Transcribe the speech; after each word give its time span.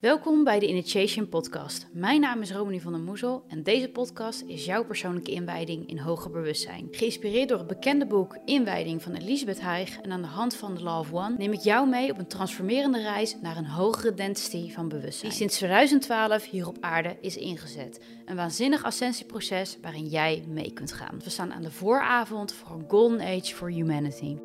Welkom 0.00 0.44
bij 0.44 0.58
de 0.58 0.68
Initiation 0.68 1.28
Podcast. 1.28 1.88
Mijn 1.92 2.20
naam 2.20 2.40
is 2.40 2.52
Romani 2.52 2.80
van 2.80 2.92
der 2.92 3.00
Moezel 3.00 3.44
en 3.48 3.62
deze 3.62 3.88
podcast 3.88 4.42
is 4.46 4.64
jouw 4.64 4.84
persoonlijke 4.84 5.30
inwijding 5.30 5.88
in 5.88 5.98
hoger 5.98 6.30
bewustzijn. 6.30 6.88
Geïnspireerd 6.90 7.48
door 7.48 7.58
het 7.58 7.66
bekende 7.66 8.06
boek 8.06 8.38
Inwijding 8.44 9.02
van 9.02 9.14
Elisabeth 9.14 9.60
Haig 9.60 10.00
en 10.00 10.12
aan 10.12 10.22
de 10.22 10.28
hand 10.28 10.54
van 10.54 10.74
The 10.74 10.82
Law 10.82 10.98
of 10.98 11.12
One 11.12 11.34
neem 11.38 11.52
ik 11.52 11.60
jou 11.60 11.88
mee 11.88 12.10
op 12.10 12.18
een 12.18 12.26
transformerende 12.26 13.02
reis 13.02 13.36
naar 13.42 13.56
een 13.56 13.66
hogere 13.66 14.14
density 14.14 14.72
van 14.72 14.88
bewustzijn. 14.88 15.30
Die 15.30 15.38
sinds 15.38 15.56
2012 15.56 16.50
hier 16.50 16.68
op 16.68 16.76
aarde 16.80 17.16
is 17.20 17.36
ingezet. 17.36 18.00
Een 18.24 18.36
waanzinnig 18.36 18.84
ascensieproces 18.84 19.78
waarin 19.82 20.06
jij 20.06 20.44
mee 20.48 20.72
kunt 20.72 20.92
gaan. 20.92 21.20
We 21.24 21.30
staan 21.30 21.52
aan 21.52 21.62
de 21.62 21.70
vooravond 21.70 22.52
voor 22.52 22.76
een 22.76 22.84
Golden 22.88 23.20
Age 23.20 23.54
for 23.54 23.70
Humanity. 23.70 24.36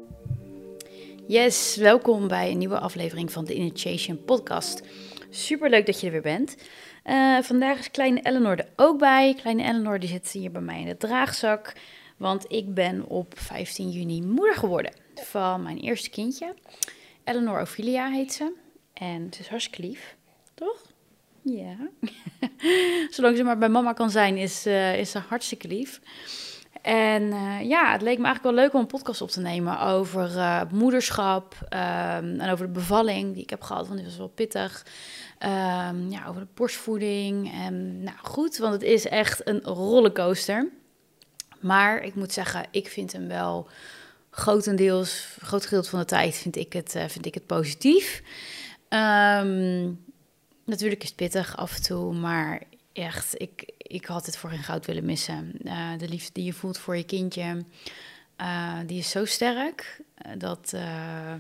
Yes, 1.28 1.76
welkom 1.76 2.28
bij 2.28 2.52
een 2.52 2.58
nieuwe 2.58 2.80
aflevering 2.80 3.32
van 3.32 3.46
de 3.46 3.56
Initiation 3.56 4.24
Podcast. 4.24 4.82
Super 5.34 5.70
leuk 5.70 5.86
dat 5.86 6.00
je 6.00 6.06
er 6.06 6.12
weer 6.12 6.22
bent. 6.22 6.56
Uh, 7.06 7.42
vandaag 7.42 7.80
is 7.80 7.92
kleine 7.92 8.22
Eleanor 8.22 8.58
er 8.58 8.68
ook 8.76 9.00
bij. 9.00 9.36
Kleine 9.40 9.64
Eleanor 9.64 10.00
die 10.00 10.10
zit 10.10 10.32
hier 10.32 10.52
bij 10.52 10.62
mij 10.62 10.80
in 10.80 10.86
de 10.86 10.98
draagzak. 10.98 11.74
Want 12.18 12.46
ik 12.48 12.74
ben 12.74 13.06
op 13.06 13.34
15 13.40 13.90
juni 13.90 14.22
moeder 14.22 14.56
geworden 14.56 14.94
van 15.16 15.64
mijn 15.64 15.78
eerste 15.78 16.10
kindje. 16.10 16.54
Eleanor 17.24 17.62
Ophelia 17.62 18.10
heet 18.10 18.34
ze. 18.34 18.54
En 18.94 19.28
ze 19.34 19.40
is 19.40 19.48
hartstikke 19.48 19.88
lief, 19.88 20.16
toch? 20.54 20.82
Ja. 21.42 21.76
Zolang 23.10 23.38
ze 23.38 23.44
maar 23.44 23.58
bij 23.58 23.70
mama 23.70 23.94
kan 23.94 24.10
zijn, 24.10 24.38
is, 24.38 24.68
uh, 24.68 24.98
is 24.98 25.12
ze 25.12 25.20
hartstikke 25.20 25.68
lief. 25.68 26.02
En 26.82 27.24
uh, 27.24 27.62
ja, 27.62 27.92
het 27.92 28.02
leek 28.02 28.18
me 28.18 28.24
eigenlijk 28.24 28.56
wel 28.56 28.64
leuk 28.64 28.74
om 28.74 28.80
een 28.80 28.88
podcast 28.88 29.22
op 29.22 29.30
te 29.30 29.40
nemen 29.40 29.80
over 29.80 30.32
moederschap 30.72 31.56
um, 31.64 32.40
en 32.40 32.50
over 32.52 32.66
de 32.66 32.72
bevalling 32.72 33.34
die 33.34 33.44
ik 33.44 33.50
heb 33.50 33.62
gehad, 33.62 33.86
want 33.86 34.00
die 34.00 34.08
was 34.08 34.18
wel 34.18 34.28
pittig. 34.28 34.86
Um, 35.44 36.10
ja, 36.10 36.26
over 36.28 36.42
de 36.42 36.48
borstvoeding. 36.54 37.54
En 37.54 38.04
nou 38.04 38.18
goed, 38.22 38.58
want 38.58 38.74
het 38.74 38.84
is 38.84 39.08
echt 39.08 39.48
een 39.48 39.62
rollercoaster. 39.62 40.70
Maar 41.60 42.04
ik 42.04 42.16
moet 42.16 42.34
zeggen, 42.34 42.66
ik 42.72 42.88
vind 42.88 43.12
hem 43.12 43.28
wel 43.28 43.68
grotendeels, 44.30 45.36
groot 45.40 45.64
gedeelte 45.64 45.90
van 45.90 46.00
de 46.00 46.06
tijd 46.06 46.36
vind 46.36 46.56
ik 46.56 46.74
het, 46.74 46.96
uh, 46.96 47.04
vind 47.08 47.26
ik 47.26 47.34
het 47.34 47.46
positief. 47.46 48.22
Um, 48.90 50.06
natuurlijk 50.66 51.02
is 51.02 51.08
het 51.08 51.16
pittig 51.16 51.58
af 51.58 51.76
en 51.76 51.84
toe, 51.84 52.14
maar 52.14 52.62
echt, 52.94 53.42
ik, 53.42 53.72
ik 53.78 54.06
had 54.06 54.26
het 54.26 54.38
voor 54.38 54.50
geen 54.50 54.64
goud 54.64 54.86
willen 54.86 55.06
missen. 55.06 55.54
Uh, 55.64 55.98
de 55.98 56.10
liefde 56.10 56.32
die 56.34 56.44
je 56.44 56.54
voelt 56.54 56.78
voor 56.78 56.98
je 56.98 57.04
kindje, 57.04 57.66
uh, 58.42 58.78
die 58.86 59.00
is 59.00 59.10
zo 59.10 59.26
sterk. 59.26 60.02
Dat, 60.38 60.72
uh, 60.76 61.34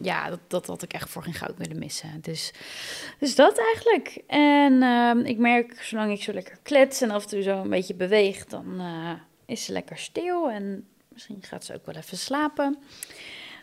ja, 0.00 0.30
dat, 0.30 0.40
dat 0.46 0.66
had 0.66 0.82
ik 0.82 0.92
echt 0.92 1.10
voor 1.10 1.22
geen 1.22 1.34
goud 1.34 1.58
willen 1.58 1.78
missen. 1.78 2.20
Dus, 2.20 2.52
dus 3.18 3.34
dat 3.34 3.58
eigenlijk. 3.58 4.22
En 4.26 5.26
ik 5.26 5.38
merk, 5.38 5.82
zolang 5.82 6.12
ik 6.12 6.22
zo 6.22 6.32
lekker 6.32 6.58
klets 6.62 7.00
en 7.00 7.10
af 7.10 7.22
en 7.22 7.28
toe 7.28 7.42
zo 7.42 7.60
een 7.60 7.70
beetje 7.70 7.94
beweeg, 7.94 8.44
dan 8.44 8.82
is 9.46 9.64
ze 9.64 9.72
lekker 9.72 9.98
stil. 9.98 10.50
En 10.50 10.86
misschien 11.08 11.38
gaat 11.40 11.64
ze 11.64 11.74
ook 11.74 11.86
wel 11.86 11.94
even 11.94 12.18
slapen. 12.18 12.78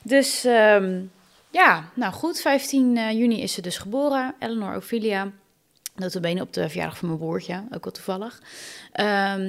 Dus 0.03 0.45
um, 0.45 1.11
ja, 1.49 1.89
nou 1.93 2.13
goed, 2.13 2.41
15 2.41 2.93
juni 2.93 3.41
is 3.41 3.53
ze 3.53 3.61
dus 3.61 3.77
geboren. 3.77 4.35
Eleanor 4.39 4.75
Ophelia. 4.75 5.31
Notabene 5.95 6.41
op 6.41 6.53
de 6.53 6.69
verjaardag 6.69 6.97
van 6.97 7.07
mijn 7.07 7.19
broertje, 7.19 7.63
ook 7.71 7.83
wel 7.83 7.93
toevallig. 7.93 8.41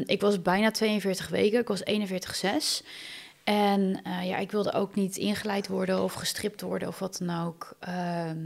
Ik 0.07 0.21
was 0.21 0.43
bijna 0.43 0.71
42 0.71 1.29
weken, 1.29 1.61
ik 1.61 1.69
was 1.69 1.83
41,6. 1.91 2.87
En 3.45 4.01
uh, 4.07 4.27
ja, 4.29 4.37
ik 4.37 4.51
wilde 4.51 4.73
ook 4.73 4.95
niet 4.95 5.17
ingeleid 5.17 5.69
worden 5.69 6.03
of 6.03 6.13
gestript 6.13 6.61
worden 6.61 6.89
of 6.89 6.99
wat 6.99 7.21
dan 7.25 7.47
ook. 7.47 7.77
Uh, 7.89 7.89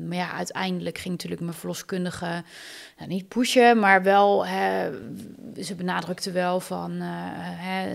maar 0.07 0.17
ja, 0.17 0.33
uiteindelijk 0.33 0.99
ging 0.99 1.15
natuurlijk 1.15 1.41
mijn 1.41 1.55
verloskundige 1.55 2.45
nou, 2.99 3.09
niet 3.09 3.29
pushen, 3.29 3.79
maar 3.79 4.03
wel, 4.03 4.47
hè, 4.47 4.91
ze 5.63 5.75
benadrukte 5.75 6.31
wel 6.31 6.61
van 6.61 6.93
uh, 6.93 7.07
hè, 7.09 7.89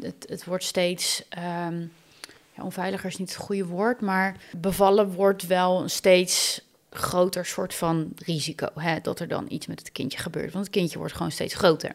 het, 0.00 0.24
het 0.28 0.44
wordt 0.44 0.64
steeds. 0.64 1.24
Um, 1.68 1.92
onveiliger 2.56 3.08
is 3.08 3.16
niet 3.16 3.28
het 3.34 3.44
goede 3.44 3.66
woord, 3.66 4.00
maar 4.00 4.36
bevallen 4.56 5.10
wordt 5.10 5.46
wel 5.46 5.88
steeds 5.88 6.62
groter 6.90 7.46
soort 7.46 7.74
van 7.74 8.12
risico. 8.16 8.68
Hè, 8.74 9.00
dat 9.00 9.20
er 9.20 9.28
dan 9.28 9.46
iets 9.48 9.66
met 9.66 9.78
het 9.78 9.92
kindje 9.92 10.18
gebeurt. 10.18 10.52
Want 10.52 10.64
het 10.64 10.74
kindje 10.74 10.98
wordt 10.98 11.12
gewoon 11.12 11.32
steeds 11.32 11.54
groter. 11.54 11.94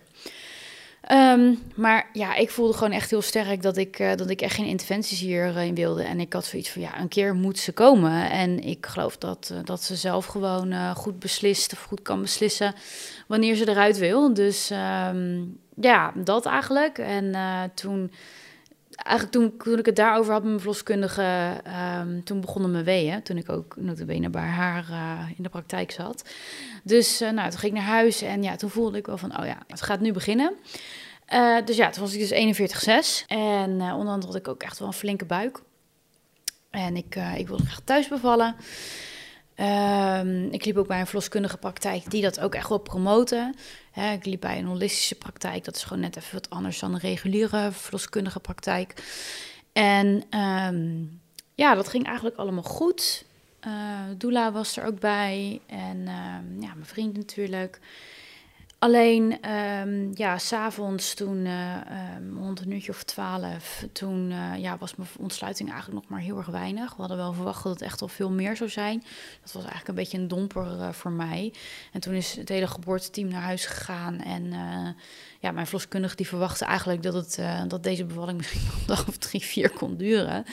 Um, 1.11 1.59
maar 1.75 2.09
ja, 2.13 2.35
ik 2.35 2.49
voelde 2.49 2.73
gewoon 2.73 2.91
echt 2.91 3.09
heel 3.09 3.21
sterk 3.21 3.61
dat 3.61 3.77
ik, 3.77 3.99
uh, 3.99 4.15
dat 4.15 4.29
ik 4.29 4.41
echt 4.41 4.55
geen 4.55 4.65
interventies 4.65 5.19
hierin 5.19 5.75
wilde. 5.75 6.03
En 6.03 6.19
ik 6.19 6.33
had 6.33 6.45
zoiets 6.45 6.69
van, 6.69 6.81
ja, 6.81 6.99
een 6.99 7.07
keer 7.07 7.35
moet 7.35 7.59
ze 7.59 7.71
komen. 7.71 8.29
En 8.29 8.63
ik 8.63 8.85
geloof 8.85 9.17
dat, 9.17 9.49
uh, 9.53 9.59
dat 9.63 9.83
ze 9.83 9.95
zelf 9.95 10.25
gewoon 10.25 10.71
uh, 10.71 10.95
goed 10.95 11.19
beslist 11.19 11.73
of 11.73 11.81
goed 11.81 12.01
kan 12.01 12.21
beslissen 12.21 12.73
wanneer 13.27 13.55
ze 13.55 13.69
eruit 13.69 13.97
wil. 13.97 14.33
Dus 14.33 14.71
um, 14.71 15.59
ja, 15.75 16.11
dat 16.15 16.45
eigenlijk. 16.45 16.97
En 16.97 17.35
toen 17.73 18.11
eigenlijk 18.97 19.31
toen, 19.31 19.57
toen 19.57 19.79
ik 19.79 19.85
het 19.85 19.95
daarover 19.95 20.31
had 20.31 20.41
met 20.41 20.49
mijn 20.49 20.61
verloskundige, 20.61 21.61
um, 21.99 22.23
toen 22.23 22.41
begonnen 22.41 22.71
mijn 22.71 22.83
weeën. 22.83 23.23
Toen 23.23 23.37
ik 23.37 23.49
ook 23.49 23.75
notabene 23.75 24.29
bij 24.29 24.41
haar 24.41 24.87
uh, 24.89 25.29
in 25.37 25.43
de 25.43 25.49
praktijk 25.49 25.91
zat. 25.91 26.29
Dus 26.83 27.21
uh, 27.21 27.29
nou, 27.29 27.49
toen 27.49 27.59
ging 27.59 27.73
ik 27.73 27.79
naar 27.79 27.87
huis 27.87 28.21
en 28.21 28.43
ja, 28.43 28.55
toen 28.55 28.69
voelde 28.69 28.97
ik 28.97 29.05
wel 29.05 29.17
van, 29.17 29.39
oh 29.39 29.45
ja, 29.45 29.57
het 29.67 29.81
gaat 29.81 29.99
nu 29.99 30.11
beginnen. 30.11 30.53
Uh, 31.33 31.57
dus 31.65 31.75
ja, 31.75 31.89
toen 31.89 32.03
was 32.03 32.13
ik 32.13 32.29
dus 32.29 33.21
41,6. 33.21 33.25
En 33.27 33.69
onderhand 33.71 34.23
had 34.23 34.35
ik 34.35 34.47
ook 34.47 34.63
echt 34.63 34.79
wel 34.79 34.87
een 34.87 34.93
flinke 34.93 35.25
buik. 35.25 35.61
En 36.69 36.95
ik, 36.95 37.15
ik 37.37 37.47
wilde 37.47 37.65
graag 37.65 37.81
thuis 37.83 38.07
bevallen. 38.07 38.55
Um, 39.59 40.51
ik 40.51 40.65
liep 40.65 40.77
ook 40.77 40.87
bij 40.87 40.99
een 40.99 41.05
verloskundige 41.05 41.57
praktijk 41.57 42.11
die 42.11 42.21
dat 42.21 42.39
ook 42.39 42.55
echt 42.55 42.69
wel 42.69 42.77
promoten. 42.77 43.55
Ik 44.13 44.25
liep 44.25 44.41
bij 44.41 44.57
een 44.57 44.65
holistische 44.65 45.15
praktijk, 45.15 45.63
dat 45.63 45.75
is 45.75 45.83
gewoon 45.83 46.01
net 46.01 46.17
even 46.17 46.33
wat 46.33 46.49
anders 46.49 46.79
dan 46.79 46.93
een 46.93 46.99
reguliere 46.99 47.71
verloskundige 47.71 48.39
praktijk. 48.39 48.93
En 49.73 50.23
um, 50.39 51.21
ja, 51.55 51.75
dat 51.75 51.87
ging 51.87 52.05
eigenlijk 52.05 52.37
allemaal 52.37 52.63
goed. 52.63 53.25
Uh, 53.67 53.73
Doula 54.17 54.51
was 54.51 54.77
er 54.77 54.85
ook 54.85 54.99
bij 54.99 55.61
en 55.65 55.97
um, 55.97 56.61
ja, 56.61 56.73
mijn 56.73 56.85
vriend 56.85 57.17
natuurlijk. 57.17 57.79
Alleen, 58.79 59.49
um, 59.51 60.11
ja, 60.13 60.37
s'avonds 60.37 61.13
toen, 61.13 61.45
uh, 61.45 61.75
rond 62.35 62.59
een 62.59 62.71
uurtje 62.71 62.91
of 62.91 63.03
twaalf, 63.03 63.85
toen 63.91 64.31
uh, 64.31 64.57
ja, 64.57 64.77
was 64.77 64.95
mijn 64.95 65.09
ontsluiting 65.19 65.71
eigenlijk 65.71 66.01
nog 66.01 66.11
maar 66.11 66.19
heel 66.19 66.37
erg 66.37 66.47
weinig. 66.47 66.89
We 66.95 66.99
hadden 66.99 67.17
wel 67.17 67.33
verwacht 67.33 67.63
dat 67.63 67.73
het 67.73 67.81
echt 67.81 68.01
al 68.01 68.07
veel 68.07 68.31
meer 68.31 68.55
zou 68.55 68.69
zijn. 68.69 69.03
Dat 69.41 69.51
was 69.51 69.63
eigenlijk 69.63 69.87
een 69.87 69.95
beetje 69.95 70.17
een 70.17 70.27
domper 70.27 70.65
uh, 70.65 70.89
voor 70.89 71.11
mij. 71.11 71.53
En 71.91 71.99
toen 71.99 72.13
is 72.13 72.35
het 72.35 72.49
hele 72.49 72.67
geboorteteam 72.67 73.27
naar 73.27 73.41
huis 73.41 73.65
gegaan. 73.65 74.19
En 74.19 74.45
ja, 75.39 75.51
mijn 75.51 75.65
verloskundige 75.65 76.15
die 76.15 76.27
verwachtte 76.27 76.65
eigenlijk 76.65 77.03
dat, 77.03 77.13
het, 77.13 77.39
dat 77.67 77.83
deze 77.83 78.05
bevalling 78.05 78.37
misschien 78.41 78.61
nog 78.65 78.79
een 78.79 78.87
dag 78.87 79.07
of 79.07 79.17
drie, 79.17 79.41
vier 79.41 79.69
kon 79.69 79.97
duren. 79.97 80.43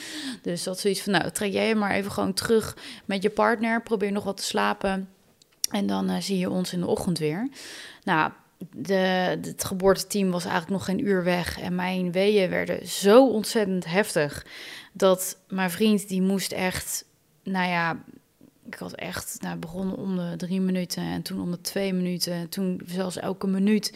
Dus 0.43 0.63
dat 0.63 0.81
zoiets 0.81 1.01
van, 1.01 1.13
nou, 1.13 1.31
trek 1.31 1.53
jij 1.53 1.75
maar 1.75 1.91
even 1.91 2.13
gewoon 2.13 2.35
terug 2.35 2.77
met 3.05 3.23
je 3.23 3.31
partner. 3.31 3.83
Probeer 3.83 4.13
nog 4.13 4.25
wat 4.25 4.37
te 4.37 4.43
slapen. 4.43 5.14
En 5.71 5.87
dan 5.87 6.11
uh, 6.11 6.17
zie 6.21 6.39
je 6.39 6.51
ons 6.51 6.73
in 6.73 6.81
de 6.81 6.87
ochtend 6.87 7.19
weer. 7.19 7.49
Nou, 8.03 8.33
de, 8.77 8.95
het 9.43 9.65
geboorteteam 9.65 10.31
was 10.31 10.45
eigenlijk 10.45 10.73
nog 10.73 10.85
geen 10.85 11.07
uur 11.07 11.25
weg. 11.25 11.61
En 11.61 11.75
mijn 11.75 12.13
weeën 12.13 12.51
werden 12.51 12.89
zo 12.89 13.29
ontzettend 13.29 13.85
heftig. 13.85 14.47
Dat 14.93 15.39
mijn 15.49 15.71
vriend, 15.71 16.09
die 16.09 16.23
moest 16.23 16.53
echt, 16.53 17.05
nou 17.43 17.69
ja, 17.69 18.05
ik 18.67 18.75
had 18.75 18.95
echt 18.95 19.37
nou, 19.41 19.57
begonnen 19.57 19.97
om 19.97 20.17
de 20.17 20.35
drie 20.37 20.61
minuten 20.61 21.03
en 21.03 21.23
toen 21.23 21.41
om 21.41 21.51
de 21.51 21.61
twee 21.61 21.93
minuten. 21.93 22.49
Toen 22.49 22.81
zelfs 22.87 23.17
elke 23.17 23.47
minuut 23.47 23.93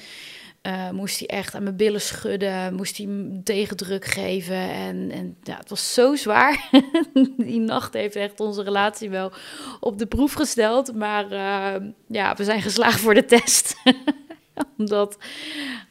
uh, 0.69 0.91
moest 0.91 1.19
hij 1.19 1.29
echt 1.29 1.55
aan 1.55 1.63
mijn 1.63 1.77
billen 1.77 2.01
schudden, 2.01 2.75
moest 2.75 2.97
hij 2.97 3.41
tegendruk 3.45 4.05
geven. 4.05 4.71
En, 4.71 5.11
en 5.11 5.37
ja, 5.43 5.57
het 5.57 5.69
was 5.69 5.95
zo 5.95 6.15
zwaar. 6.15 6.69
Die 7.37 7.61
nacht 7.61 7.95
heeft 7.95 8.17
echt 8.17 8.41
onze 8.41 8.63
relatie 8.63 9.11
wel 9.11 9.33
op 9.81 9.99
de 9.99 10.07
proef 10.07 10.33
gesteld. 10.33 10.95
Maar 10.95 11.33
uh, 11.33 11.89
ja, 12.09 12.35
we 12.35 12.45
zijn 12.45 12.63
geslaagd 12.63 13.01
voor 13.01 13.15
de 13.15 13.25
test. 13.25 13.75
Omdat 14.79 15.19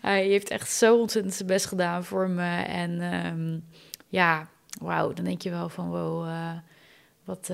hij 0.01 0.25
heeft 0.25 0.49
echt 0.49 0.71
zo 0.71 0.99
ontzettend 0.99 1.33
zijn 1.33 1.47
best 1.47 1.65
gedaan 1.65 2.03
voor 2.03 2.29
me. 2.29 2.61
En 2.61 3.25
um, 3.25 3.65
ja, 4.07 4.49
wauw, 4.81 5.13
dan 5.13 5.25
denk 5.25 5.41
je 5.41 5.49
wel 5.49 5.69
van 5.69 5.89
wow, 5.89 6.27
uh, 6.27 6.51
wat 7.23 7.51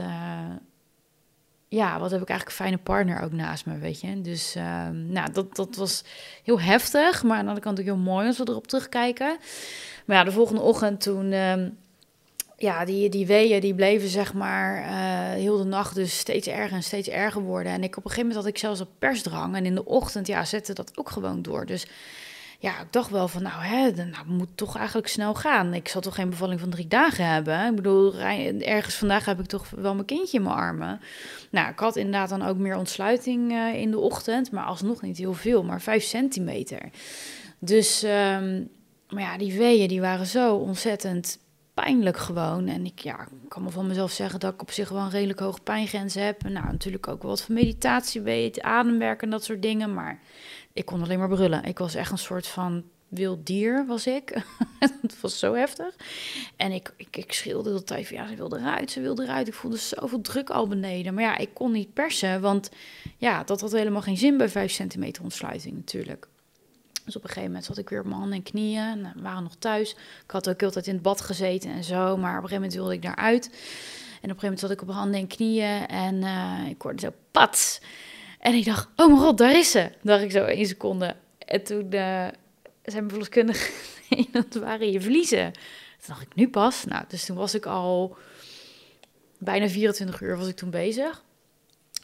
ja, 1.73 1.99
wat 1.99 2.11
heb 2.11 2.21
ik 2.21 2.29
eigenlijk 2.29 2.59
een 2.59 2.65
fijne 2.65 2.83
partner 2.83 3.21
ook 3.21 3.31
naast 3.31 3.65
me, 3.65 3.77
weet 3.77 4.01
je. 4.01 4.21
Dus 4.21 4.55
uh, 4.55 4.89
nou, 4.89 5.31
dat, 5.31 5.55
dat 5.55 5.75
was 5.75 6.03
heel 6.43 6.61
heftig, 6.61 7.23
maar 7.23 7.37
aan 7.37 7.43
de 7.43 7.47
andere 7.47 7.65
kant 7.65 7.79
ook 7.79 7.85
heel 7.85 7.95
mooi 7.95 8.27
als 8.27 8.37
we 8.37 8.47
erop 8.47 8.67
terugkijken. 8.67 9.37
Maar 10.05 10.17
ja, 10.17 10.23
de 10.23 10.31
volgende 10.31 10.61
ochtend 10.61 11.01
toen, 11.01 11.31
uh, 11.31 11.53
ja, 12.57 12.85
die, 12.85 13.09
die 13.09 13.25
weeën 13.25 13.61
die 13.61 13.75
bleven 13.75 14.09
zeg 14.09 14.33
maar 14.33 14.79
uh, 14.79 15.41
heel 15.41 15.57
de 15.57 15.63
nacht 15.63 15.95
dus 15.95 16.17
steeds 16.17 16.47
erger 16.47 16.75
en 16.77 16.83
steeds 16.83 17.09
erger 17.09 17.41
worden. 17.41 17.71
En 17.71 17.83
ik 17.83 17.97
op 17.97 18.05
een 18.05 18.09
gegeven 18.09 18.27
moment 18.27 18.45
had 18.45 18.53
ik 18.53 18.59
zelfs 18.59 18.81
op 18.81 18.89
persdrang 18.99 19.55
en 19.55 19.65
in 19.65 19.75
de 19.75 19.85
ochtend, 19.85 20.27
ja, 20.27 20.45
zette 20.45 20.73
dat 20.73 20.97
ook 20.97 21.09
gewoon 21.09 21.41
door. 21.41 21.65
Dus 21.65 21.87
ja, 22.63 22.79
ik 22.79 22.91
dacht 22.91 23.09
wel 23.09 23.27
van, 23.27 23.41
nou, 23.41 23.63
hè, 23.63 23.91
nou, 23.91 24.25
moet 24.27 24.57
toch 24.57 24.77
eigenlijk 24.77 25.07
snel 25.07 25.33
gaan. 25.33 25.73
Ik 25.73 25.87
zal 25.87 26.01
toch 26.01 26.15
geen 26.15 26.29
bevalling 26.29 26.59
van 26.59 26.69
drie 26.69 26.87
dagen 26.87 27.25
hebben. 27.27 27.67
Ik 27.67 27.75
bedoel, 27.75 28.19
ergens 28.59 28.95
vandaag 28.95 29.25
heb 29.25 29.39
ik 29.39 29.45
toch 29.45 29.69
wel 29.69 29.93
mijn 29.93 30.05
kindje 30.05 30.37
in 30.37 30.43
mijn 30.43 30.55
armen. 30.55 30.99
Nou, 31.49 31.69
ik 31.69 31.79
had 31.79 31.95
inderdaad 31.95 32.29
dan 32.29 32.45
ook 32.45 32.57
meer 32.57 32.77
ontsluiting 32.77 33.51
uh, 33.51 33.73
in 33.73 33.91
de 33.91 33.99
ochtend, 33.99 34.51
maar 34.51 34.63
alsnog 34.63 35.01
niet 35.01 35.17
heel 35.17 35.33
veel, 35.33 35.63
maar 35.63 35.81
vijf 35.81 36.03
centimeter. 36.03 36.89
Dus, 37.59 38.03
um, 38.03 38.69
maar 39.09 39.23
ja, 39.23 39.37
die 39.37 39.57
weeën 39.57 39.87
die 39.87 40.01
waren 40.01 40.25
zo 40.25 40.55
ontzettend 40.55 41.39
pijnlijk 41.73 42.17
gewoon. 42.17 42.67
En 42.67 42.85
ik, 42.85 42.99
ja, 42.99 43.27
kan 43.47 43.63
me 43.63 43.69
van 43.69 43.87
mezelf 43.87 44.11
zeggen 44.11 44.39
dat 44.39 44.53
ik 44.53 44.61
op 44.61 44.71
zich 44.71 44.89
wel 44.89 45.01
een 45.01 45.09
redelijk 45.09 45.39
hoge 45.39 45.61
pijngrens 45.61 46.13
heb. 46.13 46.43
En 46.43 46.51
nou, 46.51 46.65
natuurlijk 46.65 47.07
ook 47.07 47.23
wat 47.23 47.41
van 47.41 47.55
meditatie 47.55 48.21
weet, 48.21 48.61
ademwerken 48.61 49.23
en 49.23 49.29
dat 49.29 49.43
soort 49.43 49.61
dingen. 49.61 49.93
Maar 49.93 50.19
ik 50.73 50.85
kon 50.85 51.03
alleen 51.03 51.19
maar 51.19 51.29
brullen. 51.29 51.63
Ik 51.63 51.77
was 51.77 51.95
echt 51.95 52.11
een 52.11 52.17
soort 52.17 52.47
van 52.47 52.83
wild 53.07 53.45
dier, 53.45 53.85
was 53.85 54.07
ik. 54.07 54.43
het 55.01 55.21
was 55.21 55.39
zo 55.39 55.53
heftig. 55.53 55.95
En 56.55 56.71
ik, 56.71 56.93
ik, 56.97 57.17
ik 57.17 57.33
schreeuwde 57.33 57.73
de 57.73 57.83
tijd 57.83 58.07
van, 58.07 58.17
ja, 58.17 58.27
ze 58.27 58.35
wilde 58.35 58.57
eruit, 58.57 58.91
ze 58.91 59.01
wilde 59.01 59.23
eruit. 59.23 59.47
Ik 59.47 59.53
voelde 59.53 59.77
zoveel 59.77 60.21
druk 60.21 60.49
al 60.49 60.67
beneden. 60.67 61.13
Maar 61.13 61.23
ja, 61.23 61.37
ik 61.37 61.53
kon 61.53 61.71
niet 61.71 61.93
persen, 61.93 62.41
want 62.41 62.71
ja, 63.17 63.43
dat 63.43 63.61
had 63.61 63.71
helemaal 63.71 64.01
geen 64.01 64.17
zin 64.17 64.37
bij 64.37 64.49
5 64.49 64.71
centimeter 64.71 65.23
ontsluiting 65.23 65.75
natuurlijk. 65.75 66.27
Dus 67.05 67.15
op 67.15 67.21
een 67.21 67.27
gegeven 67.27 67.49
moment 67.49 67.65
zat 67.65 67.77
ik 67.77 67.89
weer 67.89 67.99
op 67.99 68.05
mijn 68.05 68.19
handen 68.19 68.37
en 68.37 68.43
knieën. 68.43 68.81
En 68.83 69.11
we 69.15 69.21
waren 69.21 69.43
nog 69.43 69.55
thuis. 69.59 69.91
Ik 70.23 70.31
had 70.31 70.49
ook 70.49 70.63
altijd 70.63 70.87
in 70.87 70.93
het 70.93 71.01
bad 71.01 71.21
gezeten 71.21 71.71
en 71.71 71.83
zo. 71.83 72.17
Maar 72.17 72.37
op 72.37 72.43
een 72.43 72.49
gegeven 72.49 72.53
moment 72.53 72.73
wilde 72.73 72.93
ik 72.93 73.01
daaruit. 73.01 73.45
En 73.45 73.51
op 73.51 74.35
een 74.35 74.39
gegeven 74.39 74.41
moment 74.41 74.59
zat 74.59 74.71
ik 74.71 74.81
op 74.81 74.87
mijn 74.87 74.99
handen 74.99 75.19
en 75.19 75.27
knieën. 75.27 75.87
En 75.87 76.15
uh, 76.15 76.69
ik 76.69 76.81
hoorde 76.81 77.01
zo 77.01 77.13
pat. 77.31 77.81
En 78.43 78.53
ik 78.53 78.65
dacht, 78.65 78.87
oh 78.95 79.07
mijn 79.07 79.19
god, 79.19 79.37
daar 79.37 79.57
is 79.57 79.71
ze. 79.71 79.91
Dacht 80.01 80.23
ik 80.23 80.31
zo 80.31 80.43
één 80.43 80.65
seconde. 80.65 81.15
En 81.37 81.63
toen 81.63 81.85
uh, 81.85 82.27
zei 82.83 82.95
mijn 82.95 83.09
verloskundige, 83.09 83.71
dat 84.31 84.53
waren 84.53 84.91
je 84.91 85.01
verliezen. 85.01 85.51
Toen 85.51 86.07
dacht 86.07 86.21
ik, 86.21 86.35
nu 86.35 86.49
pas. 86.49 86.85
Nou, 86.85 87.03
dus 87.07 87.25
toen 87.25 87.37
was 87.37 87.55
ik 87.55 87.65
al 87.65 88.17
bijna 89.37 89.69
24 89.69 90.21
uur 90.21 90.37
was 90.37 90.47
ik 90.47 90.55
toen 90.55 90.69
bezig. 90.69 91.23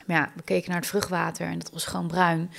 Maar 0.10 0.18
ja, 0.18 0.32
we 0.36 0.42
keken 0.42 0.70
naar 0.70 0.80
het 0.80 0.90
vruchtwater 0.90 1.48
en 1.48 1.60
dat 1.60 1.72
was 1.72 1.86
gewoon 1.86 2.08
bruin. 2.08 2.52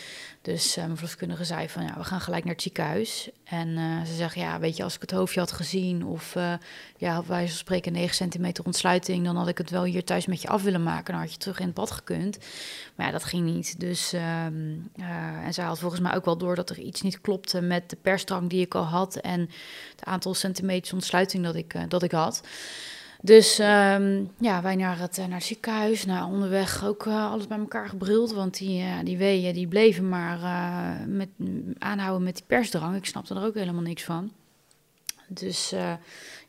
Dus 0.43 0.77
uh, 0.77 0.85
mijn 0.85 0.97
verloskundige 0.97 1.45
zei 1.45 1.69
van, 1.69 1.83
ja, 1.83 1.95
we 1.97 2.05
gaan 2.05 2.21
gelijk 2.21 2.45
naar 2.45 2.53
het 2.53 2.63
ziekenhuis. 2.63 3.31
En 3.45 3.69
uh, 3.69 4.05
ze 4.05 4.15
zegt, 4.15 4.35
ja, 4.35 4.59
weet 4.59 4.77
je, 4.77 4.83
als 4.83 4.95
ik 4.95 5.01
het 5.01 5.11
hoofdje 5.11 5.41
had 5.41 5.53
gezien... 5.53 6.05
of 6.05 6.35
uh, 6.35 6.53
ja, 6.97 7.25
wij 7.27 7.47
spreken 7.47 7.93
9 7.93 8.15
centimeter 8.15 8.65
ontsluiting... 8.65 9.25
dan 9.25 9.37
had 9.37 9.49
ik 9.49 9.59
het 9.59 9.71
wel 9.71 9.85
hier 9.85 10.05
thuis 10.05 10.27
met 10.27 10.43
je 10.43 10.49
af 10.49 10.63
willen 10.63 10.83
maken. 10.83 11.13
Dan 11.13 11.23
had 11.23 11.33
je 11.33 11.39
terug 11.39 11.59
in 11.59 11.67
het 11.67 11.75
bad 11.75 11.91
gekund. 11.91 12.39
Maar 12.95 13.07
ja, 13.07 13.13
dat 13.13 13.25
ging 13.25 13.45
niet. 13.45 13.81
Dus, 13.81 14.13
ehm, 14.13 14.77
en 15.45 15.55
zij 15.55 15.65
had 15.65 15.79
volgens 15.79 16.01
mij 16.01 16.15
ook 16.15 16.25
wel 16.25 16.39
door 16.39 16.55
dat 16.55 16.71
er 16.71 16.79
iets 16.79 17.03
niet 17.03 17.21
klopte... 17.21 17.61
met 17.61 17.91
de 17.91 17.97
persdrang 18.03 18.51
die 18.51 18.61
ik 18.61 18.75
al 18.75 18.85
had... 18.85 19.17
en 19.17 19.41
het 19.91 20.05
aantal 20.05 20.35
centimeters 20.35 20.93
ontsluiting 20.93 21.45
dat 21.45 21.55
ik, 21.55 21.91
dat 21.91 22.03
ik 22.03 22.13
had... 22.13 22.43
Dus 23.23 23.59
um, 23.59 24.31
ja, 24.39 24.63
wij 24.63 24.77
naar 24.77 24.99
het, 24.99 25.19
eh, 25.19 25.25
naar 25.27 25.37
het 25.37 25.47
ziekenhuis. 25.47 26.05
Nou, 26.05 26.33
onderweg 26.33 26.85
ook 26.85 27.07
uh, 27.07 27.31
alles 27.31 27.47
bij 27.47 27.59
elkaar 27.59 27.89
gebruld. 27.89 28.33
Want 28.33 28.59
die, 28.59 28.83
uh, 28.83 28.99
die 29.05 29.19
weeën 29.19 29.55
die 29.55 29.69
bleven 29.69 30.09
maar 30.09 30.39
met, 31.07 31.29
aanhouden 31.79 32.23
met 32.23 32.35
die 32.35 32.45
persdrang. 32.47 32.97
Ik 32.97 33.07
snapte 33.07 33.35
er 33.35 33.45
ook 33.45 33.55
helemaal 33.55 33.83
niks 33.83 34.05
van. 34.05 34.33
Dus 35.29 35.75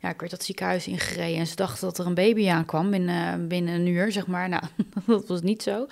ja, 0.01 0.09
ik 0.09 0.19
werd 0.19 0.31
dat 0.31 0.43
ziekenhuis 0.43 0.87
ingereden 0.87 1.39
en 1.39 1.47
ze 1.47 1.55
dachten 1.55 1.85
dat 1.85 1.97
er 1.97 2.05
een 2.05 2.13
baby 2.13 2.49
aankwam 2.49 2.89
binnen, 2.89 3.47
binnen 3.47 3.73
een 3.73 3.87
uur, 3.87 4.11
zeg 4.11 4.27
maar. 4.27 4.49
Nou, 4.49 4.63
dat 5.05 5.27
was 5.27 5.41
niet 5.41 5.63
zo. 5.63 5.87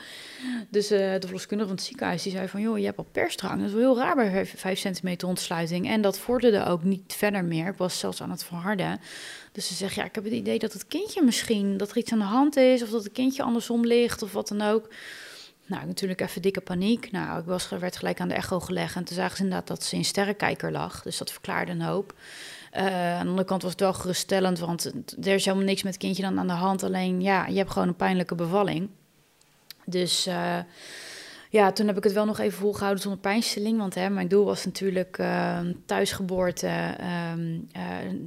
Dus 0.70 0.92
uh, 0.92 0.98
de 0.98 1.20
verloskundige 1.22 1.70
van 1.70 1.78
het 1.78 1.86
ziekenhuis 1.86 2.24
die 2.24 2.32
zei 2.32 2.48
van, 2.48 2.62
joh, 2.62 2.78
je 2.78 2.86
hebt 2.86 2.98
al 2.98 3.08
persdrang. 3.12 3.60
Dat 3.60 3.68
is 3.68 3.74
wel 3.74 3.82
heel 3.82 3.98
raar 3.98 4.16
bij 4.16 4.46
5 4.46 4.80
centimeter 4.80 5.28
ontsluiting. 5.28 5.90
En 5.90 6.02
dat 6.02 6.20
vorderde 6.20 6.66
ook 6.66 6.84
niet 6.84 7.14
verder 7.18 7.44
meer. 7.46 7.68
Ik 7.68 7.78
was 7.78 8.00
zelfs 8.00 8.22
aan 8.22 8.32
het 8.32 8.44
verharden. 8.44 9.00
Dus 9.52 9.68
ze 9.68 9.74
zegt, 9.74 9.96
ja, 9.96 10.04
ik 10.04 10.16
heb 10.16 10.24
het 10.24 10.34
idee 10.34 10.60
dat 10.60 10.74
het 10.74 10.88
kindje 10.88 11.24
misschien, 11.24 11.78
dat 11.78 11.92
er 11.92 11.98
iets 11.98 12.12
aan 12.12 12.20
de 12.20 12.26
hand 12.26 12.56
is, 12.56 12.84
of 12.84 12.90
dat 12.90 13.04
het 13.04 13.14
kindje 13.14 13.44
andersom 13.44 13.86
ligt, 13.86 14.22
of 14.22 14.34
wat 14.34 14.48
dan 14.48 14.62
ook. 14.62 14.88
Nou, 15.66 15.86
natuurlijk 15.86 16.22
even 16.22 16.42
dikke 16.42 16.62
paniek. 16.62 17.12
Nou, 17.12 17.40
ik 17.40 17.46
was, 17.46 17.70
werd 17.70 17.98
gelijk 17.98 18.20
aan 18.20 18.28
de 18.28 18.34
echo 18.34 18.60
gelegd 18.60 18.96
en 18.96 19.04
toen 19.04 19.16
zagen 19.16 19.38
ze 19.38 19.44
inderdaad 19.44 19.68
dat 19.68 19.84
ze 19.84 19.96
in 19.96 20.06
sterrenkijker 20.06 20.72
lag. 20.72 21.02
Dus 21.02 21.18
dat 21.18 21.32
verklaarde 21.32 21.72
een 21.72 21.82
hoop. 21.82 22.14
Uh, 22.78 23.18
aan 23.18 23.24
de 23.24 23.30
andere 23.30 23.48
kant 23.48 23.62
was 23.62 23.72
het 23.72 23.80
wel 23.80 23.94
geruststellend, 23.94 24.60
want 24.60 24.94
er 25.22 25.34
is 25.34 25.46
helemaal 25.46 25.68
niks 25.68 25.84
met 25.84 25.94
het 25.94 26.02
kindje 26.02 26.24
dan 26.24 26.40
aan 26.40 26.48
de 26.48 26.54
hand. 26.54 26.84
Alleen, 26.84 27.22
ja, 27.22 27.48
je 27.48 27.58
hebt 27.58 27.72
gewoon 27.72 27.88
een 27.88 27.96
pijnlijke 27.96 28.36
bevalling. 28.36 28.90
Dus 29.86 30.28
uh, 30.28 30.58
ja, 31.50 31.72
toen 31.72 31.88
heb 31.88 31.98
ik 31.98 32.04
het 32.04 32.14
wel 32.14 32.26
nog 32.26 32.40
even 32.40 32.60
volgehouden 32.60 33.02
zonder 33.02 33.20
pijnstilling. 33.20 33.78
Want 33.78 33.96
hè, 33.96 34.10
mijn 34.10 34.28
doel 34.28 34.46
was 34.46 34.66
natuurlijk 34.66 35.18
uh, 35.18 35.60
thuisgeboorte, 35.86 36.96
um, 37.34 37.68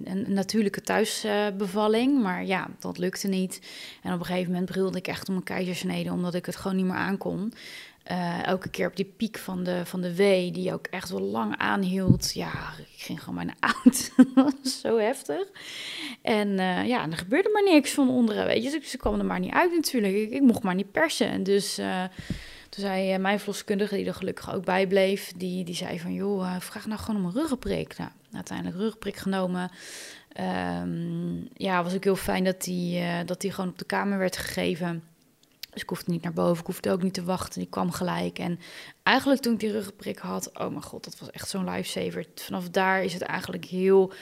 een 0.05 0.25
natuurlijke 0.29 0.81
thuisbevalling. 0.81 2.23
maar 2.23 2.45
ja, 2.45 2.69
dat 2.79 2.99
lukte 2.99 3.29
niet. 3.29 3.61
En 4.03 4.13
op 4.13 4.19
een 4.19 4.27
gegeven 4.27 4.53
moment 4.53 4.71
brilde 4.71 4.99
ik 4.99 5.07
echt 5.07 5.29
om 5.29 5.37
een 5.37 5.43
keizersnede, 5.43 6.13
omdat 6.13 6.35
ik 6.35 6.47
het 6.47 6.57
gewoon 6.57 6.77
niet 6.77 6.87
meer 6.87 6.95
aankon. 6.95 7.53
Uh, 8.11 8.47
elke 8.47 8.69
keer 8.69 8.87
op 8.87 8.97
die 8.97 9.13
piek 9.17 9.39
van 9.39 9.65
de, 9.65 9.87
van 9.87 10.01
de 10.01 10.15
wee, 10.15 10.51
die 10.51 10.73
ook 10.73 10.87
echt 10.87 11.11
wel 11.11 11.21
lang 11.21 11.57
aanhield. 11.57 12.33
Ja, 12.35 12.73
ik 12.79 13.03
ging 13.03 13.21
gewoon 13.21 13.35
bijna 13.35 13.55
oud. 13.85 14.13
zo 14.83 14.99
heftig. 14.99 15.49
En 16.23 16.49
uh, 16.49 16.87
ja, 16.87 17.11
er 17.11 17.17
gebeurde 17.17 17.51
maar 17.53 17.75
niks 17.75 17.91
van 17.91 18.11
onderen, 18.11 18.47
weet 18.47 18.65
je. 18.65 18.71
Dus 18.71 18.91
ze 18.91 18.97
kwam 18.97 19.19
er 19.19 19.25
maar 19.25 19.41
niet 19.41 19.53
uit 19.53 19.73
natuurlijk. 19.73 20.15
Ik, 20.15 20.31
ik 20.31 20.41
mocht 20.41 20.63
maar 20.63 20.75
niet 20.75 20.93
persen. 20.93 21.43
Dus 21.43 21.79
uh, 21.79 22.05
toen 22.69 22.85
zei 22.85 23.19
mijn 23.19 23.39
verloskundige, 23.39 23.97
die 23.97 24.07
er 24.07 24.15
gelukkig 24.15 24.55
ook 24.55 24.65
bij 24.65 24.87
bleef... 24.87 25.33
die, 25.37 25.65
die 25.65 25.75
zei 25.75 26.01
van, 26.01 26.15
joh, 26.15 26.57
vraag 26.59 26.87
nou 26.87 27.01
gewoon 27.01 27.21
om 27.21 27.27
een 27.27 27.35
ruggenprik. 27.41 27.99
Nou, 27.99 28.11
uiteindelijk 28.33 28.77
ruggenprik 28.77 29.17
genomen. 29.17 29.71
Um, 30.83 31.49
ja, 31.55 31.83
was 31.83 31.95
ook 31.95 32.05
heel 32.05 32.17
fijn 32.17 32.45
dat 32.45 32.63
die, 32.63 33.25
dat 33.25 33.41
die 33.41 33.51
gewoon 33.51 33.71
op 33.71 33.79
de 33.79 33.85
kamer 33.85 34.19
werd 34.19 34.37
gegeven... 34.37 35.03
Dus 35.73 35.83
ik 35.83 35.89
hoefde 35.89 36.11
niet 36.11 36.23
naar 36.23 36.33
boven, 36.33 36.61
ik 36.61 36.67
hoefde 36.67 36.91
ook 36.91 37.03
niet 37.03 37.15
te 37.15 37.25
wachten. 37.25 37.61
Die 37.61 37.69
kwam 37.69 37.91
gelijk. 37.91 38.39
En 38.39 38.59
eigenlijk 39.03 39.41
toen 39.41 39.53
ik 39.53 39.61
die 39.61 39.71
ruggenprik 39.71 40.19
had, 40.19 40.59
oh 40.59 40.69
mijn 40.69 40.83
god, 40.83 41.05
dat 41.05 41.19
was 41.19 41.31
echt 41.31 41.49
zo'n 41.49 41.71
lifesaver. 41.71 42.27
Vanaf 42.35 42.71
daar 42.71 43.05
is 43.05 43.13
het 43.13 43.23
eigenlijk 43.23 43.65
heel, 43.65 44.13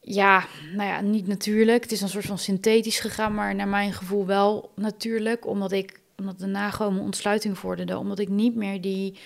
ja, 0.00 0.46
nou 0.74 0.88
ja, 0.88 1.00
niet 1.00 1.26
natuurlijk. 1.26 1.82
Het 1.82 1.92
is 1.92 2.00
een 2.00 2.08
soort 2.08 2.24
van 2.24 2.38
synthetisch 2.38 3.00
gegaan, 3.00 3.34
maar 3.34 3.54
naar 3.54 3.68
mijn 3.68 3.92
gevoel 3.92 4.26
wel 4.26 4.72
natuurlijk. 4.74 5.46
Omdat 5.46 5.72
ik, 5.72 6.00
omdat 6.16 6.38
de 6.38 6.46
nagomen 6.46 7.02
ontsluiting 7.02 7.58
vorderde. 7.58 7.98
Omdat 7.98 8.18
ik 8.18 8.28
niet 8.28 8.54
meer 8.54 8.80
die, 8.80 9.18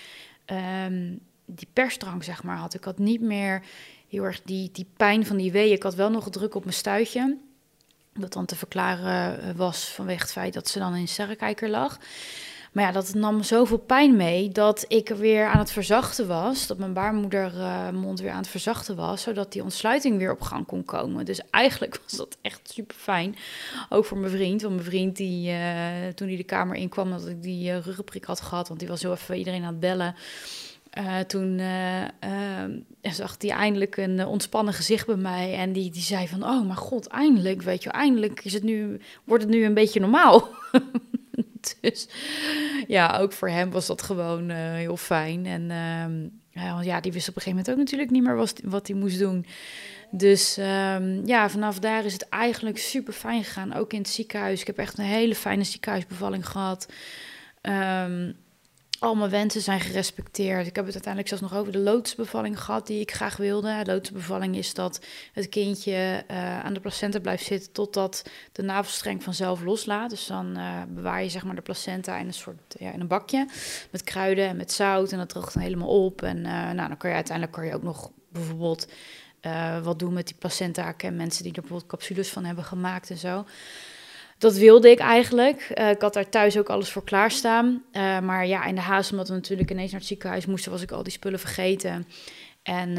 um, 0.85 1.19
die 1.45 1.67
persdrang, 1.73 2.23
zeg 2.23 2.43
maar, 2.43 2.57
had. 2.57 2.73
Ik 2.73 2.83
had 2.83 2.97
niet 2.97 3.21
meer 3.21 3.63
heel 4.07 4.23
erg 4.23 4.41
die, 4.41 4.69
die 4.71 4.87
pijn 4.97 5.25
van 5.25 5.37
die 5.37 5.51
wee. 5.51 5.71
Ik 5.71 5.83
had 5.83 5.95
wel 5.95 6.09
nog 6.09 6.29
druk 6.29 6.55
op 6.55 6.63
mijn 6.63 6.75
stuitje. 6.75 7.37
Dat 8.13 8.33
dan 8.33 8.45
te 8.45 8.55
verklaren 8.55 9.41
eh, 9.41 9.55
was 9.55 9.89
vanwege 9.89 10.21
het 10.21 10.31
feit 10.31 10.53
dat 10.53 10.67
ze 10.67 10.79
dan 10.79 10.95
in 10.95 11.07
sterrenkijker 11.07 11.69
lag. 11.69 11.97
Maar 12.73 12.83
ja, 12.83 12.91
dat 12.91 13.13
nam 13.13 13.43
zoveel 13.43 13.77
pijn 13.77 14.15
mee 14.15 14.49
dat 14.49 14.85
ik 14.87 15.09
weer 15.09 15.47
aan 15.47 15.59
het 15.59 15.71
verzachten 15.71 16.27
was. 16.27 16.67
Dat 16.67 16.77
mijn 16.77 16.93
baarmoedermond 16.93 18.19
weer 18.19 18.31
aan 18.31 18.37
het 18.37 18.47
verzachten 18.47 18.95
was. 18.95 19.21
Zodat 19.21 19.51
die 19.51 19.63
ontsluiting 19.63 20.17
weer 20.17 20.31
op 20.31 20.41
gang 20.41 20.65
kon 20.65 20.85
komen. 20.85 21.25
Dus 21.25 21.41
eigenlijk 21.49 21.99
was 22.03 22.17
dat 22.17 22.37
echt 22.41 22.71
super 22.73 22.95
fijn. 22.95 23.35
Ook 23.89 24.05
voor 24.05 24.17
mijn 24.17 24.31
vriend. 24.31 24.61
Want 24.61 24.73
mijn 24.73 24.87
vriend, 24.87 25.15
die, 25.15 25.51
uh, 25.51 26.07
toen 26.15 26.27
hij 26.27 26.37
de 26.37 26.43
kamer 26.43 26.75
inkwam, 26.75 27.09
dat 27.09 27.27
ik 27.27 27.43
die 27.43 27.79
ruggenprik 27.79 28.23
had 28.23 28.41
gehad. 28.41 28.67
Want 28.67 28.79
die 28.79 28.89
was 28.89 29.01
zo 29.01 29.11
even 29.11 29.37
iedereen 29.37 29.63
aan 29.63 29.71
het 29.71 29.79
bellen. 29.79 30.15
Uh, 30.97 31.19
toen 31.19 31.59
uh, 31.59 32.01
uh, 32.01 32.63
zag 33.01 33.35
hij 33.37 33.49
eindelijk 33.49 33.97
een 33.97 34.25
ontspannen 34.25 34.73
gezicht 34.73 35.05
bij 35.05 35.15
mij. 35.15 35.53
En 35.53 35.73
die, 35.73 35.91
die 35.91 36.01
zei 36.01 36.27
van, 36.27 36.43
oh 36.43 36.65
mijn 36.65 36.77
god, 36.77 37.07
eindelijk, 37.07 37.61
weet 37.61 37.83
je, 37.83 37.89
eindelijk 37.89 38.43
is 38.43 38.53
het 38.53 38.63
nu, 38.63 38.99
wordt 39.23 39.43
het 39.43 39.51
nu 39.51 39.65
een 39.65 39.73
beetje 39.73 39.99
normaal. 39.99 40.49
dus 41.81 42.07
ja, 42.87 43.17
ook 43.17 43.33
voor 43.33 43.49
hem 43.49 43.71
was 43.71 43.87
dat 43.87 44.01
gewoon 44.01 44.49
heel 44.49 44.97
fijn. 44.97 45.45
En 45.45 45.71
ehm, 45.71 46.83
ja, 46.83 47.01
die 47.01 47.11
wist 47.11 47.29
op 47.29 47.35
een 47.35 47.41
gegeven 47.41 47.49
moment 47.49 47.69
ook 47.69 47.77
natuurlijk 47.77 48.11
niet 48.11 48.23
meer 48.23 48.35
wat, 48.63 48.87
hij 48.87 48.95
moest 48.95 49.19
doen. 49.19 49.45
Dus 50.11 50.57
um, 50.57 51.25
ja, 51.25 51.49
vanaf 51.49 51.79
daar 51.79 52.05
is 52.05 52.13
het 52.13 52.29
eigenlijk 52.29 52.77
super 52.77 53.13
fijn 53.13 53.43
gegaan. 53.43 53.73
Ook 53.73 53.93
in 53.93 53.99
het 53.99 54.09
ziekenhuis. 54.09 54.61
Ik 54.61 54.67
heb 54.67 54.77
echt 54.77 54.97
een 54.97 55.05
hele 55.05 55.35
fijne 55.35 55.63
ziekenhuisbevalling 55.63 56.47
gehad. 56.47 56.87
Um, 57.61 58.35
al 59.03 59.15
mijn 59.15 59.29
wensen 59.29 59.61
zijn 59.61 59.79
gerespecteerd. 59.79 60.67
Ik 60.67 60.75
heb 60.75 60.85
het 60.85 60.93
uiteindelijk 60.93 61.27
zelfs 61.27 61.51
nog 61.51 61.61
over 61.61 61.71
de 61.71 61.79
loodsbevalling 61.79 62.59
gehad 62.59 62.87
die 62.87 62.99
ik 62.99 63.11
graag 63.11 63.37
wilde. 63.37 63.83
De 63.83 63.91
loodsbevalling 63.91 64.55
is 64.55 64.73
dat 64.73 65.05
het 65.33 65.49
kindje 65.49 66.23
uh, 66.31 66.59
aan 66.59 66.73
de 66.73 66.79
placenta 66.79 67.19
blijft 67.19 67.45
zitten 67.45 67.71
totdat 67.71 68.23
de 68.51 68.61
navelstreng 68.61 69.23
vanzelf 69.23 69.63
loslaat. 69.63 70.09
Dus 70.09 70.25
dan 70.25 70.57
uh, 70.57 70.81
bewaar 70.87 71.23
je 71.23 71.29
zeg 71.29 71.43
maar 71.43 71.55
de 71.55 71.61
placenta 71.61 72.17
in 72.17 72.27
een 72.27 72.33
soort 72.33 72.75
ja, 72.79 72.91
in 72.91 72.99
een 72.99 73.07
bakje 73.07 73.47
met 73.91 74.03
kruiden 74.03 74.47
en 74.47 74.57
met 74.57 74.71
zout 74.71 75.11
en 75.11 75.17
dat 75.17 75.29
droogt 75.29 75.53
dan 75.53 75.63
helemaal 75.63 76.05
op. 76.05 76.21
En 76.21 76.37
uh, 76.37 76.71
nou, 76.71 76.87
dan 76.87 76.97
kan 76.97 77.09
je 77.09 77.15
uiteindelijk 77.15 77.55
kan 77.57 77.65
je 77.65 77.75
ook 77.75 77.83
nog 77.83 78.11
bijvoorbeeld 78.29 78.87
wat 79.83 79.99
doen 79.99 80.13
met 80.13 80.27
die 80.27 80.35
placenta. 80.39 80.91
Ken 80.91 81.15
mensen 81.15 81.43
die 81.43 81.53
er 81.53 81.59
bijvoorbeeld 81.61 81.89
capsules 81.89 82.29
van 82.29 82.45
hebben 82.45 82.63
gemaakt 82.63 83.09
en 83.09 83.17
zo 83.17 83.45
dat 84.37 84.55
wilde 84.55 84.89
ik 84.91 84.99
eigenlijk. 84.99 85.71
Uh, 85.75 85.89
ik 85.89 86.01
had 86.01 86.13
daar 86.13 86.29
thuis 86.29 86.57
ook 86.57 86.69
alles 86.69 86.91
voor 86.91 87.03
klaarstaan. 87.03 87.83
Uh, 87.91 88.19
maar 88.19 88.47
ja, 88.47 88.65
in 88.65 88.75
de 88.75 88.81
haast, 88.81 89.11
omdat 89.11 89.27
we 89.27 89.33
natuurlijk 89.33 89.71
ineens 89.71 89.91
naar 89.91 89.99
het 89.99 90.09
ziekenhuis 90.09 90.45
moesten, 90.45 90.71
was 90.71 90.81
ik 90.81 90.91
al 90.91 91.03
die 91.03 91.11
spullen 91.11 91.39
vergeten. 91.39 92.07
En 92.63 92.89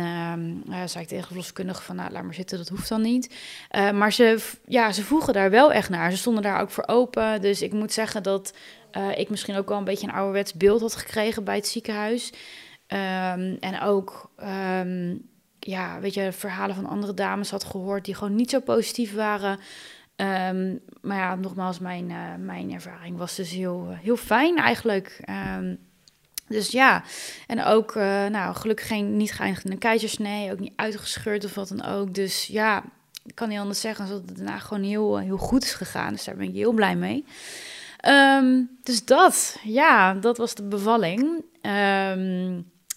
uh, 0.69 0.83
zei 0.85 1.03
ik 1.03 1.09
tegen 1.09 1.19
de 1.19 1.27
verloskundige 1.27 1.83
van, 1.83 1.97
nou, 1.97 2.13
laat 2.13 2.23
maar 2.23 2.35
zitten, 2.35 2.59
dat 2.59 2.69
hoeft 2.69 2.89
dan 2.89 3.03
niet. 3.03 3.35
Maar 3.95 4.13
ze, 4.13 4.39
ja, 4.67 4.93
ze 4.93 5.03
voegen 5.03 5.33
daar 5.33 5.51
wel 5.51 5.73
echt 5.73 5.89
naar. 5.89 6.11
Ze 6.11 6.17
stonden 6.17 6.43
daar 6.43 6.61
ook 6.61 6.71
voor 6.71 6.87
open. 6.87 7.41
Dus 7.41 7.63
ik 7.63 7.73
moet 7.73 7.93
zeggen 7.93 8.23
dat 8.23 8.55
ik 9.17 9.31
misschien 9.31 9.57
ook 9.57 9.69
wel 9.69 9.79
een 9.79 9.85
beetje 9.85 10.07
een 10.07 10.15
ouderwets 10.15 10.55
beeld 10.55 10.81
had 10.81 10.97
gekregen 10.97 11.45
bij 11.45 11.55
het 11.57 11.67
ziekenhuis. 11.67 12.33
Um, 12.89 13.57
en 13.61 13.81
ook, 13.83 14.31
um, 14.81 15.29
ja, 15.59 16.01
weet 16.01 16.15
je, 16.15 16.33
verhalen 16.33 16.75
van 16.75 16.87
andere 16.87 17.15
dames 17.15 17.51
had 17.51 17.65
gehoord 17.65 18.05
die 18.05 18.15
gewoon 18.15 18.35
niet 18.35 18.51
zo 18.51 18.61
positief 18.61 19.15
waren. 19.15 19.59
Um, 20.17 20.81
maar 21.01 21.19
ja, 21.19 21.35
nogmaals, 21.35 21.79
mijn, 21.79 22.11
uh, 22.11 22.35
mijn 22.39 22.73
ervaring 22.73 23.17
was 23.17 23.35
dus 23.35 23.51
heel, 23.51 23.89
heel 23.89 24.17
fijn 24.17 24.57
eigenlijk. 24.57 25.21
Um, 25.57 25.79
dus 26.49 26.71
ja, 26.71 27.03
en 27.47 27.65
ook, 27.65 27.95
uh, 27.95 28.27
nou, 28.27 28.55
gelukkig 28.55 28.87
geen, 28.87 29.17
niet 29.17 29.33
geëindigd 29.33 29.65
in 29.65 29.71
een 29.73 29.79
keizersnee, 29.79 30.53
ook 30.53 30.59
niet 30.59 30.73
uitgescheurd 30.77 31.45
of 31.45 31.55
wat 31.55 31.69
dan 31.69 31.85
ook. 31.85 32.15
Dus 32.15 32.47
ja, 32.47 32.85
ik 33.25 33.35
kan 33.35 33.49
niet 33.49 33.59
anders 33.59 33.81
zeggen 33.81 34.09
dat 34.09 34.23
het 34.27 34.37
daarna 34.37 34.59
gewoon 34.59 34.83
heel, 34.83 35.19
heel 35.19 35.37
goed 35.37 35.65
is 35.65 35.75
gegaan. 35.75 36.13
Dus 36.13 36.25
daar 36.25 36.37
ben 36.37 36.49
ik 36.49 36.55
heel 36.55 36.73
blij 36.73 36.97
mee. 36.97 37.25
Um, 38.09 38.71
dus 38.83 39.05
dat, 39.05 39.59
ja, 39.63 40.15
dat 40.15 40.37
was 40.37 40.55
de 40.55 40.69
bevalling. 40.69 41.45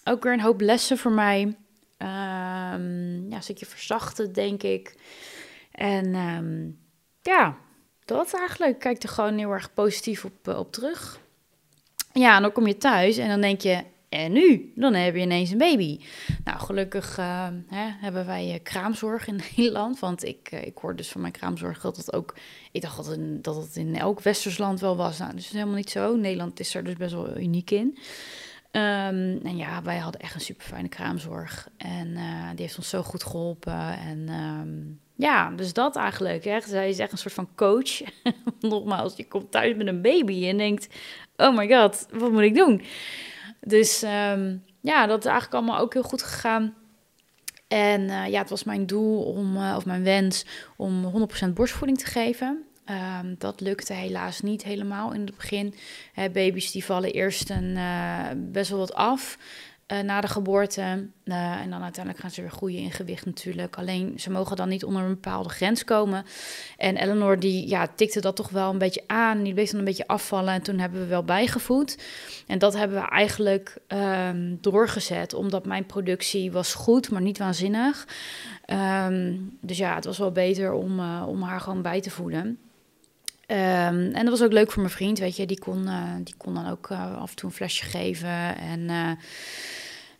Ook 0.04 0.22
weer 0.22 0.32
een 0.32 0.40
hoop 0.40 0.60
lessen 0.60 0.98
voor 0.98 1.12
mij. 1.12 1.56
Ja, 1.98 2.74
een 2.74 3.36
stukje 3.38 3.66
verzachten, 3.66 4.32
denk 4.32 4.62
ik. 4.62 4.94
En 5.72 6.14
ja, 7.28 7.56
dat 8.04 8.34
eigenlijk. 8.34 8.78
Kijk 8.78 9.02
er 9.02 9.08
gewoon 9.08 9.38
heel 9.38 9.50
erg 9.50 9.74
positief 9.74 10.24
op, 10.24 10.48
op 10.48 10.72
terug. 10.72 11.20
Ja, 12.12 12.36
en 12.36 12.42
dan 12.42 12.52
kom 12.52 12.66
je 12.66 12.76
thuis 12.76 13.16
en 13.16 13.28
dan 13.28 13.40
denk 13.40 13.60
je, 13.60 13.84
en 14.08 14.32
nu? 14.32 14.72
Dan 14.74 14.94
heb 14.94 15.14
je 15.14 15.20
ineens 15.20 15.50
een 15.50 15.58
baby. 15.58 16.00
Nou, 16.44 16.58
gelukkig 16.58 17.18
uh, 17.18 17.46
hè, 17.66 17.90
hebben 18.00 18.26
wij 18.26 18.54
uh, 18.54 18.58
kraamzorg 18.62 19.26
in 19.26 19.40
Nederland. 19.56 19.98
Want 19.98 20.24
ik, 20.24 20.50
ik 20.50 20.78
hoor 20.78 20.96
dus 20.96 21.08
van 21.08 21.20
mijn 21.20 21.32
kraamzorg 21.32 21.80
dat 21.80 21.96
het 21.96 22.12
ook... 22.12 22.34
Ik 22.72 22.82
dacht 22.82 22.96
dat, 22.96 23.18
dat 23.44 23.56
het 23.56 23.76
in 23.76 23.96
elk 23.96 24.20
westers 24.20 24.58
land 24.58 24.80
wel 24.80 24.96
was. 24.96 25.18
Nou, 25.18 25.30
dat 25.30 25.40
is 25.40 25.52
helemaal 25.52 25.74
niet 25.74 25.90
zo. 25.90 26.16
Nederland 26.16 26.60
is 26.60 26.74
er 26.74 26.84
dus 26.84 26.96
best 26.96 27.12
wel 27.12 27.38
uniek 27.38 27.70
in. 27.70 27.98
Um, 28.72 29.40
en 29.42 29.56
ja, 29.56 29.82
wij 29.82 29.98
hadden 29.98 30.20
echt 30.20 30.34
een 30.34 30.40
super 30.40 30.66
fijne 30.66 30.88
kraamzorg. 30.88 31.68
En 31.76 32.14
die 32.54 32.64
heeft 32.64 32.76
ons 32.76 32.88
zo 32.88 33.02
goed 33.02 33.24
geholpen. 33.24 33.98
En 33.98 34.28
um, 34.28 35.00
ja, 35.18 35.50
dus 35.50 35.72
dat 35.72 35.96
eigenlijk. 35.96 36.44
Hè. 36.44 36.60
Zij 36.60 36.88
is 36.88 36.98
echt 36.98 37.12
een 37.12 37.18
soort 37.18 37.34
van 37.34 37.48
coach. 37.54 38.00
Nogmaals, 38.60 39.16
je 39.16 39.28
komt 39.28 39.50
thuis 39.50 39.76
met 39.76 39.86
een 39.86 40.02
baby 40.02 40.48
en 40.48 40.56
denkt... 40.56 40.88
Oh 41.36 41.56
my 41.56 41.68
god, 41.68 42.06
wat 42.10 42.30
moet 42.30 42.42
ik 42.42 42.54
doen? 42.54 42.82
Dus 43.60 44.02
um, 44.02 44.64
ja, 44.80 45.06
dat 45.06 45.18
is 45.18 45.24
eigenlijk 45.24 45.54
allemaal 45.54 45.78
ook 45.78 45.92
heel 45.92 46.02
goed 46.02 46.22
gegaan. 46.22 46.74
En 47.68 48.00
uh, 48.00 48.28
ja, 48.28 48.40
het 48.40 48.50
was 48.50 48.64
mijn 48.64 48.86
doel 48.86 49.22
om, 49.22 49.56
uh, 49.56 49.74
of 49.76 49.86
mijn 49.86 50.02
wens 50.02 50.46
om 50.76 51.28
100% 51.46 51.48
borstvoeding 51.48 51.98
te 51.98 52.06
geven. 52.06 52.64
Um, 53.22 53.34
dat 53.38 53.60
lukte 53.60 53.92
helaas 53.92 54.40
niet 54.40 54.62
helemaal 54.62 55.12
in 55.12 55.20
het 55.20 55.36
begin. 55.36 55.74
Hè, 56.12 56.30
baby's 56.30 56.70
die 56.70 56.84
vallen 56.84 57.12
eerst 57.12 57.50
een, 57.50 57.76
uh, 57.76 58.26
best 58.36 58.70
wel 58.70 58.78
wat 58.78 58.94
af 58.94 59.38
uh, 59.92 60.00
na 60.00 60.20
de 60.20 60.28
geboorte. 60.28 60.80
Uh, 61.24 61.60
en 61.60 61.70
dan 61.70 61.82
uiteindelijk 61.82 62.22
gaan 62.22 62.30
ze 62.30 62.40
weer 62.40 62.50
groeien 62.50 62.80
in 62.80 62.92
gewicht 62.92 63.24
natuurlijk. 63.24 63.76
Alleen 63.76 64.14
ze 64.16 64.30
mogen 64.30 64.56
dan 64.56 64.68
niet 64.68 64.84
onder 64.84 65.02
een 65.02 65.08
bepaalde 65.08 65.48
grens 65.48 65.84
komen. 65.84 66.24
En 66.76 66.96
Eleanor 66.96 67.40
die 67.40 67.68
ja, 67.68 67.88
tikte 67.94 68.20
dat 68.20 68.36
toch 68.36 68.50
wel 68.50 68.70
een 68.70 68.78
beetje 68.78 69.02
aan. 69.06 69.42
Die 69.42 69.54
bleef 69.54 69.70
dan 69.70 69.78
een 69.78 69.84
beetje 69.84 70.06
afvallen. 70.06 70.54
En 70.54 70.62
toen 70.62 70.78
hebben 70.78 71.00
we 71.00 71.06
wel 71.06 71.24
bijgevoed. 71.24 71.98
En 72.46 72.58
dat 72.58 72.76
hebben 72.76 73.00
we 73.00 73.08
eigenlijk 73.08 73.76
um, 73.88 74.58
doorgezet. 74.60 75.34
Omdat 75.34 75.66
mijn 75.66 75.86
productie 75.86 76.52
was 76.52 76.74
goed, 76.74 77.10
maar 77.10 77.22
niet 77.22 77.38
waanzinnig. 77.38 78.06
Um, 78.66 79.56
dus 79.60 79.78
ja, 79.78 79.94
het 79.94 80.04
was 80.04 80.18
wel 80.18 80.32
beter 80.32 80.72
om, 80.72 81.00
uh, 81.00 81.24
om 81.26 81.42
haar 81.42 81.60
gewoon 81.60 81.82
bij 81.82 82.00
te 82.00 82.10
voeden. 82.10 82.58
Um, 83.50 83.56
en 83.56 84.12
dat 84.12 84.28
was 84.28 84.42
ook 84.42 84.52
leuk 84.52 84.70
voor 84.70 84.82
mijn 84.82 84.94
vriend, 84.94 85.18
weet 85.18 85.36
je. 85.36 85.46
Die 85.46 85.58
kon, 85.58 85.82
uh, 85.86 86.02
die 86.22 86.34
kon 86.36 86.54
dan 86.54 86.70
ook 86.70 86.88
uh, 86.90 87.16
af 87.20 87.30
en 87.30 87.36
toe 87.36 87.48
een 87.48 87.54
flesje 87.54 87.84
geven. 87.84 88.56
En 88.56 88.80
uh, 88.80 89.10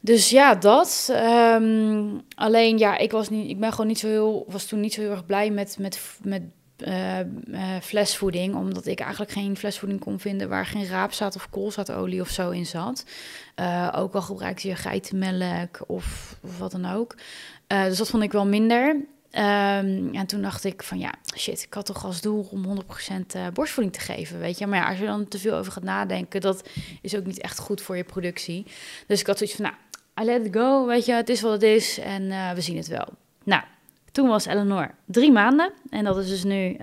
dus 0.00 0.30
ja, 0.30 0.54
dat. 0.54 1.08
Um, 1.12 2.23
alleen 2.35 2.78
ja, 2.78 2.97
ik 2.99 3.11
was 3.11 3.28
niet, 3.28 3.50
ik 3.50 3.61
ben 3.61 3.70
gewoon 3.70 3.87
niet 3.87 3.99
zo 3.99 4.08
heel, 4.08 4.44
was 4.49 4.64
toen 4.64 4.80
niet 4.80 4.92
zo 4.92 5.00
heel 5.00 5.11
erg 5.11 5.26
blij 5.26 5.50
met, 5.50 5.76
met, 5.78 6.00
met 6.23 6.42
flesvoeding, 7.82 8.54
omdat 8.54 8.87
ik 8.87 9.00
eigenlijk 9.00 9.30
geen 9.30 9.56
flesvoeding 9.56 10.00
kon 10.00 10.20
vinden 10.20 10.49
waar 10.49 10.66
geen 10.66 10.87
raapzaad 10.87 11.37
of 11.37 11.50
koolzaadolie 11.50 12.20
of 12.20 12.28
zo 12.28 12.50
in 12.50 12.66
zat. 12.66 13.04
ook 13.94 14.14
al 14.14 14.23
gebruikte 14.23 14.68
je 14.68 14.76
geitenmelk 14.76 15.85
of, 15.87 16.38
of 16.42 16.58
wat 16.58 16.70
dan 16.70 16.87
ook. 16.87 17.14
dus 17.66 17.99
dat 17.99 18.08
vond 18.08 18.23
ik 18.23 18.32
wel 18.32 18.47
minder. 18.47 19.06
En 19.30 20.26
toen 20.26 20.42
dacht 20.42 20.64
ik 20.64 20.82
van 20.82 20.99
ja, 20.99 21.14
shit, 21.37 21.62
ik 21.62 21.75
had 21.75 21.87
toch 21.87 22.04
als 22.04 22.20
doel 22.20 22.49
om 22.50 22.64
100% 22.64 23.37
uh, 23.37 23.47
borstvoeding 23.52 23.97
te 23.97 24.00
geven, 24.00 24.38
weet 24.38 24.58
je. 24.58 24.66
Maar 24.66 24.78
ja, 24.78 24.88
als 24.88 24.99
je 24.99 25.04
dan 25.04 25.28
te 25.28 25.38
veel 25.38 25.54
over 25.54 25.73
gaat 25.73 25.82
nadenken, 25.82 26.40
dat 26.40 26.68
is 27.02 27.16
ook 27.16 27.25
niet 27.25 27.40
echt 27.40 27.58
goed 27.58 27.80
voor 27.80 27.97
je 27.97 28.04
productie. 28.04 28.66
Dus 29.06 29.20
ik 29.20 29.26
had 29.26 29.38
zoiets 29.38 29.56
van, 29.56 29.64
nou, 29.64 29.76
I 30.20 30.25
let 30.25 30.47
it 30.47 30.54
go, 30.54 30.87
weet 30.87 31.04
je, 31.04 31.12
het 31.12 31.28
is 31.28 31.40
wat 31.40 31.52
het 31.52 31.62
is 31.62 31.99
en 31.99 32.23
uh, 32.23 32.52
we 32.52 32.61
zien 32.61 32.76
het 32.76 32.87
wel. 32.87 33.08
Nou, 33.44 33.62
toen 34.12 34.28
was 34.28 34.47
Eleanor 34.47 34.94
drie 35.04 35.32
maanden 35.32 35.73
en 35.90 36.04
dat 36.04 36.18
is 36.18 36.28
dus 36.28 36.44
nu, 36.44 36.76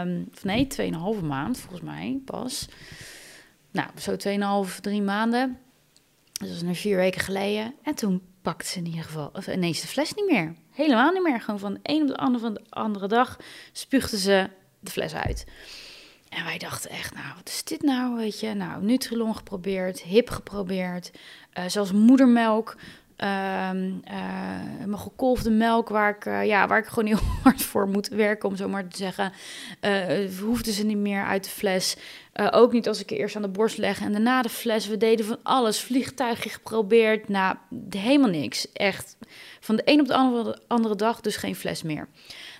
um, 0.00 0.28
of 0.34 0.44
nee, 0.44 0.66
tweeënhalve 0.66 1.24
maand 1.24 1.58
volgens 1.58 1.82
mij 1.82 2.20
pas. 2.24 2.68
Nou, 3.70 3.88
zo 4.00 4.16
tweeënhalf, 4.16 4.80
drie 4.80 5.02
maanden. 5.02 5.58
Dus 6.32 6.48
dat 6.48 6.56
is 6.56 6.62
nu 6.62 6.74
vier 6.74 6.96
weken 6.96 7.20
geleden. 7.20 7.74
En 7.82 7.94
toen 7.94 8.22
pakte 8.42 8.66
ze 8.66 8.78
in 8.78 8.86
ieder 8.86 9.04
geval 9.04 9.30
of 9.32 9.46
ineens 9.46 9.80
de 9.80 9.86
fles 9.86 10.14
niet 10.14 10.30
meer. 10.30 10.54
Helemaal 10.72 11.12
niet 11.12 11.22
meer. 11.22 11.40
Gewoon 11.40 11.60
van 11.60 11.74
de 11.74 11.80
een 11.82 12.02
op 12.02 12.08
de 12.08 12.16
andere, 12.16 12.44
van 12.44 12.54
de 12.54 12.60
andere 12.68 13.08
dag 13.08 13.36
spuugde 13.72 14.18
ze 14.18 14.48
de 14.80 14.90
fles 14.90 15.14
uit. 15.14 15.46
En 16.28 16.44
wij 16.44 16.58
dachten 16.58 16.90
echt, 16.90 17.14
nou, 17.14 17.26
wat 17.36 17.48
is 17.48 17.64
dit 17.64 17.82
nou, 17.82 18.16
weet 18.16 18.40
je? 18.40 18.54
Nou, 18.54 18.84
Nutrilon 18.84 19.36
geprobeerd, 19.36 20.02
hip 20.02 20.30
geprobeerd, 20.30 21.10
uh, 21.58 21.64
zelfs 21.66 21.92
moedermelk. 21.92 22.76
Uh, 23.22 23.28
uh, 23.28 24.86
mijn 24.86 24.98
gekolfde 24.98 25.50
melk, 25.50 25.88
waar 25.88 26.16
ik, 26.16 26.24
uh, 26.24 26.46
ja, 26.46 26.66
waar 26.66 26.78
ik 26.78 26.86
gewoon 26.86 27.06
heel 27.06 27.26
hard 27.42 27.62
voor 27.62 27.88
moet 27.88 28.08
werken, 28.08 28.48
om 28.48 28.56
zo 28.56 28.68
maar 28.68 28.88
te 28.88 28.96
zeggen. 28.96 29.32
Uh, 29.80 30.40
hoefden 30.40 30.72
ze 30.72 30.84
niet 30.84 30.96
meer 30.96 31.24
uit 31.24 31.44
de 31.44 31.50
fles. 31.50 31.96
ook 32.50 32.72
niet 32.72 32.88
als 32.88 33.00
ik 33.00 33.10
eerst 33.10 33.36
aan 33.36 33.42
de 33.42 33.48
borst 33.48 33.78
leg 33.78 34.00
en 34.00 34.12
daarna 34.12 34.42
de 34.42 34.48
fles. 34.48 34.86
We 34.86 34.96
deden 34.96 35.26
van 35.26 35.38
alles. 35.42 35.80
Vliegtuigje 35.80 36.48
geprobeerd. 36.48 37.28
Nou, 37.28 37.56
helemaal 37.90 38.30
niks. 38.30 38.72
Echt. 38.72 39.16
Van 39.60 39.76
de 39.76 39.82
een 39.84 40.00
op 40.00 40.06
de 40.06 40.58
andere, 40.66 40.96
dag 40.96 41.20
dus 41.20 41.36
geen 41.36 41.56
fles 41.56 41.82
meer. 41.82 42.08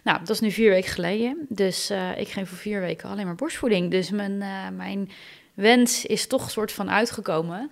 Nou, 0.05 0.19
dat 0.19 0.31
is 0.31 0.41
nu 0.41 0.51
vier 0.51 0.71
weken 0.71 0.91
geleden. 0.91 1.47
Dus 1.49 1.91
ik 2.17 2.29
geef 2.29 2.49
voor 2.49 2.59
vier 2.59 2.81
weken 2.81 3.09
alleen 3.09 3.27
maar 3.27 3.35
borstvoeding. 3.35 3.91
Dus 3.91 4.11
mijn, 4.11 4.39
mijn 4.77 5.11
wens 5.55 6.05
is 6.05 6.27
toch 6.27 6.51
soort 6.51 6.73
van 6.73 6.91
uitgekomen. 6.91 7.71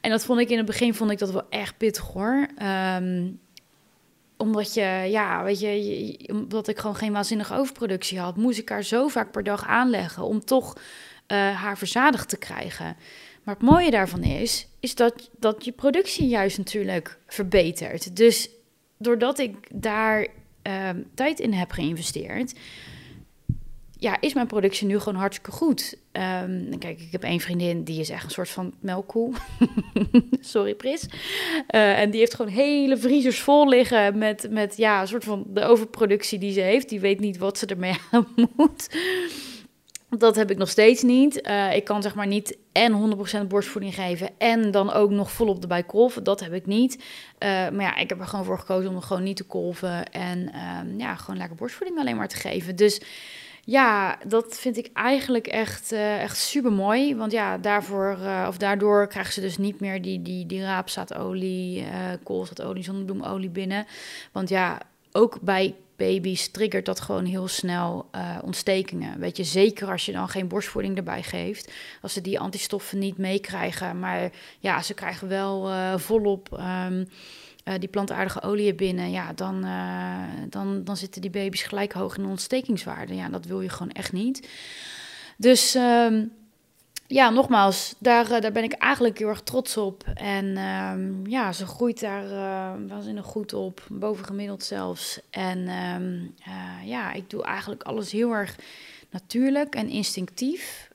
En 0.00 0.10
dat 0.10 0.24
vond 0.24 0.40
ik 0.40 0.50
in 0.50 0.56
het 0.56 0.66
begin 0.66 0.94
vond 0.94 1.10
ik 1.10 1.18
dat 1.18 1.30
wel 1.30 1.46
echt 1.50 1.76
pittig 1.76 2.04
hoor. 2.04 2.48
Um, 2.62 3.40
omdat 4.36 4.74
je, 4.74 5.06
ja, 5.08 5.44
weet 5.44 5.60
je, 5.60 6.18
omdat 6.32 6.68
ik 6.68 6.78
gewoon 6.78 6.96
geen 6.96 7.12
waanzinnige 7.12 7.54
overproductie 7.54 8.18
had, 8.18 8.36
moest 8.36 8.58
ik 8.58 8.68
haar 8.68 8.82
zo 8.84 9.08
vaak 9.08 9.30
per 9.30 9.42
dag 9.42 9.66
aanleggen 9.66 10.22
om 10.22 10.44
toch 10.44 10.74
uh, 10.76 10.82
haar 11.56 11.78
verzadigd 11.78 12.28
te 12.28 12.38
krijgen. 12.38 12.96
Maar 13.42 13.54
het 13.54 13.64
mooie 13.64 13.90
daarvan 13.90 14.22
is, 14.22 14.68
is 14.80 14.94
dat, 14.94 15.30
dat 15.38 15.64
je 15.64 15.72
productie 15.72 16.28
juist 16.28 16.58
natuurlijk 16.58 17.18
verbetert. 17.26 18.16
Dus 18.16 18.50
doordat 18.98 19.38
ik 19.38 19.56
daar 19.72 20.26
uh, 20.62 20.88
tijd 21.14 21.40
in 21.40 21.52
heb 21.52 21.70
geïnvesteerd, 21.70 22.54
ja, 24.00 24.20
is 24.20 24.34
mijn 24.34 24.46
productie 24.46 24.86
nu 24.86 24.98
gewoon 24.98 25.18
hartstikke 25.18 25.50
goed. 25.50 25.96
Um, 26.12 26.78
kijk, 26.78 27.00
ik 27.00 27.12
heb 27.12 27.22
één 27.22 27.40
vriendin, 27.40 27.84
die 27.84 28.00
is 28.00 28.10
echt 28.10 28.24
een 28.24 28.30
soort 28.30 28.48
van 28.48 28.74
melkkoe. 28.80 29.32
Sorry, 30.40 30.74
Pris. 30.74 31.06
Uh, 31.70 31.98
en 31.98 32.10
die 32.10 32.20
heeft 32.20 32.34
gewoon 32.34 32.52
hele 32.52 32.96
vriezers 32.96 33.40
vol 33.40 33.68
liggen 33.68 34.18
met, 34.18 34.46
met 34.50 34.76
ja, 34.76 35.00
een 35.00 35.08
soort 35.08 35.24
van 35.24 35.44
de 35.48 35.64
overproductie 35.64 36.38
die 36.38 36.52
ze 36.52 36.60
heeft. 36.60 36.88
Die 36.88 37.00
weet 37.00 37.20
niet 37.20 37.38
wat 37.38 37.58
ze 37.58 37.66
ermee 37.66 37.94
aan 38.10 38.26
moet. 38.56 38.88
Dat 40.10 40.36
heb 40.36 40.50
ik 40.50 40.58
nog 40.58 40.68
steeds 40.68 41.02
niet. 41.02 41.46
Uh, 41.46 41.74
ik 41.74 41.84
kan 41.84 42.02
zeg 42.02 42.14
maar 42.14 42.26
niet 42.26 42.56
en 42.72 43.16
100% 43.44 43.46
borstvoeding 43.46 43.94
geven 43.94 44.30
en 44.38 44.70
dan 44.70 44.92
ook 44.92 45.10
nog 45.10 45.30
volop 45.30 45.62
erbij 45.62 45.82
kolven. 45.82 46.24
Dat 46.24 46.40
heb 46.40 46.52
ik 46.52 46.66
niet. 46.66 46.94
Uh, 46.94 47.48
maar 47.48 47.80
ja, 47.80 47.96
ik 47.96 48.08
heb 48.08 48.20
er 48.20 48.26
gewoon 48.26 48.44
voor 48.44 48.58
gekozen 48.58 48.90
om 48.90 49.00
gewoon 49.00 49.22
niet 49.22 49.36
te 49.36 49.44
kolven 49.44 50.12
en 50.12 50.38
um, 50.38 50.98
ja, 50.98 51.14
gewoon 51.14 51.38
lekker 51.38 51.56
borstvoeding 51.56 52.00
alleen 52.00 52.16
maar 52.16 52.28
te 52.28 52.36
geven. 52.36 52.76
Dus 52.76 53.00
ja, 53.68 54.18
dat 54.26 54.58
vind 54.58 54.76
ik 54.76 54.90
eigenlijk 54.92 55.46
echt, 55.46 55.92
uh, 55.92 56.22
echt 56.22 56.36
super 56.36 56.72
mooi. 56.72 57.16
Want 57.16 57.32
ja, 57.32 57.58
daarvoor, 57.58 58.18
uh, 58.20 58.44
of 58.48 58.56
daardoor 58.56 59.06
krijgen 59.06 59.32
ze 59.32 59.40
dus 59.40 59.58
niet 59.58 59.80
meer 59.80 60.02
die, 60.02 60.22
die, 60.22 60.46
die 60.46 60.62
raapzaadolie, 60.62 61.80
uh, 61.80 61.88
koolzaadolie, 62.22 62.82
zonnebloemolie 62.82 63.48
binnen. 63.48 63.86
Want 64.32 64.48
ja, 64.48 64.80
ook 65.12 65.40
bij 65.40 65.74
baby's 65.96 66.50
triggert 66.50 66.86
dat 66.86 67.00
gewoon 67.00 67.24
heel 67.24 67.48
snel 67.48 68.10
ontstekingen. 68.42 69.20
Weet 69.20 69.36
je, 69.36 69.44
zeker 69.44 69.90
als 69.90 70.06
je 70.06 70.12
dan 70.12 70.28
geen 70.28 70.48
borstvoeding 70.48 70.96
erbij 70.96 71.22
geeft. 71.22 71.72
Als 72.02 72.12
ze 72.12 72.20
die 72.20 72.40
antistoffen 72.40 72.98
niet 72.98 73.18
meekrijgen. 73.18 73.98
Maar 73.98 74.30
ja, 74.58 74.82
ze 74.82 74.94
krijgen 74.94 75.28
wel 75.28 75.70
volop. 75.98 76.60
Um, 76.86 77.08
die 77.78 77.88
plantaardige 77.88 78.42
oliën 78.42 78.76
binnen, 78.76 79.10
ja, 79.10 79.32
dan, 79.32 79.66
dan, 80.48 80.84
dan 80.84 80.96
zitten 80.96 81.20
die 81.20 81.30
baby's 81.30 81.62
gelijk 81.62 81.92
hoog 81.92 82.16
in 82.16 82.26
ontstekingswaarde. 82.26 83.14
Ja, 83.14 83.28
dat 83.28 83.44
wil 83.44 83.60
je 83.60 83.68
gewoon 83.68 83.92
echt 83.92 84.12
niet. 84.12 84.48
Dus 85.36 85.74
ehm, 85.74 86.24
ja, 87.06 87.30
nogmaals, 87.30 87.94
daar, 87.98 88.40
daar 88.40 88.52
ben 88.52 88.64
ik 88.64 88.72
eigenlijk 88.72 89.18
heel 89.18 89.28
erg 89.28 89.40
trots 89.40 89.76
op. 89.76 90.04
En 90.14 90.56
ehm, 90.56 91.26
ja, 91.26 91.52
ze 91.52 91.66
groeit 91.66 92.00
daar 92.00 92.24
uh, 92.24 92.88
waanzinnig 92.88 93.24
goed 93.24 93.52
op, 93.52 93.86
bovengemiddeld 93.88 94.64
zelfs. 94.64 95.20
En 95.30 95.68
ehm, 95.68 96.26
ja, 96.84 97.12
ik 97.12 97.30
doe 97.30 97.42
eigenlijk 97.42 97.82
alles 97.82 98.12
heel 98.12 98.32
erg 98.32 98.56
natuurlijk 99.10 99.74
en 99.74 99.88
instinctief. 99.88 100.90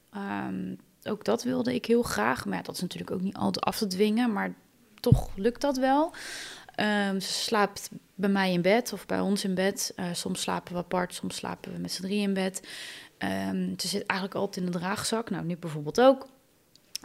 ook 1.04 1.26
dat 1.26 1.44
wilde 1.44 1.74
ik 1.74 1.86
heel 1.86 2.04
graag. 2.04 2.46
Maar 2.46 2.64
dat 2.64 2.76
is 2.76 2.82
natuurlijk 2.82 3.12
ook 3.12 3.22
niet 3.22 3.36
altijd 3.36 3.66
af 3.66 3.78
te 3.78 3.88
dwingen, 3.88 4.34
maar 4.34 4.54
toch 5.00 5.30
lukt 5.36 5.62
dat 5.62 5.78
wel. 5.78 6.14
Ze 7.20 7.20
slaapt 7.20 7.90
bij 8.16 8.30
mij 8.30 8.52
in 8.52 8.62
bed 8.62 8.94
of 8.94 9.06
bij 9.06 9.20
ons 9.20 9.44
in 9.44 9.54
bed. 9.54 9.94
Uh, 9.96 10.06
soms 10.14 10.42
slapen 10.42 10.74
we 10.74 10.80
apart, 10.80 11.14
soms 11.14 11.36
slapen 11.36 11.74
we 11.74 11.80
met 11.80 11.92
z'n 11.92 12.02
drie 12.02 12.22
in 12.22 12.34
bed. 12.34 12.68
Um, 13.20 13.74
ze 13.80 13.88
zit 13.88 14.06
eigenlijk 14.06 14.40
altijd 14.40 14.66
in 14.66 14.72
de 14.72 14.78
draagzak. 14.78 15.30
Nou, 15.30 15.46
nu 15.46 15.58
bijvoorbeeld 15.58 16.02
ook. 16.02 16.28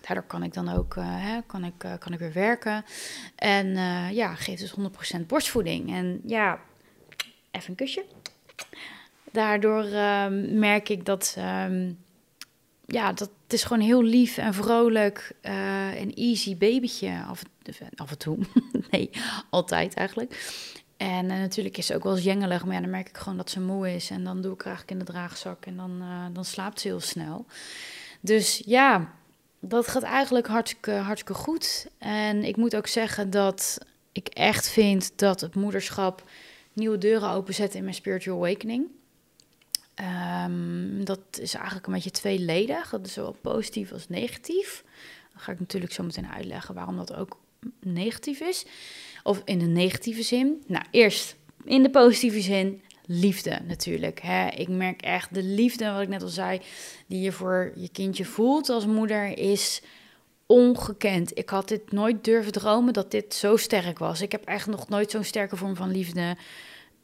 Daardoor 0.06 0.26
kan 0.26 0.42
ik 0.42 0.54
dan 0.54 0.68
ook 0.68 0.96
uh, 0.96 1.04
hè, 1.06 1.40
kan 1.46 1.64
ik, 1.64 1.84
uh, 1.84 1.92
kan 1.98 2.12
ik 2.12 2.18
weer 2.18 2.32
werken. 2.32 2.84
En 3.36 3.76
ja, 4.14 4.34
geeft 4.34 4.60
dus 4.60 4.74
100% 5.18 5.26
borstvoeding. 5.26 5.92
En 5.92 6.20
ja, 6.24 6.60
even 7.50 7.70
een 7.70 7.76
kusje. 7.76 8.04
Daardoor 9.32 9.84
ehm, 9.84 10.58
merk 10.58 10.88
ik 10.88 11.04
dat, 11.04 11.36
ja, 12.90 13.12
dat 13.12 13.30
is 13.48 13.62
gewoon 13.62 13.82
heel 13.82 14.02
lief 14.02 14.36
en 14.36 14.54
vrolijk 14.54 15.32
en 15.40 16.14
easy 16.14 16.56
babytje 16.56 17.22
af, 17.28 17.42
af 17.96 18.10
en 18.10 18.18
toe. 18.18 18.38
nee, 18.90 19.10
altijd 19.50 19.94
eigenlijk. 19.94 20.56
En 20.96 21.24
uh, 21.24 21.38
natuurlijk 21.38 21.76
is 21.76 21.86
ze 21.86 21.94
ook 21.94 22.02
wel 22.02 22.14
eens 22.14 22.24
jengelig, 22.24 22.64
maar 22.64 22.74
ja, 22.74 22.80
dan 22.80 22.90
merk 22.90 23.08
ik 23.08 23.16
gewoon 23.16 23.36
dat 23.36 23.50
ze 23.50 23.60
moe 23.60 23.94
is. 23.94 24.10
En 24.10 24.24
dan 24.24 24.42
doe 24.42 24.52
ik 24.52 24.58
haar 24.58 24.66
eigenlijk 24.66 25.00
in 25.00 25.06
de 25.06 25.12
draagzak 25.12 25.66
en 25.66 25.76
dan, 25.76 26.02
dan 26.32 26.44
slaapt 26.44 26.80
ze 26.80 26.88
heel 26.88 27.00
snel. 27.00 27.46
Dus 28.20 28.62
ja, 28.64 29.12
dat 29.60 29.88
gaat 29.88 30.02
eigenlijk 30.02 30.46
hartstikke, 30.46 30.90
hartstikke 30.90 31.40
goed. 31.40 31.86
En 31.98 32.44
ik 32.44 32.56
moet 32.56 32.76
ook 32.76 32.86
zeggen 32.86 33.30
dat 33.30 33.78
ik 34.12 34.28
echt 34.28 34.68
vind 34.68 35.12
dat 35.16 35.40
het 35.40 35.54
moederschap 35.54 36.22
nieuwe 36.72 36.98
deuren 36.98 37.30
openzet 37.30 37.74
in 37.74 37.82
mijn 37.82 37.94
spiritual 37.94 38.36
awakening. 38.36 38.86
Um, 40.00 41.04
dat 41.04 41.20
is 41.40 41.54
eigenlijk 41.54 41.86
een 41.86 41.92
beetje 41.92 42.10
tweeledig. 42.10 42.90
Dat 42.90 43.06
is 43.06 43.12
zowel 43.12 43.36
positief 43.40 43.92
als 43.92 44.08
negatief. 44.08 44.84
Dan 45.32 45.40
ga 45.40 45.52
ik 45.52 45.60
natuurlijk 45.60 45.92
zo 45.92 46.02
meteen 46.02 46.28
uitleggen 46.28 46.74
waarom 46.74 46.96
dat 46.96 47.14
ook 47.14 47.38
negatief 47.80 48.40
is. 48.40 48.64
Of 49.22 49.42
in 49.44 49.58
de 49.58 49.66
negatieve 49.66 50.22
zin. 50.22 50.62
Nou, 50.66 50.84
eerst 50.90 51.36
in 51.64 51.82
de 51.82 51.90
positieve 51.90 52.40
zin. 52.40 52.82
Liefde 53.10 53.58
natuurlijk. 53.66 54.20
Hè. 54.20 54.48
Ik 54.48 54.68
merk 54.68 55.02
echt 55.02 55.34
de 55.34 55.42
liefde, 55.42 55.90
wat 55.90 56.02
ik 56.02 56.08
net 56.08 56.22
al 56.22 56.28
zei, 56.28 56.60
die 57.06 57.20
je 57.20 57.32
voor 57.32 57.72
je 57.74 57.88
kindje 57.88 58.24
voelt 58.24 58.68
als 58.68 58.86
moeder, 58.86 59.38
is 59.38 59.82
ongekend. 60.46 61.38
Ik 61.38 61.48
had 61.48 61.68
dit 61.68 61.92
nooit 61.92 62.24
durven 62.24 62.52
dromen 62.52 62.92
dat 62.92 63.10
dit 63.10 63.34
zo 63.34 63.56
sterk 63.56 63.98
was. 63.98 64.20
Ik 64.20 64.32
heb 64.32 64.44
echt 64.44 64.66
nog 64.66 64.88
nooit 64.88 65.10
zo'n 65.10 65.24
sterke 65.24 65.56
vorm 65.56 65.76
van 65.76 65.90
liefde 65.90 66.36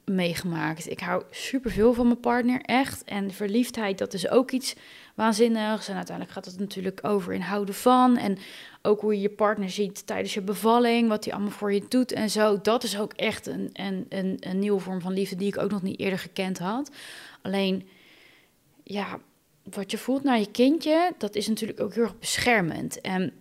meegemaakt. 0.04 0.90
Ik 0.90 1.00
hou 1.00 1.22
superveel 1.30 1.92
van 1.92 2.06
mijn 2.06 2.20
partner, 2.20 2.60
echt. 2.60 3.04
En 3.04 3.30
verliefdheid, 3.30 3.98
dat 3.98 4.14
is 4.14 4.28
ook 4.28 4.50
iets 4.50 4.74
waanzinnigs. 5.14 5.88
En 5.88 5.96
uiteindelijk 5.96 6.34
gaat 6.36 6.44
het 6.44 6.58
natuurlijk 6.58 7.00
over 7.02 7.32
in 7.32 7.40
houden 7.40 7.74
van. 7.74 8.16
En 8.16 8.38
ook 8.82 9.00
hoe 9.00 9.14
je 9.14 9.20
je 9.20 9.30
partner 9.30 9.70
ziet 9.70 10.06
tijdens 10.06 10.34
je 10.34 10.40
bevalling, 10.40 11.08
wat 11.08 11.24
hij 11.24 11.34
allemaal 11.34 11.52
voor 11.52 11.72
je 11.72 11.84
doet 11.88 12.12
en 12.12 12.30
zo. 12.30 12.60
Dat 12.60 12.82
is 12.82 12.98
ook 12.98 13.12
echt 13.12 13.46
een, 13.46 13.70
een, 13.72 14.06
een, 14.08 14.36
een 14.40 14.58
nieuwe 14.58 14.80
vorm 14.80 15.00
van 15.00 15.12
liefde 15.12 15.36
die 15.36 15.48
ik 15.48 15.58
ook 15.58 15.70
nog 15.70 15.82
niet 15.82 15.98
eerder 15.98 16.18
gekend 16.18 16.58
had. 16.58 16.90
Alleen, 17.42 17.88
ja, 18.82 19.18
wat 19.70 19.90
je 19.90 19.98
voelt 19.98 20.22
naar 20.22 20.38
je 20.38 20.50
kindje, 20.50 21.12
dat 21.18 21.34
is 21.34 21.48
natuurlijk 21.48 21.80
ook 21.80 21.94
heel 21.94 22.02
erg 22.02 22.18
beschermend. 22.18 23.00
En 23.00 23.32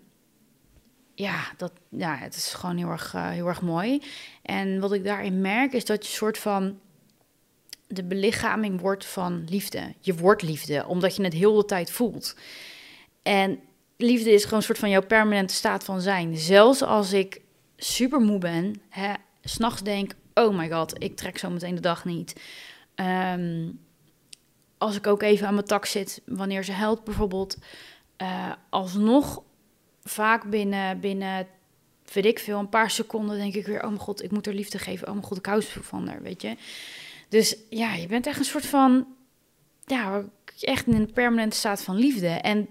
ja, 1.16 1.52
dat, 1.58 1.72
ja, 1.90 2.16
het 2.16 2.36
is 2.36 2.54
gewoon 2.54 2.78
heel 2.78 2.90
erg, 2.90 3.14
uh, 3.14 3.30
heel 3.30 3.48
erg 3.48 3.62
mooi. 3.62 4.02
En 4.42 4.80
wat 4.80 4.94
ik 4.94 5.04
daarin 5.04 5.42
merk, 5.42 5.74
is 5.74 5.86
dat 5.86 6.06
je 6.06 6.12
soort 6.12 6.38
van 6.38 6.80
de 7.88 8.04
belichaming 8.04 8.82
wordt 8.82 9.06
van 9.06 9.46
liefde. 9.50 9.94
Je 10.00 10.16
wordt 10.16 10.42
liefde, 10.42 10.86
omdat 10.88 11.16
je 11.16 11.24
het 11.24 11.34
heel 11.34 11.56
de 11.56 11.66
tijd 11.66 11.92
voelt. 11.92 12.36
En 13.24 13.60
liefde 13.98 14.32
is 14.32 14.44
gewoon 14.44 14.60
een 14.60 14.66
soort 14.66 14.80
van 14.80 14.90
jouw 14.90 15.06
permanente 15.06 15.54
staat 15.54 15.84
van 15.84 16.02
zijn. 16.02 16.38
Zelfs 16.38 16.82
als 16.82 17.14
ik 17.14 17.42
super 17.78 18.20
moe 18.20 18.38
ben, 18.40 18.82
s'nachts 19.44 19.82
denk, 19.82 20.14
oh 20.34 20.58
my 20.58 20.70
god, 20.70 21.04
ik 21.04 21.16
trek 21.16 21.38
zo 21.38 21.50
meteen 21.50 21.76
de 21.76 21.82
dag 21.82 22.06
niet. 22.06 22.42
Ehm, 22.96 23.70
als 24.78 24.96
ik 24.96 25.08
ook 25.08 25.22
even 25.22 25.48
aan 25.48 25.54
mijn 25.54 25.66
tak 25.66 25.86
zit, 25.86 26.22
wanneer 26.26 26.64
ze 26.64 26.72
helpt 26.72 27.04
bijvoorbeeld, 27.04 27.58
uh, 28.22 28.52
alsnog 28.70 29.44
vaak 30.04 30.50
binnen, 30.50 31.00
binnen, 31.00 31.48
weet 32.14 32.26
ik 32.26 32.40
veel, 32.40 32.60
een 32.60 32.70
paar 32.70 32.92
seconden 32.92 33.38
denk 33.38 33.54
ik 33.54 33.66
weer, 33.66 33.82
oh 33.82 33.88
mijn 33.88 34.00
god, 34.00 34.24
ik 34.24 34.32
moet 34.32 34.48
er 34.48 34.54
liefde 34.54 34.80
geven. 34.80 35.08
Oh 35.08 35.14
mijn 35.14 35.26
god, 35.26 35.38
ik 35.38 35.46
hou 35.46 35.64
van 35.64 36.08
haar, 36.08 36.22
weet 36.22 36.42
je. 36.42 36.56
Dus 37.30 37.58
ja, 37.70 37.94
je 37.94 38.08
bent 38.08 38.28
echt 38.28 38.40
een 38.40 38.46
soort 38.46 38.66
van, 38.66 39.08
ja, 39.86 40.24
echt 40.60 40.88
in 40.88 40.94
een 40.94 41.14
permanente 41.14 41.58
staat 41.58 41.84
van 41.84 41.96
liefde. 41.96 42.28
En 42.28 42.68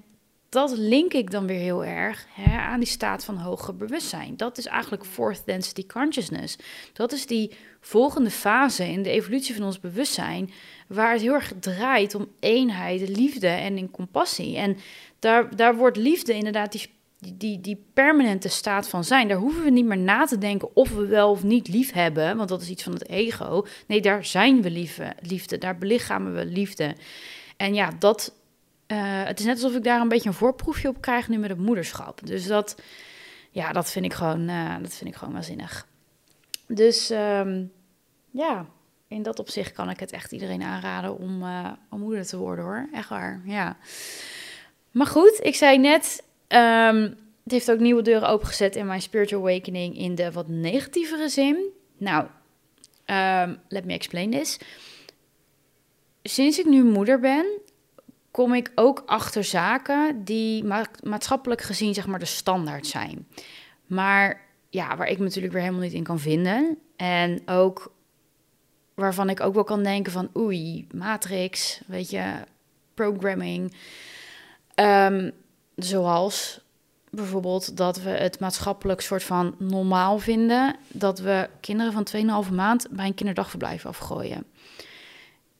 dat 0.48 0.76
link 0.76 1.12
ik 1.12 1.30
dan 1.30 1.46
weer 1.46 1.58
heel 1.58 1.84
erg 1.84 2.26
hè, 2.30 2.58
aan 2.58 2.80
die 2.80 2.88
staat 2.88 3.24
van 3.24 3.36
hoger 3.36 3.76
bewustzijn. 3.76 4.36
Dat 4.36 4.58
is 4.58 4.66
eigenlijk 4.66 5.04
fourth 5.04 5.42
density 5.44 5.86
consciousness. 5.86 6.56
Dat 6.92 7.12
is 7.12 7.26
die 7.26 7.56
volgende 7.80 8.30
fase 8.30 8.88
in 8.88 9.02
de 9.02 9.10
evolutie 9.10 9.54
van 9.54 9.64
ons 9.64 9.80
bewustzijn, 9.80 10.50
waar 10.88 11.12
het 11.12 11.20
heel 11.20 11.32
erg 11.32 11.52
draait 11.60 12.14
om 12.14 12.28
eenheid, 12.40 13.08
liefde 13.08 13.46
en 13.46 13.78
in 13.78 13.90
compassie. 13.90 14.56
En 14.56 14.76
daar, 15.18 15.56
daar 15.56 15.76
wordt 15.76 15.96
liefde 15.96 16.34
inderdaad 16.34 16.72
die 16.72 16.90
die, 17.30 17.60
die, 17.60 17.84
permanente 17.92 18.48
staat 18.48 18.88
van 18.88 19.04
zijn, 19.04 19.28
daar 19.28 19.36
hoeven 19.36 19.62
we 19.62 19.70
niet 19.70 19.84
meer 19.84 19.98
na 19.98 20.24
te 20.24 20.38
denken 20.38 20.76
of 20.76 20.94
we 20.94 21.06
wel 21.06 21.30
of 21.30 21.42
niet 21.42 21.68
lief 21.68 21.92
hebben, 21.92 22.36
want 22.36 22.48
dat 22.48 22.62
is 22.62 22.68
iets 22.68 22.82
van 22.82 22.92
het 22.92 23.08
ego. 23.08 23.66
Nee, 23.86 24.00
daar 24.00 24.24
zijn 24.24 24.62
we 24.62 24.70
liefde, 24.70 25.14
liefde 25.20 25.58
daar 25.58 25.78
belichamen 25.78 26.34
we 26.34 26.44
liefde. 26.44 26.96
En 27.56 27.74
ja, 27.74 27.90
dat, 27.98 28.34
uh, 28.86 28.98
het 29.24 29.38
is 29.38 29.44
net 29.44 29.54
alsof 29.54 29.74
ik 29.74 29.84
daar 29.84 30.00
een 30.00 30.08
beetje 30.08 30.28
een 30.28 30.34
voorproefje 30.34 30.88
op 30.88 31.00
krijg 31.00 31.28
nu 31.28 31.38
met 31.38 31.50
het 31.50 31.58
moederschap. 31.58 32.26
Dus 32.26 32.46
dat, 32.46 32.82
ja, 33.50 33.72
dat 33.72 33.90
vind 33.90 34.04
ik 34.04 34.12
gewoon, 34.12 34.48
uh, 34.48 34.76
dat 34.80 34.94
vind 34.94 35.10
ik 35.10 35.16
gewoon 35.16 35.34
waanzinnig. 35.34 35.86
Dus 36.66 37.10
um, 37.10 37.72
ja, 38.30 38.66
in 39.08 39.22
dat 39.22 39.38
opzicht 39.38 39.72
kan 39.72 39.90
ik 39.90 40.00
het 40.00 40.12
echt 40.12 40.32
iedereen 40.32 40.62
aanraden 40.62 41.18
om, 41.18 41.42
uh, 41.42 41.72
om 41.90 42.00
moeder 42.00 42.26
te 42.26 42.36
worden 42.36 42.64
hoor. 42.64 42.88
Echt 42.92 43.08
waar, 43.08 43.42
ja. 43.44 43.76
Maar 44.90 45.06
goed, 45.06 45.40
ik 45.42 45.54
zei 45.54 45.78
net, 45.78 46.22
Um, 46.54 47.20
het 47.42 47.52
heeft 47.52 47.70
ook 47.70 47.78
nieuwe 47.78 48.02
deuren 48.02 48.28
opengezet 48.28 48.76
in 48.76 48.86
mijn 48.86 49.02
spiritual 49.02 49.42
awakening 49.42 49.98
in 49.98 50.14
de 50.14 50.32
wat 50.32 50.48
negatievere 50.48 51.28
zin. 51.28 51.70
Nou, 51.96 52.26
um, 53.06 53.58
let 53.68 53.84
me 53.84 53.92
explain 53.92 54.30
this. 54.30 54.58
Sinds 56.22 56.58
ik 56.58 56.66
nu 56.66 56.84
moeder 56.84 57.20
ben, 57.20 57.46
kom 58.30 58.54
ik 58.54 58.72
ook 58.74 59.02
achter 59.06 59.44
zaken 59.44 60.24
die 60.24 60.64
maatschappelijk 61.02 61.60
gezien 61.60 61.94
zeg 61.94 62.06
maar 62.06 62.18
de 62.18 62.24
standaard 62.24 62.86
zijn. 62.86 63.26
Maar 63.86 64.40
ja, 64.70 64.96
waar 64.96 65.08
ik 65.08 65.18
me 65.18 65.24
natuurlijk 65.24 65.52
weer 65.52 65.62
helemaal 65.62 65.84
niet 65.84 65.92
in 65.92 66.02
kan 66.02 66.18
vinden. 66.20 66.78
En 66.96 67.42
ook 67.46 67.92
waarvan 68.94 69.30
ik 69.30 69.40
ook 69.40 69.54
wel 69.54 69.64
kan 69.64 69.82
denken 69.82 70.12
van 70.12 70.30
oei, 70.36 70.86
matrix, 70.94 71.80
weet 71.86 72.10
je, 72.10 72.32
programming. 72.94 73.74
Um, 74.74 75.32
Zoals 75.76 76.60
bijvoorbeeld 77.10 77.76
dat 77.76 78.00
we 78.02 78.10
het 78.10 78.40
maatschappelijk 78.40 79.00
soort 79.00 79.22
van 79.22 79.54
normaal 79.58 80.18
vinden 80.18 80.76
dat 80.88 81.18
we 81.18 81.48
kinderen 81.60 81.92
van 81.92 82.44
2,5 82.46 82.52
maand 82.52 82.86
bij 82.90 83.06
een 83.06 83.14
kinderdagverblijf 83.14 83.86
afgooien. 83.86 84.44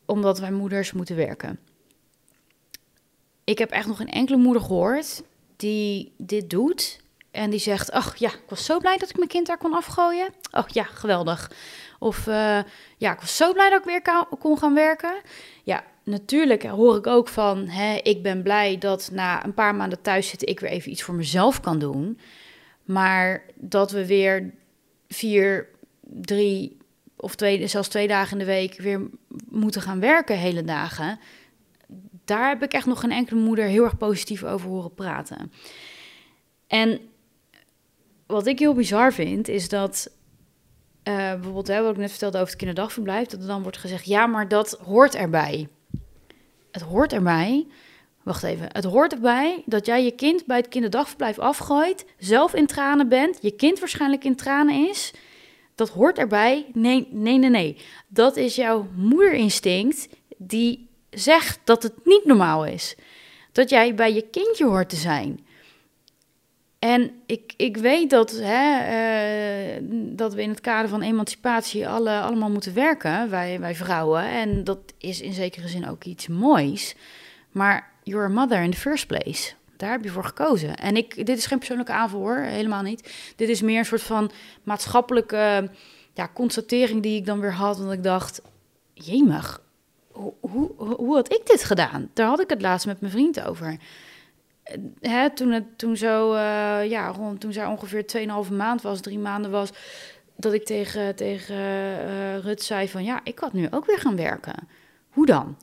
Omdat 0.05 0.39
wij 0.39 0.53
moeders 0.53 0.93
moeten 0.93 1.17
werken. 1.17 1.59
Ik 3.45 3.59
heb 3.59 3.71
echt 3.71 3.87
nog 3.87 3.97
geen 3.97 4.11
enkele 4.11 4.39
moeder 4.39 4.63
gehoord 4.63 5.23
die 5.57 6.13
dit 6.17 6.51
doet. 6.51 7.01
En 7.31 7.51
die 7.51 7.61
zegt, 7.61 7.91
ach 7.91 8.17
ja, 8.17 8.29
ik 8.29 8.49
was 8.49 8.65
zo 8.65 8.79
blij 8.79 8.97
dat 8.97 9.11
ik 9.11 9.17
mijn 9.17 9.29
kind 9.29 9.47
daar 9.47 9.59
kon 9.59 9.75
afgooien. 9.75 10.29
Oh 10.51 10.67
ja, 10.67 10.85
geweldig. 10.85 11.51
Of 11.99 12.27
uh, 12.27 12.59
ja, 12.97 13.13
ik 13.13 13.21
was 13.21 13.37
zo 13.37 13.53
blij 13.53 13.71
dat 13.71 13.79
ik 13.79 13.85
weer 13.85 14.27
kon 14.39 14.59
gaan 14.59 14.75
werken. 14.75 15.15
Ja, 15.63 15.85
natuurlijk 16.05 16.63
hoor 16.63 16.97
ik 16.97 17.07
ook 17.07 17.29
van, 17.29 17.67
hè, 17.69 17.95
ik 18.03 18.23
ben 18.23 18.43
blij 18.43 18.79
dat 18.79 19.11
na 19.13 19.45
een 19.45 19.55
paar 19.55 19.75
maanden 19.75 20.01
thuis 20.01 20.29
zitten 20.29 20.49
ik 20.49 20.61
weer 20.61 20.71
even 20.71 20.91
iets 20.91 21.03
voor 21.03 21.15
mezelf 21.15 21.61
kan 21.61 21.79
doen. 21.79 22.19
Maar 22.85 23.43
dat 23.55 23.91
we 23.91 24.07
weer 24.07 24.55
vier, 25.09 25.69
drie 26.01 26.77
of 27.17 27.35
twee, 27.35 27.67
zelfs 27.67 27.89
twee 27.89 28.09
dagen 28.09 28.33
in 28.33 28.39
de 28.39 28.53
week 28.53 28.77
weer 28.77 29.01
moeten 29.49 29.83
gaan 29.83 30.01
werken, 30.01 30.39
hele 30.39 30.65
dagen. 30.65 31.19
Daar 32.25 32.49
heb 32.49 32.63
ik 32.63 32.73
echt 32.73 32.87
nog 32.87 33.01
geen 33.01 33.13
enkele 33.13 33.41
moeder 33.41 33.65
heel 33.65 33.85
erg 33.85 33.97
positief 33.97 34.45
over 34.45 34.69
horen 34.69 34.95
praten. 34.95 35.53
En 36.67 37.01
wat 38.27 38.47
ik 38.47 38.59
heel 38.59 38.75
bizar 38.75 39.13
vind, 39.13 39.49
is 39.49 39.69
dat 39.69 40.11
uh, 41.09 41.15
bijvoorbeeld, 41.15 41.67
hè, 41.67 41.83
wat 41.83 41.93
ik 41.93 41.97
net 41.97 42.11
vertelde 42.11 42.37
over 42.37 42.49
het 42.49 42.59
kinderdagverblijf, 42.59 43.29
dat 43.29 43.41
er 43.41 43.47
dan 43.47 43.63
wordt 43.63 43.77
gezegd, 43.79 44.05
ja, 44.05 44.27
maar 44.27 44.49
dat 44.49 44.79
hoort 44.85 45.15
erbij. 45.15 45.69
Het 46.73 46.83
hoort 46.83 47.13
erbij. 47.13 47.67
Wacht 48.23 48.43
even. 48.43 48.69
Het 48.73 48.85
hoort 48.85 49.13
erbij 49.13 49.63
dat 49.67 49.87
jij 49.87 50.05
je 50.05 50.11
kind 50.11 50.47
bij 50.47 50.57
het 50.57 50.69
kinderdagverblijf 50.69 51.39
afgooit, 51.39 52.05
zelf 52.19 52.55
in 52.55 52.67
tranen 52.67 53.09
bent, 53.09 53.39
je 53.41 53.51
kind 53.51 53.79
waarschijnlijk 53.79 54.25
in 54.25 54.37
tranen 54.37 54.89
is. 54.89 55.13
Dat 55.75 55.89
hoort 55.89 56.19
erbij. 56.19 56.67
Nee, 56.73 57.09
nee, 57.11 57.39
nee, 57.39 57.51
nee. 57.51 57.77
Dat 58.09 58.37
is 58.37 58.55
jouw 58.55 58.87
moederinstinct 58.97 60.09
die 60.37 60.89
zegt 61.11 61.61
dat 61.65 61.83
het 61.83 61.95
niet 62.05 62.25
normaal 62.25 62.67
is. 62.67 62.97
Dat 63.53 63.71
jij 63.71 63.95
bij 63.95 64.13
je 64.15 64.29
kindje 64.31 64.65
hoort 64.65 64.89
te 64.89 64.97
zijn. 64.97 65.47
En 66.85 67.11
ik, 67.27 67.53
ik 67.57 67.77
weet 67.77 68.11
dat, 68.11 68.31
hè, 68.31 69.81
uh, 69.81 69.83
dat 70.17 70.35
we 70.35 70.43
in 70.43 70.49
het 70.49 70.61
kader 70.61 70.89
van 70.89 71.03
emancipatie 71.03 71.89
alle, 71.89 72.21
allemaal 72.21 72.51
moeten 72.51 72.75
werken, 72.75 73.31
wij, 73.31 73.61
wij 73.61 73.75
vrouwen. 73.75 74.23
En 74.23 74.65
dat 74.65 74.79
is 74.99 75.21
in 75.21 75.33
zekere 75.33 75.69
zin 75.69 75.89
ook 75.89 76.05
iets 76.05 76.29
moois. 76.29 76.95
Maar 77.51 77.91
you're 78.03 78.25
a 78.25 78.29
mother 78.29 78.63
in 78.63 78.71
the 78.71 78.77
first 78.77 79.07
place. 79.07 79.53
Daar 79.77 79.91
heb 79.91 80.05
je 80.05 80.11
voor 80.11 80.25
gekozen. 80.25 80.77
En 80.77 80.97
ik, 80.97 81.27
dit 81.27 81.39
is 81.39 81.47
geen 81.47 81.59
persoonlijke 81.59 81.93
aanval 81.93 82.21
hoor, 82.21 82.39
helemaal 82.39 82.83
niet. 82.83 83.33
Dit 83.37 83.49
is 83.49 83.63
meer 83.63 83.79
een 83.79 83.85
soort 83.85 84.03
van 84.03 84.31
maatschappelijke 84.63 85.71
ja, 86.13 86.31
constatering 86.35 87.03
die 87.03 87.17
ik 87.17 87.27
dan 87.27 87.41
weer 87.41 87.55
had. 87.55 87.79
Want 87.79 87.93
ik 87.93 88.03
dacht, 88.03 88.43
jemig, 88.93 89.63
hoe, 90.11 90.33
hoe, 90.41 90.71
hoe 90.77 91.15
had 91.15 91.33
ik 91.33 91.47
dit 91.47 91.65
gedaan? 91.65 92.11
Daar 92.13 92.27
had 92.27 92.41
ik 92.41 92.51
het 92.51 92.63
laatst 92.63 92.87
met 92.87 93.01
mijn 93.01 93.13
vriend 93.13 93.45
over. 93.45 93.77
Hè, 95.01 95.31
toen, 95.31 95.51
het, 95.51 95.79
toen, 95.79 95.97
zo, 95.97 96.33
uh, 96.33 96.91
ja, 96.91 97.09
rond, 97.09 97.41
toen 97.41 97.53
zij 97.53 97.67
ongeveer 97.67 98.05
2,5 98.47 98.53
maand 98.53 98.83
was, 98.83 99.01
drie 99.01 99.19
maanden 99.19 99.51
was, 99.51 99.71
dat 100.37 100.53
ik 100.53 100.65
tegen, 100.65 101.17
tegen 101.17 101.57
uh, 101.57 102.39
Rut 102.39 102.63
zei 102.63 102.89
van 102.89 103.05
ja, 103.05 103.21
ik 103.25 103.39
had 103.39 103.53
nu 103.53 103.69
ook 103.71 103.87
weer 103.87 103.99
gaan 103.99 104.17
werken. 104.17 104.69
Hoe 105.11 105.27
dan? 105.27 105.57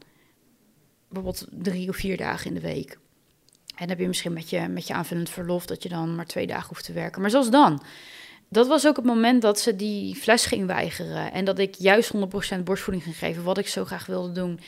Bijvoorbeeld 1.07 1.47
drie 1.51 1.89
of 1.89 1.95
vier 1.95 2.17
dagen 2.17 2.47
in 2.47 2.53
de 2.53 2.59
week. 2.59 2.91
En 3.79 3.87
dan 3.87 3.89
heb 3.89 3.99
je 3.99 4.07
misschien 4.07 4.33
met 4.33 4.49
je, 4.49 4.67
met 4.67 4.87
je 4.87 4.93
aanvullend 4.93 5.29
verlof 5.29 5.65
dat 5.65 5.83
je 5.83 5.89
dan 5.89 6.15
maar 6.15 6.25
twee 6.25 6.47
dagen 6.47 6.67
hoeft 6.67 6.85
te 6.85 6.93
werken. 6.93 7.21
Maar 7.21 7.29
zoals 7.29 7.49
dan. 7.49 7.83
Dat 8.49 8.67
was 8.67 8.87
ook 8.87 8.95
het 8.95 9.05
moment 9.05 9.41
dat 9.41 9.59
ze 9.59 9.75
die 9.75 10.15
fles 10.15 10.45
ging 10.45 10.65
weigeren. 10.65 11.31
En 11.31 11.45
dat 11.45 11.59
ik 11.59 11.75
juist 11.75 12.13
100% 12.15 12.19
borstvoeding 12.63 13.03
ging 13.03 13.17
geven, 13.17 13.43
wat 13.43 13.57
ik 13.57 13.67
zo 13.67 13.85
graag 13.85 14.05
wilde 14.05 14.31
doen. 14.31 14.59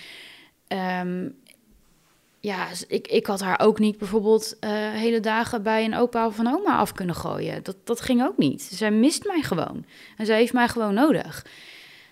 Um, 0.68 1.41
ja, 2.42 2.68
ik, 2.88 3.08
ik 3.08 3.26
had 3.26 3.40
haar 3.40 3.60
ook 3.60 3.80
niet 3.80 3.98
bijvoorbeeld 3.98 4.58
uh, 4.62 4.70
hele 4.74 5.20
dagen 5.20 5.64
bij 5.64 5.86
een 5.86 5.96
opa 5.96 6.26
of 6.26 6.38
een 6.38 6.54
oma 6.54 6.78
af 6.78 6.92
kunnen 6.92 7.16
gooien. 7.16 7.64
Dat, 7.64 7.76
dat 7.84 8.02
ging 8.02 8.24
ook 8.24 8.38
niet. 8.38 8.62
Zij 8.62 8.92
mist 8.92 9.26
mij 9.26 9.42
gewoon. 9.42 9.86
En 10.18 10.26
zij 10.26 10.38
heeft 10.38 10.54
mij 10.54 10.68
gewoon 10.68 10.94
nodig. 10.94 11.46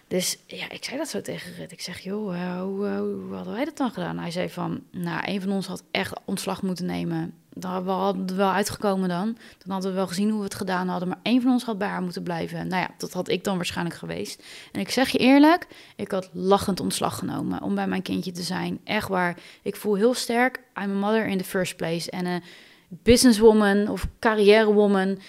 Dus 0.09 0.37
ja, 0.47 0.69
ik 0.69 0.83
zei 0.83 0.97
dat 0.97 1.07
zo 1.07 1.21
tegen 1.21 1.55
Rut. 1.55 1.71
Ik 1.71 1.81
zeg, 1.81 1.99
joh, 1.99 2.59
hoe, 2.61 2.85
uh, 2.85 2.99
hoe, 2.99 3.33
hadden 3.33 3.53
wij 3.53 3.65
dat 3.65 3.77
dan 3.77 3.91
gedaan? 3.91 4.17
Hij 4.17 4.31
zei 4.31 4.49
van, 4.49 4.83
nou, 4.91 5.21
een 5.25 5.41
van 5.41 5.51
ons 5.51 5.67
had 5.67 5.83
echt 5.91 6.13
ontslag 6.25 6.61
moeten 6.61 6.85
nemen 6.85 7.33
dan 7.59 7.87
hadden 7.87 8.27
we 8.27 8.33
wel 8.33 8.51
uitgekomen 8.51 9.09
dan. 9.09 9.37
Dan 9.57 9.71
hadden 9.71 9.89
we 9.89 9.95
wel 9.95 10.07
gezien 10.07 10.29
hoe 10.29 10.37
we 10.37 10.43
het 10.43 10.55
gedaan 10.55 10.87
hadden. 10.87 11.07
Maar 11.07 11.19
één 11.21 11.41
van 11.41 11.51
ons 11.51 11.63
had 11.63 11.77
bij 11.77 11.87
haar 11.87 12.01
moeten 12.01 12.23
blijven. 12.23 12.67
Nou 12.67 12.81
ja, 12.81 12.89
dat 12.97 13.13
had 13.13 13.29
ik 13.29 13.43
dan 13.43 13.55
waarschijnlijk 13.55 13.95
geweest. 13.95 14.43
En 14.71 14.79
ik 14.79 14.89
zeg 14.89 15.09
je 15.09 15.17
eerlijk, 15.17 15.67
ik 15.95 16.11
had 16.11 16.29
lachend 16.33 16.79
ontslag 16.79 17.17
genomen 17.17 17.61
om 17.61 17.75
bij 17.75 17.87
mijn 17.87 18.01
kindje 18.01 18.31
te 18.31 18.41
zijn. 18.41 18.79
Echt 18.83 19.07
waar. 19.07 19.37
Ik 19.61 19.75
voel 19.75 19.95
heel 19.95 20.13
sterk, 20.13 20.57
I'm 20.57 20.91
a 20.91 21.07
mother 21.07 21.27
in 21.27 21.37
the 21.37 21.43
first 21.43 21.75
place. 21.75 22.11
En 22.11 22.25
een 22.25 22.43
businesswoman 22.89 23.87
of 23.87 24.07
carrièrewoman 24.19 25.19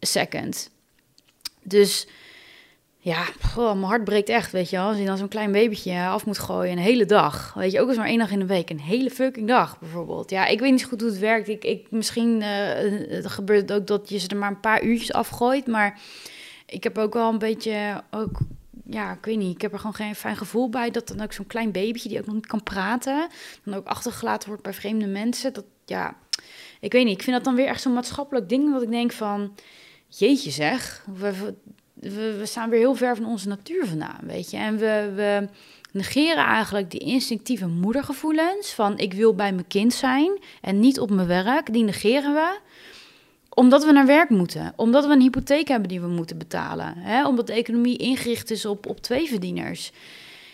second. 0.00 0.70
Dus 1.62 2.06
ja, 3.06 3.24
mijn 3.56 3.82
hart 3.82 4.04
breekt 4.04 4.28
echt, 4.28 4.52
weet 4.52 4.70
je 4.70 4.76
wel. 4.76 4.86
Als 4.86 4.98
je 4.98 5.04
dan 5.04 5.16
zo'n 5.16 5.28
klein 5.28 5.52
babytje 5.52 6.06
af 6.06 6.26
moet 6.26 6.38
gooien 6.38 6.72
een 6.72 6.78
hele 6.78 7.04
dag. 7.04 7.54
Weet 7.54 7.72
je, 7.72 7.80
ook 7.80 7.88
eens 7.88 7.96
maar 7.96 8.06
één 8.06 8.18
dag 8.18 8.30
in 8.30 8.38
de 8.38 8.46
week. 8.46 8.70
Een 8.70 8.80
hele 8.80 9.10
fucking 9.10 9.48
dag, 9.48 9.78
bijvoorbeeld. 9.78 10.30
Ja, 10.30 10.46
ik 10.46 10.60
weet 10.60 10.70
niet 10.70 10.84
goed 10.84 11.00
hoe 11.00 11.10
het 11.10 11.18
werkt. 11.18 11.48
Ik, 11.48 11.64
ik, 11.64 11.90
misschien 11.90 12.40
uh, 12.40 12.46
het 13.08 13.26
gebeurt 13.26 13.72
ook 13.72 13.86
dat 13.86 14.08
je 14.08 14.18
ze 14.18 14.28
er 14.28 14.36
maar 14.36 14.50
een 14.50 14.60
paar 14.60 14.82
uurtjes 14.82 15.12
afgooit. 15.12 15.66
Maar 15.66 16.00
ik 16.66 16.82
heb 16.82 16.98
ook 16.98 17.14
wel 17.14 17.32
een 17.32 17.38
beetje... 17.38 18.02
Ook, 18.10 18.38
ja, 18.84 19.12
ik 19.12 19.24
weet 19.24 19.38
niet. 19.38 19.54
Ik 19.54 19.62
heb 19.62 19.72
er 19.72 19.78
gewoon 19.78 19.94
geen 19.94 20.14
fijn 20.14 20.36
gevoel 20.36 20.68
bij. 20.68 20.90
Dat 20.90 21.08
dan 21.08 21.20
ook 21.20 21.32
zo'n 21.32 21.46
klein 21.46 21.72
babytje 21.72 22.08
die 22.08 22.18
ook 22.18 22.26
nog 22.26 22.34
niet 22.34 22.46
kan 22.46 22.62
praten... 22.62 23.28
dan 23.64 23.74
ook 23.74 23.86
achtergelaten 23.86 24.48
wordt 24.48 24.62
bij 24.62 24.74
vreemde 24.74 25.06
mensen. 25.06 25.52
Dat, 25.52 25.64
ja, 25.84 26.16
ik 26.80 26.92
weet 26.92 27.04
niet. 27.04 27.16
Ik 27.16 27.22
vind 27.22 27.36
dat 27.36 27.44
dan 27.44 27.54
weer 27.54 27.66
echt 27.66 27.80
zo'n 27.80 27.94
maatschappelijk 27.94 28.48
ding... 28.48 28.72
dat 28.72 28.82
ik 28.82 28.90
denk 28.90 29.12
van... 29.12 29.54
Jeetje 30.08 30.50
zeg, 30.50 31.04
we, 32.00 32.36
we, 32.38 32.46
staan 32.46 32.70
weer 32.70 32.78
heel 32.78 32.94
ver 32.94 33.16
van 33.16 33.26
onze 33.26 33.48
natuur 33.48 33.86
vandaan, 33.86 34.20
weet 34.22 34.50
je. 34.50 34.56
En 34.56 34.78
we, 34.78 35.12
we 35.14 35.48
negeren 35.92 36.44
eigenlijk 36.44 36.90
die 36.90 37.00
instinctieve 37.00 37.66
moedergevoelens 37.66 38.72
van 38.72 38.98
ik 38.98 39.12
wil 39.12 39.34
bij 39.34 39.52
mijn 39.52 39.66
kind 39.66 39.94
zijn 39.94 40.38
en 40.60 40.80
niet 40.80 41.00
op 41.00 41.10
mijn 41.10 41.26
werk. 41.26 41.72
Die 41.72 41.84
negeren 41.84 42.34
we 42.34 42.58
omdat 43.56 43.84
we 43.84 43.92
naar 43.92 44.06
werk 44.06 44.28
moeten, 44.28 44.72
omdat 44.76 45.06
we 45.06 45.12
een 45.12 45.20
hypotheek 45.20 45.68
hebben 45.68 45.88
die 45.88 46.00
we 46.00 46.08
moeten 46.08 46.38
betalen, 46.38 46.94
hè? 46.96 47.26
omdat 47.26 47.46
de 47.46 47.52
economie 47.52 47.96
ingericht 47.96 48.50
is 48.50 48.66
op, 48.66 48.86
op 48.86 49.00
twee 49.00 49.28
verdieners. 49.28 49.92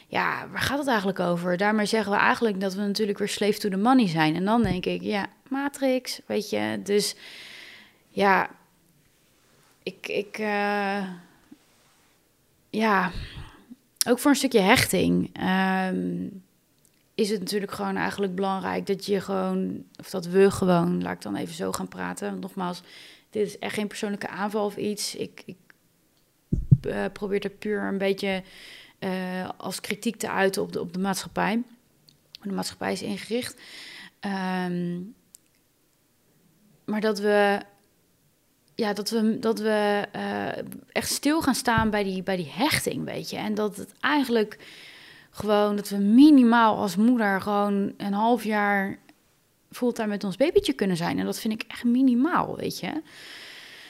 Ja, 0.07 0.49
waar 0.49 0.61
gaat 0.61 0.79
het 0.79 0.87
eigenlijk 0.87 1.21
over? 1.21 1.57
Daarmee 1.57 1.87
zeggen 1.87 2.13
we 2.13 2.19
eigenlijk 2.19 2.61
dat 2.61 2.75
we 2.75 2.81
natuurlijk 2.81 3.19
weer 3.19 3.29
slave 3.29 3.59
to 3.59 3.69
the 3.69 3.77
money 3.77 4.09
zijn. 4.09 4.35
En 4.35 4.45
dan 4.45 4.63
denk 4.63 4.87
ik, 4.87 5.03
ja, 5.03 5.27
Matrix, 5.49 6.21
weet 6.27 6.51
je. 6.51 6.81
Dus 6.83 7.15
ja, 8.09 8.51
ik, 9.83 10.09
ik, 10.09 10.39
uh, 10.39 11.03
ja, 12.73 13.11
ook 14.09 14.19
voor 14.19 14.31
een 14.31 14.37
stukje 14.37 14.61
hechting 14.61 15.31
ehm, 15.33 16.27
is 17.15 17.31
het 17.31 17.41
natuurlijk 17.41 17.73
gewoon 17.73 17.97
eigenlijk 17.97 18.35
belangrijk 18.35 18.87
dat 18.87 19.07
je 19.07 19.21
gewoon, 19.21 19.85
of 19.97 20.11
dat 20.11 20.27
we 20.27 20.51
gewoon, 20.51 21.03
laat 21.03 21.15
ik 21.15 21.23
dan 21.23 21.37
even 21.37 21.55
zo 21.55 21.73
gaan 21.73 21.89
praten. 21.89 22.39
nogmaals, 22.39 22.83
dit 23.31 23.47
is 23.47 23.59
echt 23.59 23.75
geen 23.75 23.87
persoonlijke 23.87 24.29
aanval 24.29 24.65
of 24.65 24.77
iets. 24.77 25.15
Ik, 25.15 25.43
ik 25.47 25.57
uh, 26.87 27.05
probeer 27.13 27.41
het 27.41 27.59
puur 27.59 27.83
een 27.83 27.99
beetje 27.99 28.43
uh, 28.99 29.49
als 29.57 29.81
kritiek 29.81 30.17
te 30.17 30.31
uiten 30.31 30.63
op 30.63 30.73
de, 30.73 30.81
op 30.81 30.93
de 30.93 30.99
maatschappij. 30.99 31.63
De 32.43 32.53
maatschappij 32.53 32.93
is 32.93 33.03
ingericht. 33.03 33.61
Um, 34.67 35.15
maar 36.85 37.01
dat 37.01 37.19
we 37.19 37.61
ja, 38.83 38.93
dat 38.93 39.11
we, 39.11 39.39
dat 39.39 39.59
we 39.59 40.07
uh, 40.17 40.65
echt 40.93 41.11
stil 41.11 41.43
gaan 41.43 41.55
staan 41.55 41.91
bij 41.91 42.05
die, 42.05 42.23
bij 42.23 42.37
die 42.37 42.51
hechting, 42.55 43.05
weet 43.05 43.31
je. 43.31 43.37
En 43.37 43.55
dat 43.55 43.77
het 43.77 43.95
eigenlijk 44.01 44.59
gewoon, 45.31 45.77
dat 45.77 45.89
we 45.89 45.97
minimaal 45.97 46.77
als 46.77 46.97
moeder 46.97 47.41
gewoon 47.41 47.93
een 47.97 48.13
half 48.13 48.45
jaar 48.45 48.99
fulltime 49.71 50.09
met 50.09 50.25
ons 50.25 50.37
babytje 50.37 50.73
kunnen 50.73 50.97
zijn. 50.97 51.19
En 51.19 51.25
dat 51.25 51.39
vind 51.39 51.55
ik 51.55 51.65
echt 51.69 51.85
minimaal, 51.85 52.57
weet 52.57 52.81
je. 52.81 53.03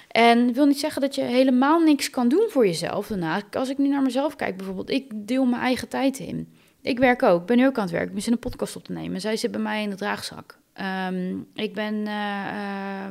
En 0.09 0.53
wil 0.53 0.67
niet 0.67 0.81
zeggen 0.81 1.01
dat 1.01 1.15
je 1.15 1.23
helemaal 1.23 1.81
niks 1.81 2.11
kan 2.11 2.29
doen 2.29 2.47
voor 2.49 2.67
jezelf 2.67 3.07
daarna. 3.07 3.43
Als 3.53 3.69
ik 3.69 3.79
nu 3.79 3.89
naar 3.89 4.03
mezelf 4.03 4.37
kijk 4.37 4.57
bijvoorbeeld, 4.57 4.91
ik 4.91 5.11
deel 5.15 5.45
mijn 5.45 5.63
eigen 5.63 5.89
tijd 5.89 6.19
in. 6.19 6.53
Ik 6.81 6.99
werk 6.99 7.23
ook, 7.23 7.47
ben 7.47 7.57
nu 7.57 7.67
ook 7.67 7.77
aan 7.77 7.83
het 7.83 7.93
werk. 7.93 8.09
Ik 8.09 8.15
ben 8.15 8.33
een 8.33 8.39
podcast 8.39 8.77
op 8.77 8.85
te 8.85 8.93
nemen. 8.93 9.21
Zij 9.21 9.37
zit 9.37 9.51
bij 9.51 9.61
mij 9.61 9.83
in 9.83 9.91
de 9.91 9.97
draagzak. 9.97 10.59
Um, 11.09 11.47
ik 11.55 11.75
ben 11.75 11.95
uh, 11.95 13.07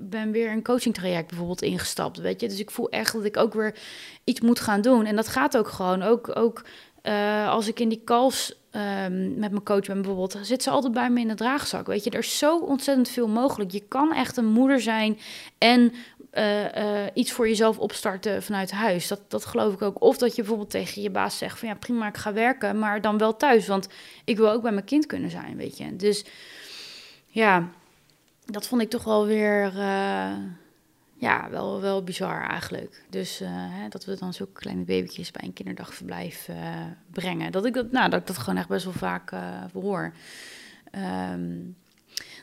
ben 0.00 0.30
weer 0.30 0.50
een 0.50 0.62
coaching 0.62 0.94
traject 0.94 1.28
bijvoorbeeld 1.28 1.62
ingestapt, 1.62 2.18
weet 2.18 2.40
je. 2.40 2.48
Dus 2.48 2.60
ik 2.60 2.70
voel 2.70 2.88
echt 2.88 3.12
dat 3.12 3.24
ik 3.24 3.36
ook 3.36 3.54
weer 3.54 3.74
iets 4.24 4.40
moet 4.40 4.60
gaan 4.60 4.80
doen. 4.80 5.04
En 5.04 5.16
dat 5.16 5.28
gaat 5.28 5.56
ook 5.56 5.68
gewoon. 5.68 6.02
Ook, 6.02 6.36
ook 6.36 6.64
uh, 7.02 7.48
als 7.48 7.68
ik 7.68 7.80
in 7.80 7.88
die 7.88 8.02
calls 8.04 8.54
um, 8.72 9.38
met 9.38 9.50
mijn 9.50 9.62
coach 9.62 9.86
ben 9.86 10.02
bijvoorbeeld, 10.02 10.38
zit 10.42 10.62
ze 10.62 10.70
altijd 10.70 10.92
bij 10.92 11.10
me 11.10 11.20
in 11.20 11.28
de 11.28 11.34
draagzak, 11.34 11.86
weet 11.86 12.04
je. 12.04 12.10
Er 12.10 12.18
is 12.18 12.38
zo 12.38 12.58
ontzettend 12.58 13.08
veel 13.08 13.28
mogelijk. 13.28 13.70
Je 13.70 13.84
kan 13.88 14.14
echt 14.14 14.36
een 14.36 14.46
moeder 14.46 14.80
zijn 14.80 15.18
en 15.58 15.92
uh, 16.32 16.64
uh, 16.64 17.06
iets 17.14 17.32
voor 17.32 17.48
jezelf 17.48 17.78
opstarten 17.78 18.42
vanuit 18.42 18.70
huis. 18.70 19.08
Dat, 19.08 19.20
dat 19.28 19.44
geloof 19.44 19.74
ik 19.74 19.82
ook. 19.82 20.02
Of 20.02 20.18
dat 20.18 20.30
je 20.30 20.36
bijvoorbeeld 20.42 20.70
tegen 20.70 21.02
je 21.02 21.10
baas 21.10 21.38
zegt 21.38 21.58
van 21.58 21.68
ja, 21.68 21.74
prima, 21.74 22.08
ik 22.08 22.16
ga 22.16 22.32
werken, 22.32 22.78
maar 22.78 23.00
dan 23.00 23.18
wel 23.18 23.36
thuis. 23.36 23.66
Want 23.66 23.88
ik 24.24 24.36
wil 24.36 24.50
ook 24.50 24.62
bij 24.62 24.72
mijn 24.72 24.84
kind 24.84 25.06
kunnen 25.06 25.30
zijn, 25.30 25.56
weet 25.56 25.78
je. 25.78 25.96
Dus 25.96 26.24
ja, 27.26 27.68
dat 28.50 28.66
vond 28.66 28.82
ik 28.82 28.90
toch 28.90 29.04
wel 29.04 29.26
weer, 29.26 29.72
uh, 29.76 30.32
ja, 31.14 31.50
wel, 31.50 31.80
wel 31.80 32.04
bizar 32.04 32.48
eigenlijk. 32.48 33.04
Dus 33.10 33.40
uh, 33.40 33.48
hè, 33.50 33.88
dat 33.88 34.04
we 34.04 34.16
dan 34.16 34.32
zulke 34.32 34.60
kleine 34.60 34.82
babytjes 34.82 35.30
bij 35.30 35.44
een 35.44 35.52
kinderdagverblijf 35.52 36.48
uh, 36.48 36.56
brengen. 37.10 37.52
Dat 37.52 37.64
ik 37.64 37.74
dat, 37.74 37.90
nou, 37.90 38.10
dat 38.10 38.20
ik 38.20 38.26
dat 38.26 38.38
gewoon 38.38 38.58
echt 38.58 38.68
best 38.68 38.84
wel 38.84 38.92
vaak 38.92 39.30
hoor. 39.72 40.12
Um, 41.32 41.76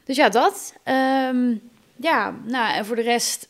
dus 0.03 0.15
ja, 0.15 0.29
dat. 0.29 0.75
Um, 0.83 1.61
ja, 1.95 2.35
nou, 2.43 2.73
en 2.73 2.85
voor 2.85 2.95
de 2.95 3.01
rest, 3.01 3.49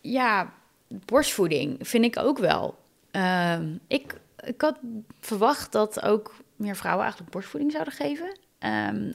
ja, 0.00 0.52
borstvoeding 0.88 1.76
vind 1.80 2.04
ik 2.04 2.18
ook 2.18 2.38
wel. 2.38 2.78
Um, 3.10 3.80
ik, 3.86 4.20
ik 4.44 4.60
had 4.60 4.78
verwacht 5.20 5.72
dat 5.72 6.02
ook 6.02 6.34
meer 6.56 6.76
vrouwen 6.76 7.02
eigenlijk 7.02 7.32
borstvoeding 7.32 7.72
zouden 7.72 7.94
geven. 7.94 8.36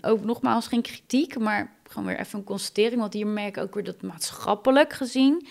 Ook 0.01 0.23
nogmaals 0.23 0.67
geen 0.67 0.81
kritiek, 0.81 1.39
maar 1.39 1.71
gewoon 1.93 2.07
weer 2.07 2.19
even 2.19 2.39
een 2.39 2.45
constatering. 2.45 3.01
Want 3.01 3.13
hier 3.13 3.27
merk 3.27 3.57
ik 3.57 3.63
ook 3.63 3.73
weer 3.73 3.83
dat 3.83 4.01
maatschappelijk 4.01 4.93
gezien 4.93 5.47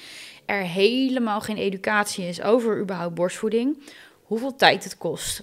er 0.46 0.62
helemaal 0.62 1.40
geen 1.40 1.56
educatie 1.56 2.28
is 2.28 2.42
over 2.42 2.80
überhaupt 2.80 3.14
borstvoeding, 3.14 3.82
hoeveel 4.22 4.56
tijd 4.56 4.84
het 4.84 4.98
kost, 4.98 5.42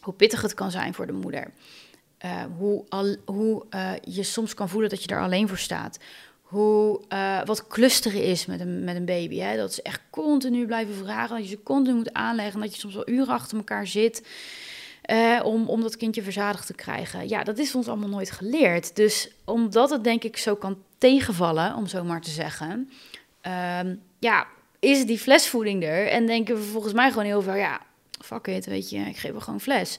hoe 0.00 0.14
pittig 0.14 0.42
het 0.42 0.54
kan 0.54 0.70
zijn 0.70 0.94
voor 0.94 1.06
de 1.06 1.12
moeder, 1.12 1.50
uh, 2.24 2.42
hoe, 2.56 2.84
al, 2.88 3.16
hoe 3.24 3.64
uh, 3.70 3.90
je 4.04 4.22
soms 4.22 4.54
kan 4.54 4.68
voelen 4.68 4.90
dat 4.90 5.00
je 5.02 5.06
daar 5.06 5.22
alleen 5.22 5.48
voor 5.48 5.58
staat, 5.58 5.98
hoe, 6.42 7.00
uh, 7.12 7.44
wat 7.44 7.66
clusteren 7.66 8.22
is 8.22 8.46
met 8.46 8.60
een, 8.60 8.84
met 8.84 8.96
een 8.96 9.04
baby. 9.04 9.38
Hè? 9.38 9.56
Dat 9.56 9.74
ze 9.74 9.82
echt 9.82 10.00
continu 10.10 10.66
blijven 10.66 10.94
vragen, 10.94 11.36
dat 11.36 11.44
je 11.44 11.50
ze 11.50 11.62
continu 11.62 11.96
moet 11.96 12.12
aanleggen, 12.12 12.60
dat 12.60 12.74
je 12.74 12.80
soms 12.80 12.94
wel 12.94 13.08
uren 13.08 13.34
achter 13.34 13.56
elkaar 13.56 13.86
zit. 13.86 14.22
Om, 15.42 15.68
om 15.68 15.80
dat 15.80 15.96
kindje 15.96 16.22
verzadigd 16.22 16.66
te 16.66 16.74
krijgen. 16.74 17.28
Ja, 17.28 17.44
dat 17.44 17.58
is 17.58 17.74
ons 17.74 17.88
allemaal 17.88 18.08
nooit 18.08 18.30
geleerd. 18.30 18.96
Dus 18.96 19.30
omdat 19.44 19.90
het 19.90 20.04
denk 20.04 20.24
ik 20.24 20.36
zo 20.36 20.54
kan 20.54 20.78
tegenvallen, 20.98 21.74
om 21.74 21.86
zo 21.86 22.04
maar 22.04 22.20
te 22.20 22.30
zeggen, 22.30 22.90
uh, 23.46 23.80
ja, 24.18 24.46
is 24.78 25.06
die 25.06 25.18
flesvoeding 25.18 25.84
er. 25.84 26.08
En 26.08 26.26
denken 26.26 26.54
we 26.54 26.62
volgens 26.62 26.92
mij 26.92 27.08
gewoon 27.08 27.24
heel 27.24 27.42
veel, 27.42 27.54
ja, 27.54 27.80
fuck 28.24 28.46
it, 28.46 28.66
weet 28.66 28.90
je, 28.90 28.98
ik 28.98 29.16
geef 29.16 29.30
wel 29.30 29.40
gewoon 29.40 29.60
fles. 29.60 29.98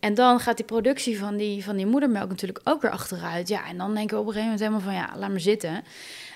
En 0.00 0.14
dan 0.14 0.40
gaat 0.40 0.56
die 0.56 0.66
productie 0.66 1.18
van 1.18 1.36
die, 1.36 1.64
van 1.64 1.76
die 1.76 1.86
moedermelk 1.86 2.28
natuurlijk 2.28 2.60
ook 2.64 2.82
weer 2.82 2.90
achteruit. 2.90 3.48
Ja, 3.48 3.66
en 3.66 3.76
dan 3.76 3.94
denken 3.94 4.16
we 4.16 4.22
op 4.22 4.28
een 4.28 4.32
gegeven 4.32 4.58
moment 4.58 4.60
helemaal 4.60 4.80
van, 4.80 5.14
ja, 5.14 5.20
laat 5.20 5.30
maar 5.30 5.40
zitten. 5.40 5.84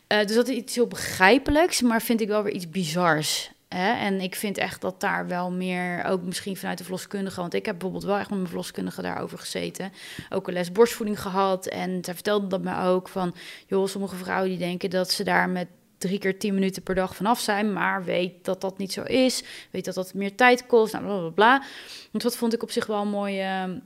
Uh, 0.09 0.19
dus 0.25 0.35
dat 0.35 0.49
is 0.49 0.57
iets 0.57 0.75
heel 0.75 0.87
begrijpelijks, 0.87 1.83
maar 1.83 2.03
vind 2.03 2.21
ik 2.21 2.29
wel 2.29 2.43
weer 2.43 2.53
iets 2.53 2.71
bizars. 2.71 3.51
En 3.69 4.21
ik 4.21 4.35
vind 4.35 4.59
echt 4.59 4.81
dat 4.81 5.01
daar 5.01 5.27
wel 5.27 5.51
meer, 5.51 6.05
ook 6.05 6.23
misschien 6.23 6.57
vanuit 6.57 6.79
de 6.79 6.85
verloskundige, 6.85 7.41
want 7.41 7.55
ik 7.55 7.67
heb 7.67 7.75
bijvoorbeeld 7.75 8.05
wel 8.05 8.19
echt 8.19 8.29
met 8.29 8.39
mijn 8.39 8.51
verloskundige 8.51 9.03
daarover 9.03 9.39
gezeten. 9.39 9.93
Ook 10.31 10.49
een 10.49 10.53
les 10.53 10.73
borstvoeding 10.73 11.21
gehad. 11.21 11.67
En 11.67 12.05
zij 12.05 12.15
vertelde 12.15 12.47
dat 12.47 12.63
me 12.63 12.81
ook 12.83 13.09
van, 13.09 13.35
joh, 13.67 13.87
sommige 13.87 14.17
vrouwen 14.17 14.49
die 14.49 14.59
denken 14.59 14.91
dat 14.91 15.11
ze 15.11 15.25
daar 15.25 15.49
met 15.49 15.69
drie 15.99 16.19
keer 16.19 16.39
tien 16.39 16.55
minuten 16.55 16.83
per 16.83 16.95
dag 16.95 17.17
vanaf 17.17 17.41
zijn, 17.41 17.73
maar 17.73 18.05
weet 18.05 18.45
dat 18.45 18.61
dat 18.61 18.79
niet 18.79 18.93
zo 18.93 19.03
is. 19.03 19.43
Weet 19.71 19.85
dat 19.85 19.95
dat 19.95 20.15
meer 20.15 20.35
tijd 20.35 20.67
kost, 20.67 20.93
nou, 20.93 21.05
bla 21.05 21.19
bla 21.19 21.31
bla. 21.31 21.63
Dus 22.13 22.23
dat 22.23 22.37
vond 22.37 22.53
ik 22.55 22.63
op 22.63 22.71
zich 22.71 22.87
wel 22.87 23.01
een 23.01 23.09
mooie, 23.09 23.81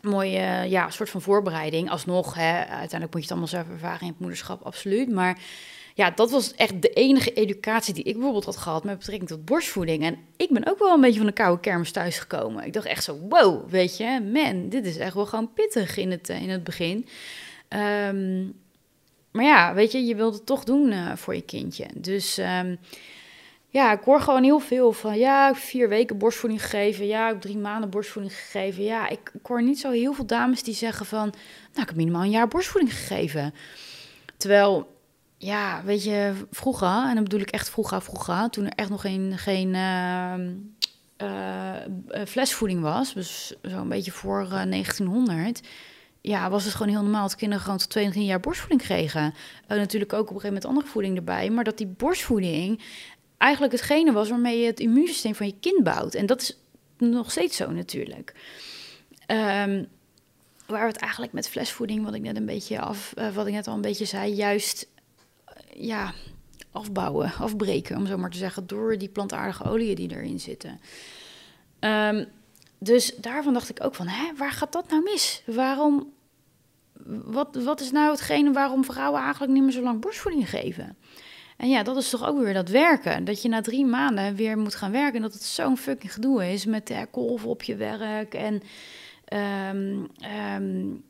mooie 0.00 0.68
ja, 0.68 0.90
soort 0.90 1.10
van 1.10 1.22
voorbereiding. 1.22 1.90
Alsnog, 1.90 2.34
hè, 2.34 2.58
uiteindelijk 2.58 3.12
moet 3.12 3.12
je 3.12 3.20
het 3.20 3.30
allemaal 3.30 3.48
zelf 3.48 3.68
ervaren 3.68 4.00
in 4.00 4.08
het 4.08 4.20
moederschap, 4.20 4.62
absoluut. 4.62 5.12
Maar 5.12 5.38
ja, 5.96 6.10
dat 6.10 6.30
was 6.30 6.54
echt 6.54 6.82
de 6.82 6.90
enige 6.90 7.32
educatie 7.32 7.94
die 7.94 8.04
ik 8.04 8.14
bijvoorbeeld 8.14 8.44
had 8.44 8.56
gehad 8.56 8.84
met 8.84 8.98
betrekking 8.98 9.28
tot 9.28 9.44
borstvoeding. 9.44 10.02
En 10.02 10.16
ik 10.36 10.50
ben 10.50 10.70
ook 10.70 10.78
wel 10.78 10.92
een 10.92 11.00
beetje 11.00 11.18
van 11.18 11.26
de 11.26 11.32
koude 11.32 11.60
kermis 11.60 11.90
thuisgekomen. 11.90 12.64
Ik 12.64 12.72
dacht 12.72 12.86
echt 12.86 13.04
zo, 13.04 13.18
wow, 13.28 13.70
weet 13.70 13.96
je, 13.96 14.20
man, 14.32 14.68
dit 14.68 14.86
is 14.86 14.96
echt 14.96 15.14
wel 15.14 15.26
gewoon 15.26 15.52
pittig 15.52 15.96
in 15.96 16.10
het, 16.10 16.28
in 16.28 16.50
het 16.50 16.64
begin. 16.64 17.06
Um, 17.68 18.54
maar 19.30 19.44
ja, 19.44 19.74
weet 19.74 19.92
je, 19.92 20.04
je 20.04 20.14
wilt 20.14 20.34
het 20.34 20.46
toch 20.46 20.64
doen 20.64 20.92
uh, 20.92 21.16
voor 21.16 21.34
je 21.34 21.42
kindje. 21.42 21.86
Dus 21.94 22.38
um, 22.38 22.78
ja, 23.68 23.92
ik 23.92 24.00
hoor 24.04 24.20
gewoon 24.20 24.42
heel 24.42 24.58
veel 24.58 24.92
van, 24.92 25.18
ja, 25.18 25.48
ik 25.48 25.56
vier 25.56 25.88
weken 25.88 26.18
borstvoeding 26.18 26.62
gegeven. 26.62 27.06
Ja, 27.06 27.30
ik 27.30 27.40
drie 27.40 27.58
maanden 27.58 27.90
borstvoeding 27.90 28.36
gegeven. 28.36 28.84
Ja, 28.84 29.08
ik, 29.08 29.30
ik 29.32 29.46
hoor 29.46 29.62
niet 29.62 29.78
zo 29.78 29.90
heel 29.90 30.12
veel 30.12 30.26
dames 30.26 30.62
die 30.62 30.74
zeggen 30.74 31.06
van, 31.06 31.32
nou, 31.70 31.82
ik 31.82 31.86
heb 31.86 31.96
minimaal 31.96 32.22
een 32.22 32.30
jaar 32.30 32.48
borstvoeding 32.48 32.94
gegeven. 32.94 33.54
Terwijl 34.36 34.93
ja, 35.38 35.82
weet 35.84 36.04
je, 36.04 36.32
vroeger, 36.50 37.08
en 37.08 37.14
dan 37.14 37.22
bedoel 37.22 37.40
ik 37.40 37.50
echt 37.50 37.70
vroeger, 37.70 38.02
vroeger, 38.02 38.50
toen 38.50 38.64
er 38.64 38.72
echt 38.74 38.90
nog 38.90 39.00
geen, 39.00 39.38
geen 39.38 39.74
uh, 39.74 40.34
uh, 41.22 42.26
flesvoeding 42.26 42.80
was, 42.80 43.14
dus 43.14 43.54
zo'n 43.62 43.88
beetje 43.88 44.12
voor 44.12 44.48
1900, 44.48 45.60
ja, 46.20 46.50
was 46.50 46.64
het 46.64 46.74
gewoon 46.74 46.92
heel 46.92 47.02
normaal 47.02 47.22
dat 47.22 47.36
kinderen 47.36 47.64
gewoon 47.64 47.78
tot 47.78 47.90
22 47.90 48.30
jaar 48.30 48.40
borstvoeding 48.40 48.82
kregen. 48.82 49.34
natuurlijk 49.68 50.12
ook 50.12 50.20
op 50.20 50.34
een 50.34 50.40
gegeven 50.40 50.48
moment 50.48 50.64
andere 50.64 50.86
voeding 50.86 51.16
erbij, 51.16 51.50
maar 51.50 51.64
dat 51.64 51.78
die 51.78 51.86
borstvoeding 51.86 52.82
eigenlijk 53.38 53.72
hetgene 53.72 54.12
was 54.12 54.28
waarmee 54.28 54.58
je 54.58 54.66
het 54.66 54.80
immuunsysteem 54.80 55.34
van 55.34 55.46
je 55.46 55.54
kind 55.60 55.82
bouwt. 55.82 56.14
En 56.14 56.26
dat 56.26 56.40
is 56.40 56.58
nog 56.98 57.30
steeds 57.30 57.56
zo 57.56 57.70
natuurlijk. 57.70 58.34
Um, 59.26 59.88
waar 60.66 60.80
we 60.80 60.92
het 60.92 60.96
eigenlijk 60.96 61.32
met 61.32 61.48
flesvoeding, 61.48 62.04
wat 62.04 62.14
ik 62.14 62.22
net 62.22 62.36
een 62.36 62.46
beetje 62.46 62.80
af, 62.80 63.14
wat 63.34 63.46
ik 63.46 63.52
net 63.52 63.66
al 63.66 63.74
een 63.74 63.80
beetje 63.80 64.04
zei, 64.04 64.32
juist 64.32 64.86
ja, 65.76 66.12
afbouwen, 66.72 67.32
afbreken, 67.38 67.96
om 67.96 68.06
zo 68.06 68.16
maar 68.16 68.30
te 68.30 68.38
zeggen, 68.38 68.66
door 68.66 68.98
die 68.98 69.08
plantaardige 69.08 69.64
oliën 69.64 69.94
die 69.94 70.10
erin 70.10 70.40
zitten. 70.40 70.80
Um, 71.80 72.26
dus 72.78 73.14
daarvan 73.16 73.52
dacht 73.52 73.68
ik 73.68 73.84
ook 73.84 73.94
van, 73.94 74.06
hè, 74.06 74.34
waar 74.36 74.52
gaat 74.52 74.72
dat 74.72 74.88
nou 74.88 75.02
mis? 75.02 75.42
Waarom, 75.46 76.12
wat, 77.24 77.56
wat 77.64 77.80
is 77.80 77.90
nou 77.90 78.10
hetgene 78.10 78.52
waarom 78.52 78.84
vrouwen 78.84 79.20
eigenlijk 79.20 79.52
niet 79.52 79.62
meer 79.62 79.72
zo 79.72 79.82
lang 79.82 80.00
borstvoeding 80.00 80.50
geven? 80.50 80.96
En 81.56 81.68
ja, 81.68 81.82
dat 81.82 81.96
is 81.96 82.10
toch 82.10 82.26
ook 82.26 82.38
weer 82.38 82.54
dat 82.54 82.68
werken. 82.68 83.24
Dat 83.24 83.42
je 83.42 83.48
na 83.48 83.60
drie 83.60 83.84
maanden 83.84 84.34
weer 84.34 84.58
moet 84.58 84.74
gaan 84.74 84.90
werken. 84.90 85.14
En 85.14 85.22
dat 85.22 85.32
het 85.32 85.42
zo'n 85.42 85.76
fucking 85.76 86.12
gedoe 86.12 86.52
is 86.52 86.64
met 86.64 86.86
de 86.86 87.06
kolven 87.10 87.48
op 87.48 87.62
je 87.62 87.76
werk. 87.76 88.34
En 88.34 88.62
um, 89.70 90.08
um, 90.56 91.04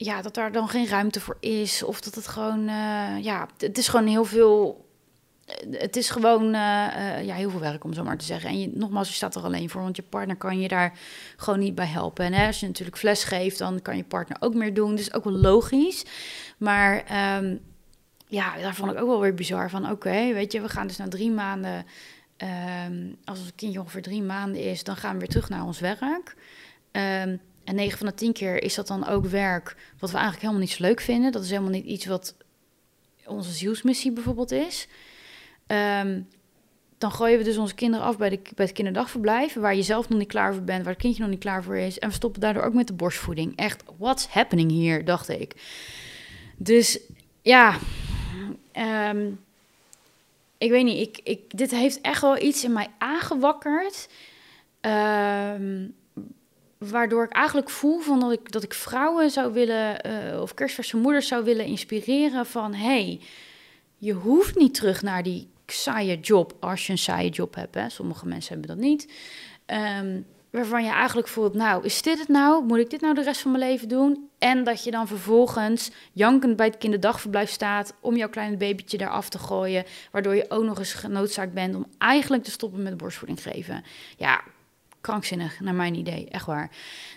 ja, 0.00 0.22
dat 0.22 0.34
daar 0.34 0.52
dan 0.52 0.68
geen 0.68 0.86
ruimte 0.86 1.20
voor 1.20 1.36
is. 1.40 1.82
Of 1.82 2.00
dat 2.00 2.14
het 2.14 2.28
gewoon, 2.28 2.68
uh, 2.68 3.22
ja, 3.22 3.48
het 3.58 3.78
is 3.78 3.88
gewoon 3.88 4.06
heel 4.06 4.24
veel. 4.24 4.86
Het 5.70 5.96
is 5.96 6.10
gewoon 6.10 6.44
uh, 6.44 7.24
ja, 7.24 7.34
heel 7.34 7.50
veel 7.50 7.60
werk, 7.60 7.84
om 7.84 7.92
zo 7.92 8.04
maar 8.04 8.16
te 8.16 8.24
zeggen. 8.24 8.50
En 8.50 8.60
je, 8.60 8.70
nogmaals, 8.74 9.08
je 9.08 9.14
staat 9.14 9.34
er 9.34 9.42
alleen 9.42 9.70
voor, 9.70 9.82
want 9.82 9.96
je 9.96 10.02
partner 10.02 10.36
kan 10.36 10.60
je 10.60 10.68
daar 10.68 10.98
gewoon 11.36 11.58
niet 11.58 11.74
bij 11.74 11.86
helpen. 11.86 12.24
En 12.24 12.32
hè, 12.32 12.46
als 12.46 12.60
je 12.60 12.66
natuurlijk 12.66 12.98
fles 12.98 13.24
geeft, 13.24 13.58
dan 13.58 13.82
kan 13.82 13.96
je 13.96 14.04
partner 14.04 14.36
ook 14.40 14.54
meer 14.54 14.74
doen. 14.74 14.94
Dus 14.94 15.14
ook 15.14 15.24
wel 15.24 15.32
logisch. 15.32 16.04
Maar 16.58 16.96
um, 17.36 17.60
ja, 18.26 18.56
daar 18.56 18.74
vond 18.74 18.92
ik 18.92 19.00
ook 19.00 19.08
wel 19.08 19.20
weer 19.20 19.34
bizar 19.34 19.70
van. 19.70 19.90
Oké, 19.90 20.32
weet 20.32 20.52
je, 20.52 20.60
we 20.60 20.68
gaan 20.68 20.86
dus 20.86 20.96
na 20.96 21.08
drie 21.08 21.30
maanden. 21.30 21.86
Um, 22.88 23.16
als 23.24 23.38
het 23.38 23.54
kindje 23.54 23.80
ongeveer 23.80 24.02
drie 24.02 24.22
maanden 24.22 24.62
is, 24.62 24.84
dan 24.84 24.96
gaan 24.96 25.12
we 25.12 25.18
weer 25.18 25.28
terug 25.28 25.48
naar 25.48 25.64
ons 25.64 25.80
werk. 25.80 26.34
Um, 26.92 27.40
en 27.68 27.74
9 27.74 27.98
van 27.98 28.06
de 28.06 28.14
10 28.14 28.32
keer 28.32 28.62
is 28.62 28.74
dat 28.74 28.86
dan 28.86 29.06
ook 29.06 29.26
werk 29.26 29.76
wat 29.98 30.10
we 30.10 30.16
eigenlijk 30.16 30.40
helemaal 30.46 30.66
niet 30.66 30.76
zo 30.76 30.82
leuk 30.82 31.00
vinden. 31.00 31.32
Dat 31.32 31.42
is 31.42 31.50
helemaal 31.50 31.70
niet 31.70 31.84
iets 31.84 32.06
wat 32.06 32.34
onze 33.26 33.52
zielsmissie 33.52 34.12
bijvoorbeeld 34.12 34.50
is. 34.50 34.88
Um, 35.66 36.28
dan 36.98 37.12
gooien 37.12 37.38
we 37.38 37.44
dus 37.44 37.56
onze 37.56 37.74
kinderen 37.74 38.06
af 38.06 38.18
bij, 38.18 38.28
de, 38.28 38.40
bij 38.54 38.64
het 38.64 38.74
kinderdagverblijf, 38.74 39.54
waar 39.54 39.74
je 39.74 39.82
zelf 39.82 40.08
nog 40.08 40.18
niet 40.18 40.28
klaar 40.28 40.54
voor 40.54 40.62
bent, 40.62 40.82
waar 40.82 40.92
het 40.92 41.02
kindje 41.02 41.22
nog 41.22 41.30
niet 41.30 41.40
klaar 41.40 41.62
voor 41.62 41.76
is. 41.76 41.98
En 41.98 42.08
we 42.08 42.14
stoppen 42.14 42.40
daardoor 42.40 42.62
ook 42.62 42.74
met 42.74 42.86
de 42.86 42.92
borstvoeding. 42.92 43.56
Echt, 43.56 43.82
what's 43.98 44.26
happening 44.26 44.70
hier, 44.70 45.04
dacht 45.04 45.28
ik. 45.28 45.54
Dus 46.56 47.00
ja, 47.42 47.78
um, 49.10 49.40
ik 50.58 50.70
weet 50.70 50.84
niet, 50.84 51.08
ik, 51.08 51.20
ik, 51.24 51.58
dit 51.58 51.70
heeft 51.70 52.00
echt 52.00 52.20
wel 52.20 52.38
iets 52.38 52.64
in 52.64 52.72
mij 52.72 52.88
aangewakkerd. 52.98 54.08
Um, 54.80 55.94
waardoor 56.78 57.24
ik 57.24 57.32
eigenlijk 57.32 57.70
voel 57.70 57.98
van 57.98 58.20
dat 58.20 58.32
ik, 58.32 58.52
dat 58.52 58.62
ik 58.62 58.74
vrouwen 58.74 59.30
zou 59.30 59.52
willen, 59.52 60.06
uh, 60.06 60.40
of 60.40 60.54
kerstverse 60.54 60.96
moeders 60.96 61.28
zou 61.28 61.44
willen 61.44 61.64
inspireren 61.64 62.46
van 62.46 62.74
hey, 62.74 63.20
je 63.96 64.12
hoeft 64.12 64.56
niet 64.56 64.74
terug 64.74 65.02
naar 65.02 65.22
die 65.22 65.48
saaie 65.66 66.20
job 66.20 66.56
als 66.60 66.86
je 66.86 66.92
een 66.92 66.98
saaie 66.98 67.30
job 67.30 67.54
hebt. 67.54 67.74
Hè. 67.74 67.88
Sommige 67.88 68.26
mensen 68.26 68.52
hebben 68.52 68.76
dat 68.76 68.84
niet. 68.84 69.12
Um, 70.00 70.26
waarvan 70.50 70.84
je 70.84 70.90
eigenlijk 70.90 71.28
voelt, 71.28 71.54
nou, 71.54 71.84
is 71.84 72.02
dit 72.02 72.18
het 72.18 72.28
nou? 72.28 72.64
Moet 72.64 72.78
ik 72.78 72.90
dit 72.90 73.00
nou 73.00 73.14
de 73.14 73.22
rest 73.22 73.40
van 73.40 73.50
mijn 73.50 73.64
leven 73.64 73.88
doen? 73.88 74.28
En 74.38 74.64
dat 74.64 74.84
je 74.84 74.90
dan 74.90 75.06
vervolgens 75.06 75.90
jankend 76.12 76.56
bij 76.56 76.66
het 76.66 76.78
kinderdagverblijf 76.78 77.50
staat 77.50 77.94
om 78.00 78.16
jouw 78.16 78.28
kleine 78.28 78.56
babytje 78.56 78.98
daar 78.98 79.10
af 79.10 79.28
te 79.28 79.38
gooien, 79.38 79.84
waardoor 80.10 80.34
je 80.34 80.50
ook 80.50 80.64
nog 80.64 80.78
eens 80.78 80.92
genoodzaakt 80.92 81.52
bent 81.52 81.74
om 81.74 81.86
eigenlijk 81.98 82.44
te 82.44 82.50
stoppen 82.50 82.82
met 82.82 82.96
borstvoeding 82.96 83.42
geven. 83.42 83.84
Ja, 84.16 84.42
krankzinnig, 85.08 85.60
naar 85.60 85.74
mijn 85.74 85.94
idee, 85.94 86.28
echt 86.28 86.46
waar. 86.46 86.70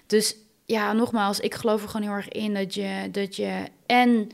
Dus 0.06 0.36
ja, 0.65 0.93
nogmaals, 0.93 1.39
ik 1.39 1.54
geloof 1.56 1.84
er 1.84 1.89
gewoon 1.89 2.08
heel 2.08 2.15
erg 2.15 2.30
in 2.30 2.54
dat 2.54 2.73
je, 2.73 3.10
dat 3.12 3.36
je 3.36 3.63
en 3.86 4.30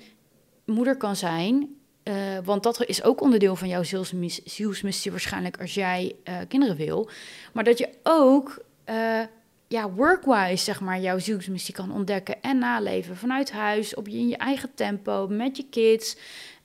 moeder 0.66 0.98
kan 0.98 1.16
zijn. 1.16 1.76
Uh, 2.04 2.14
want 2.44 2.64
dat 2.64 2.86
is 2.86 3.04
ook 3.04 3.22
onderdeel 3.22 3.56
van 3.56 3.68
jouw 3.68 3.84
zielsmis 3.84 4.44
zielsmissie 4.44 5.12
waarschijnlijk 5.12 5.60
als 5.62 5.74
jij 5.74 6.16
uh, 6.24 6.36
kinderen 6.48 6.76
wil. 6.76 7.10
Maar 7.54 7.64
dat 7.64 7.78
je 7.78 7.90
ook 8.04 8.64
uh, 8.90 9.22
ja, 9.68 9.90
workwise, 9.90 10.64
zeg 10.64 10.82
maar, 10.82 11.00
jouw 11.00 11.20
zielsmissie 11.20 11.74
kan 11.74 11.92
ontdekken 11.92 12.42
en 12.42 12.58
naleven. 12.58 13.18
Vanuit 13.18 13.52
huis, 13.52 13.96
op 13.96 14.08
je, 14.08 14.18
in 14.18 14.28
je 14.28 14.38
eigen 14.38 14.70
tempo, 14.76 15.28
met 15.28 15.58
je 15.58 15.66
kids. 15.70 16.18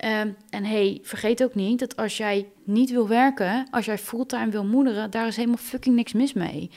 Um, 0.04 0.36
en 0.50 0.64
hey, 0.64 0.98
vergeet 1.02 1.42
ook 1.42 1.54
niet 1.54 1.78
dat 1.78 1.96
als 1.96 2.16
jij 2.16 2.48
niet 2.64 2.90
wil 2.90 3.08
werken, 3.08 3.66
als 3.70 3.84
jij 3.84 3.98
fulltime 3.98 4.50
wil 4.50 4.64
moederen, 4.64 5.10
daar 5.10 5.26
is 5.26 5.36
helemaal 5.36 5.56
fucking 5.56 5.96
niks 5.96 6.12
mis 6.12 6.32
mee. 6.32 6.70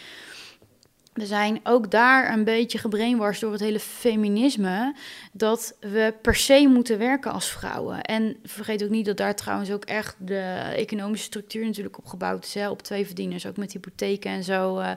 We 1.16 1.26
zijn 1.26 1.60
ook 1.64 1.92
daar 1.92 2.34
een 2.34 2.44
beetje 2.44 2.78
gebrainwashed 2.78 3.42
door 3.42 3.52
het 3.52 3.62
hele 3.62 3.80
feminisme. 3.80 4.96
Dat 5.32 5.78
we 5.80 6.14
per 6.22 6.36
se 6.36 6.68
moeten 6.68 6.98
werken 6.98 7.32
als 7.32 7.50
vrouwen. 7.50 8.02
En 8.02 8.38
vergeet 8.44 8.84
ook 8.84 8.90
niet 8.90 9.06
dat 9.06 9.18
daar 9.18 9.36
trouwens 9.36 9.72
ook 9.72 9.86
echt 9.86 10.16
de 10.20 10.42
economische 10.76 11.26
structuur 11.26 11.66
natuurlijk 11.66 11.98
op 11.98 12.06
gebouwd 12.06 12.46
is. 12.46 12.54
Hè, 12.54 12.70
op 12.70 12.82
twee 12.82 13.06
verdieners, 13.06 13.46
ook 13.46 13.58
met 13.58 13.72
hypotheken 13.72 14.32
en 14.32 14.44
zo 14.44 14.80
uh, 14.80 14.92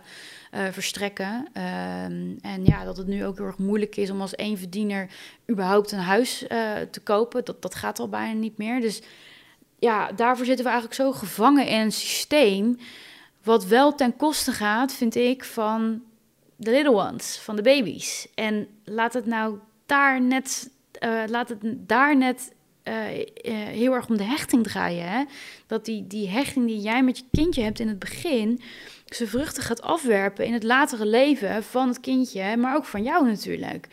uh, 0.55 0.61
verstrekken. 0.71 1.35
Um, 1.35 2.39
en 2.41 2.65
ja, 2.65 2.85
dat 2.85 2.97
het 2.97 3.07
nu 3.07 3.25
ook 3.25 3.37
heel 3.37 3.47
erg 3.47 3.59
moeilijk 3.59 3.97
is 3.97 4.11
om 4.11 4.21
als 4.21 4.35
één 4.35 4.59
verdiener 4.59 5.09
überhaupt 5.51 5.93
een 5.93 5.99
huis 5.99 6.43
uh, 6.43 6.73
te 6.91 7.01
kopen. 7.01 7.45
Dat, 7.45 7.63
dat 7.63 7.75
gaat 7.75 7.99
al 7.99 8.09
bijna 8.09 8.39
niet 8.39 8.59
meer. 8.59 8.81
Dus 8.81 9.03
ja, 9.79 10.13
daarvoor 10.13 10.47
zitten 10.47 10.65
we 10.65 10.71
eigenlijk 10.71 11.01
zo 11.01 11.13
gevangen 11.13 11.67
in 11.67 11.81
een 11.81 11.93
systeem. 11.93 12.79
Wat 13.49 13.67
wel 13.67 13.95
ten 13.95 14.17
koste 14.17 14.53
gaat, 14.53 14.93
vind 14.93 15.15
ik, 15.15 15.45
van 15.45 16.03
de 16.57 16.71
little 16.71 16.95
ones, 16.95 17.39
van 17.39 17.57
de 17.57 17.63
baby's. 17.63 18.29
En 18.35 18.69
laat 18.85 19.13
het 19.13 19.27
nou 19.27 19.59
daar 19.87 20.21
net, 20.21 20.71
uh, 21.05 21.23
laat 21.27 21.49
het 21.49 21.59
daar 21.63 22.17
net 22.17 22.53
uh, 22.85 23.19
uh, 23.19 23.25
heel 23.53 23.93
erg 23.93 24.09
om 24.09 24.17
de 24.17 24.25
hechting 24.25 24.63
draaien. 24.63 25.11
Hè? 25.11 25.25
Dat 25.67 25.85
die, 25.85 26.07
die 26.07 26.29
hechting 26.29 26.67
die 26.67 26.81
jij 26.81 27.03
met 27.03 27.19
je 27.19 27.25
kindje 27.31 27.63
hebt 27.63 27.81
in 27.81 27.89
het 27.89 27.99
begin, 27.99 28.61
zijn 29.07 29.29
vruchten 29.29 29.63
gaat 29.63 29.83
afwerpen 29.83 30.45
in 30.45 30.53
het 30.53 30.63
latere 30.63 31.07
leven 31.07 31.63
van 31.63 31.89
het 31.89 32.01
kindje, 32.01 32.57
maar 32.57 32.77
ook 32.77 32.85
van 32.85 33.03
jou 33.03 33.27
natuurlijk. 33.27 33.89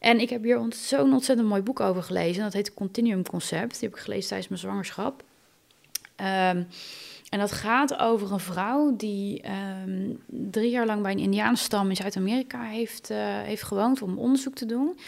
En 0.00 0.20
ik 0.20 0.30
heb 0.30 0.42
hier 0.42 0.66
zo'n 0.68 1.12
ontzettend 1.12 1.48
mooi 1.48 1.62
boek 1.62 1.80
over 1.80 2.02
gelezen. 2.02 2.42
Dat 2.42 2.52
heet 2.52 2.74
Continuum 2.74 3.22
Concept. 3.22 3.80
Die 3.80 3.88
heb 3.88 3.98
ik 3.98 4.04
gelezen 4.04 4.28
tijdens 4.28 4.48
mijn 4.48 4.60
zwangerschap. 4.60 5.22
Um, 6.16 6.66
en 7.30 7.38
dat 7.38 7.52
gaat 7.52 7.98
over 7.98 8.32
een 8.32 8.40
vrouw 8.40 8.96
die 8.96 9.42
um, 9.86 10.22
drie 10.26 10.70
jaar 10.70 10.86
lang 10.86 11.02
bij 11.02 11.12
een 11.12 11.18
Indiaanstam 11.18 11.88
in 11.88 11.96
Zuid-Amerika 11.96 12.62
heeft, 12.62 13.10
uh, 13.10 13.18
heeft 13.20 13.62
gewoond 13.62 14.02
om 14.02 14.18
onderzoek 14.18 14.54
te 14.54 14.66
doen. 14.66 14.98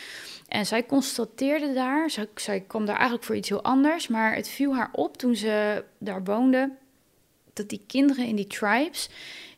En 0.49 0.67
zij 0.67 0.87
constateerde 0.87 1.73
daar, 1.73 2.11
zij, 2.11 2.29
zij 2.35 2.61
kwam 2.61 2.85
daar 2.85 2.95
eigenlijk 2.95 3.25
voor 3.25 3.37
iets 3.37 3.49
heel 3.49 3.63
anders, 3.63 4.09
maar 4.09 4.35
het 4.35 4.49
viel 4.49 4.75
haar 4.75 4.89
op 4.93 5.17
toen 5.17 5.37
ze 5.37 5.85
daar 5.99 6.25
woonde, 6.25 6.71
dat 7.53 7.69
die 7.69 7.85
kinderen 7.87 8.27
in 8.27 8.37
die 8.37 8.47
tribes 8.47 9.09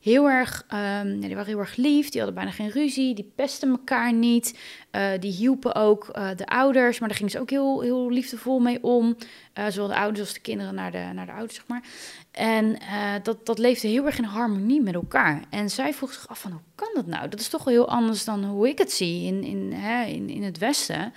heel 0.04 0.30
erg, 0.30 0.64
ja, 0.68 1.02
die 1.02 1.34
waren 1.34 1.46
heel 1.46 1.58
erg 1.58 1.76
lief, 1.76 2.08
die 2.08 2.20
hadden 2.20 2.38
bijna 2.38 2.50
geen 2.50 2.70
ruzie, 2.70 3.14
die 3.14 3.32
pesten 3.34 3.70
elkaar 3.70 4.12
niet, 4.12 4.58
uh, 4.92 5.10
die 5.20 5.32
hielpen 5.32 5.74
ook 5.74 6.10
uh, 6.12 6.28
de 6.36 6.46
ouders, 6.46 6.98
maar 6.98 7.08
daar 7.08 7.16
gingen 7.16 7.32
ze 7.32 7.40
ook 7.40 7.50
heel, 7.50 7.80
heel 7.80 8.10
liefdevol 8.10 8.58
mee 8.58 8.82
om, 8.82 9.16
uh, 9.58 9.66
zowel 9.68 9.88
de 9.88 9.96
ouders 9.96 10.20
als 10.20 10.32
de 10.32 10.40
kinderen 10.40 10.74
naar 10.74 10.92
de, 10.92 11.10
naar 11.14 11.26
de 11.26 11.32
ouders, 11.32 11.54
zeg 11.54 11.66
maar. 11.66 11.82
En 12.30 12.78
dat, 13.22 13.46
dat 13.46 13.58
leefde 13.58 13.88
heel 13.88 14.06
erg 14.06 14.18
in 14.18 14.24
harmonie 14.24 14.82
met 14.82 14.94
elkaar. 14.94 15.42
En 15.50 15.70
zij 15.70 15.94
vroeg 15.94 16.12
zich 16.12 16.28
af 16.28 16.40
van, 16.40 16.50
hoe 16.50 16.60
kan 16.74 16.90
dat 16.94 17.06
nou? 17.06 17.28
Dat 17.28 17.40
is 17.40 17.48
toch 17.48 17.64
wel 17.64 17.74
heel 17.74 17.88
anders 17.88 18.24
dan 18.24 18.44
hoe 18.44 18.68
ik 18.68 18.78
het 18.78 18.92
zie 18.92 19.26
in, 19.26 19.42
in, 19.42 19.72
hè, 19.72 20.04
in, 20.04 20.28
in 20.28 20.42
het 20.42 20.58
Westen. 20.58 21.12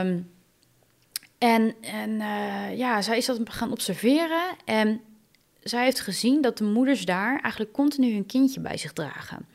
Um, 0.00 0.30
en 1.38 1.74
en 1.80 2.16
ja, 2.76 3.02
zij 3.02 3.16
is 3.16 3.26
dat 3.26 3.40
gaan 3.44 3.70
observeren 3.70 4.42
en 4.64 5.00
zij 5.64 5.84
heeft 5.84 6.00
gezien 6.00 6.40
dat 6.40 6.58
de 6.58 6.64
moeders 6.64 7.04
daar 7.04 7.40
eigenlijk 7.40 7.72
continu 7.72 8.12
hun 8.12 8.26
kindje 8.26 8.60
bij 8.60 8.76
zich 8.76 8.92
dragen. 8.92 9.46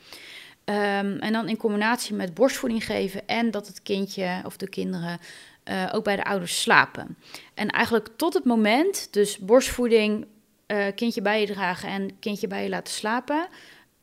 Um, 0.66 1.20
en 1.20 1.34
dan 1.34 1.50
in 1.50 1.58
combinatie 1.58 2.16
met 2.16 2.34
borstvoeding 2.34 2.86
geven 2.86 3.28
en 3.28 3.52
dat 3.52 3.68
het 3.68 3.82
kindje 3.82 4.42
of 4.46 4.58
de 4.58 4.70
kinderen 4.70 5.20
uh, 5.70 5.90
ook 5.94 6.04
bij 6.04 6.16
de 6.16 6.24
ouders 6.24 6.62
slapen. 6.62 7.18
En 7.54 7.70
eigenlijk 7.70 8.10
tot 8.16 8.34
het 8.34 8.46
moment, 8.46 9.14
dus 9.14 9.38
borstvoeding, 9.38 10.26
uh, 10.68 10.86
kindje 10.96 11.22
bij 11.22 11.42
je 11.42 11.48
dragen 11.48 11.90
en 11.90 12.20
kindje 12.20 12.48
bij 12.48 12.64
je 12.64 12.70
laten 12.70 12.94
slapen. 12.94 13.48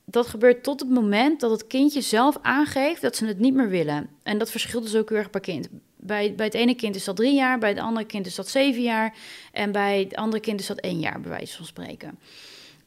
Dat 0.05 0.27
gebeurt 0.27 0.63
tot 0.63 0.81
het 0.81 0.89
moment 0.89 1.41
dat 1.41 1.51
het 1.51 1.67
kindje 1.67 2.01
zelf 2.01 2.39
aangeeft 2.43 3.01
dat 3.01 3.17
ze 3.17 3.27
het 3.27 3.39
niet 3.39 3.55
meer 3.55 3.69
willen. 3.69 4.09
En 4.23 4.39
dat 4.39 4.51
verschilt 4.51 4.83
dus 4.83 4.97
ook 4.97 5.11
heel 5.11 5.29
per 5.31 5.41
kind. 5.41 5.69
Bij, 6.07 6.35
bij 6.35 6.47
het 6.47 6.55
ene 6.55 6.75
kind 6.75 6.97
is 6.97 7.05
dat 7.05 7.17
drie 7.17 7.35
jaar, 7.35 7.59
bij 7.59 7.69
het 7.69 7.79
andere 7.79 8.07
kind 8.07 8.27
is 8.27 8.35
dat 8.35 8.49
zeven 8.49 8.83
jaar. 8.83 9.15
En 9.53 9.73
bij 9.73 10.01
het 10.01 10.15
andere 10.15 10.43
kind 10.43 10.61
is 10.61 10.67
dat 10.67 10.79
één 10.79 11.01
jaar, 11.01 11.21
bij 11.21 11.31
wijze 11.31 11.57
van 11.57 11.67
spreken. 11.67 12.09
Um, 12.09 12.17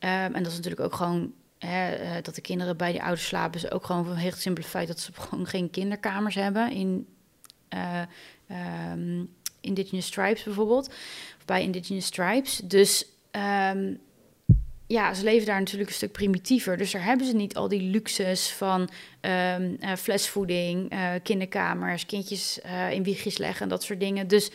en 0.10 0.44
dat 0.44 0.52
is 0.52 0.56
natuurlijk 0.56 0.82
ook 0.82 0.96
gewoon 0.96 1.34
hè, 1.58 2.04
uh, 2.04 2.12
dat 2.22 2.36
de 2.36 2.42
kinderen 2.42 2.78
bij 2.78 2.92
de 2.92 3.02
ouders 3.02 3.28
slapen. 3.28 3.64
Is 3.64 3.72
ook 3.72 3.86
gewoon 3.86 4.06
van 4.06 4.16
heel 4.16 4.32
simpele 4.32 4.68
feit 4.68 4.88
dat 4.88 5.00
ze 5.00 5.12
gewoon 5.30 5.48
geen 5.48 5.70
kinderkamers 5.70 6.36
hebben. 6.36 6.72
In 6.72 7.08
uh, 7.74 8.02
Indigenous 9.62 10.10
Tribes 10.10 10.44
bijvoorbeeld. 10.44 10.88
Of 11.38 11.46
bij 11.46 11.64
Indigenous 11.64 12.10
Tribes. 12.10 12.62
Dus 12.64 13.06
um, 13.72 14.00
ja, 14.92 15.14
ze 15.14 15.24
leven 15.24 15.46
daar 15.46 15.60
natuurlijk 15.60 15.90
een 15.90 15.96
stuk 15.96 16.12
primitiever. 16.12 16.78
Dus 16.78 16.92
daar 16.92 17.04
hebben 17.04 17.26
ze 17.26 17.36
niet 17.36 17.56
al 17.56 17.68
die 17.68 17.82
luxes 17.82 18.52
van 18.52 18.90
um, 19.22 19.78
flesvoeding, 19.98 20.94
uh, 20.94 21.12
kinderkamers, 21.24 22.06
kindjes 22.06 22.60
uh, 22.66 22.92
in 22.92 23.04
wiegjes 23.04 23.38
leggen 23.38 23.62
en 23.62 23.70
dat 23.70 23.84
soort 23.84 24.00
dingen. 24.00 24.28
Dus, 24.28 24.52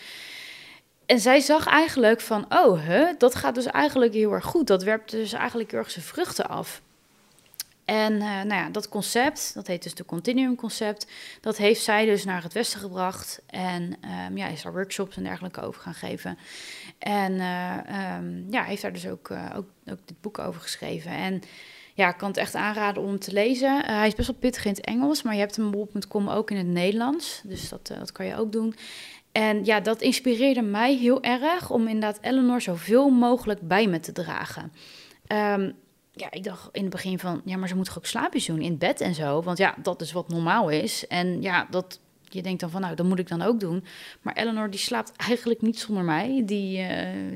en 1.06 1.20
zij 1.20 1.40
zag 1.40 1.66
eigenlijk 1.66 2.20
van, 2.20 2.46
oh, 2.48 2.86
huh, 2.86 3.08
dat 3.18 3.34
gaat 3.34 3.54
dus 3.54 3.66
eigenlijk 3.66 4.14
heel 4.14 4.32
erg 4.32 4.44
goed. 4.44 4.66
Dat 4.66 4.82
werpt 4.82 5.10
dus 5.10 5.32
eigenlijk 5.32 5.70
heel 5.70 5.80
erg 5.80 5.90
zijn 5.90 6.04
vruchten 6.04 6.48
af. 6.48 6.82
En 7.84 8.12
uh, 8.12 8.20
nou 8.20 8.54
ja, 8.54 8.68
dat 8.70 8.88
concept, 8.88 9.54
dat 9.54 9.66
heet 9.66 9.82
dus 9.82 9.94
de 9.94 10.04
Continuum 10.04 10.56
concept, 10.56 11.06
dat 11.40 11.56
heeft 11.56 11.82
zij 11.82 12.04
dus 12.04 12.24
naar 12.24 12.42
het 12.42 12.52
Westen 12.52 12.80
gebracht. 12.80 13.42
En 13.46 13.82
um, 14.28 14.36
ja, 14.36 14.46
is 14.46 14.62
daar 14.62 14.72
workshops 14.72 15.16
en 15.16 15.22
dergelijke 15.22 15.60
over 15.60 15.80
gaan 15.82 15.94
geven. 15.94 16.38
En 16.98 17.32
uh, 17.32 18.50
ja, 18.50 18.62
heeft 18.62 18.82
daar 18.82 18.92
dus 18.92 19.06
ook, 19.06 19.28
uh, 19.28 19.50
ook, 19.56 19.66
ook 19.86 19.98
dit 20.04 20.20
boek 20.20 20.38
over 20.38 20.60
geschreven. 20.60 21.10
En 21.10 21.42
ja, 21.94 22.08
ik 22.08 22.16
kan 22.16 22.28
het 22.28 22.36
echt 22.36 22.54
aanraden 22.54 23.02
om 23.02 23.18
te 23.18 23.32
lezen. 23.32 23.84
hij 23.84 24.06
is 24.06 24.14
best 24.14 24.28
wel 24.28 24.38
pittig 24.40 24.64
in 24.64 24.70
het 24.70 24.84
Engels, 24.84 25.22
maar 25.22 25.34
je 25.34 25.40
hebt 25.40 25.56
hem 25.56 25.74
op.com 25.74 26.28
ook 26.28 26.50
in 26.50 26.56
het 26.56 26.66
Nederlands. 26.66 27.40
Dus 27.44 27.68
dat, 27.68 27.86
dat 27.86 28.12
kan 28.12 28.26
je 28.26 28.36
ook 28.36 28.52
doen. 28.52 28.74
En 29.32 29.64
ja, 29.64 29.80
dat 29.80 30.02
inspireerde 30.02 30.62
mij 30.62 30.94
heel 30.96 31.22
erg 31.22 31.70
om 31.70 31.86
inderdaad 31.86 32.18
Eleanor 32.20 32.60
zoveel 32.60 33.10
mogelijk 33.10 33.60
bij 33.60 33.86
me 33.86 34.00
te 34.00 34.12
dragen. 34.12 34.72
Um, 35.28 35.74
ja, 36.16 36.30
ik 36.30 36.44
dacht 36.44 36.68
in 36.72 36.82
het 36.82 36.90
begin 36.90 37.18
van, 37.18 37.40
ja, 37.44 37.56
maar 37.56 37.68
ze 37.68 37.76
moet 37.76 37.96
ook 37.96 38.06
slaapjes 38.06 38.46
doen 38.46 38.60
in 38.60 38.78
bed 38.78 39.00
en 39.00 39.14
zo. 39.14 39.42
Want 39.42 39.58
ja, 39.58 39.74
dat 39.82 40.00
is 40.00 40.12
wat 40.12 40.28
normaal 40.28 40.68
is. 40.68 41.06
En 41.06 41.42
ja, 41.42 41.66
dat, 41.70 42.00
je 42.34 42.42
denkt 42.42 42.60
dan 42.60 42.70
van, 42.70 42.80
nou, 42.80 42.94
dat 42.94 43.06
moet 43.06 43.18
ik 43.18 43.28
dan 43.28 43.42
ook 43.42 43.60
doen. 43.60 43.84
Maar 44.22 44.34
Eleanor, 44.34 44.70
die 44.70 44.80
slaapt 44.80 45.12
eigenlijk 45.16 45.62
niet 45.62 45.78
zonder 45.78 46.04
mij. 46.04 46.42
Die, 46.46 46.78
uh, 46.78 46.88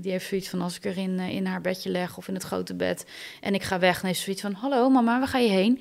die 0.02 0.10
heeft 0.10 0.26
zoiets 0.26 0.48
van, 0.48 0.60
als 0.60 0.76
ik 0.76 0.84
er 0.84 0.96
in, 0.96 1.18
uh, 1.18 1.28
in 1.28 1.46
haar 1.46 1.60
bedje 1.60 1.90
leg 1.90 2.16
of 2.16 2.28
in 2.28 2.34
het 2.34 2.42
grote 2.42 2.74
bed 2.74 3.06
en 3.40 3.54
ik 3.54 3.62
ga 3.62 3.78
weg, 3.78 3.94
dan 3.94 4.06
heeft 4.06 4.18
ze 4.18 4.24
zoiets 4.24 4.42
van, 4.42 4.52
hallo 4.52 4.90
mama, 4.90 5.18
waar 5.18 5.28
ga 5.28 5.38
je 5.38 5.48
heen? 5.48 5.80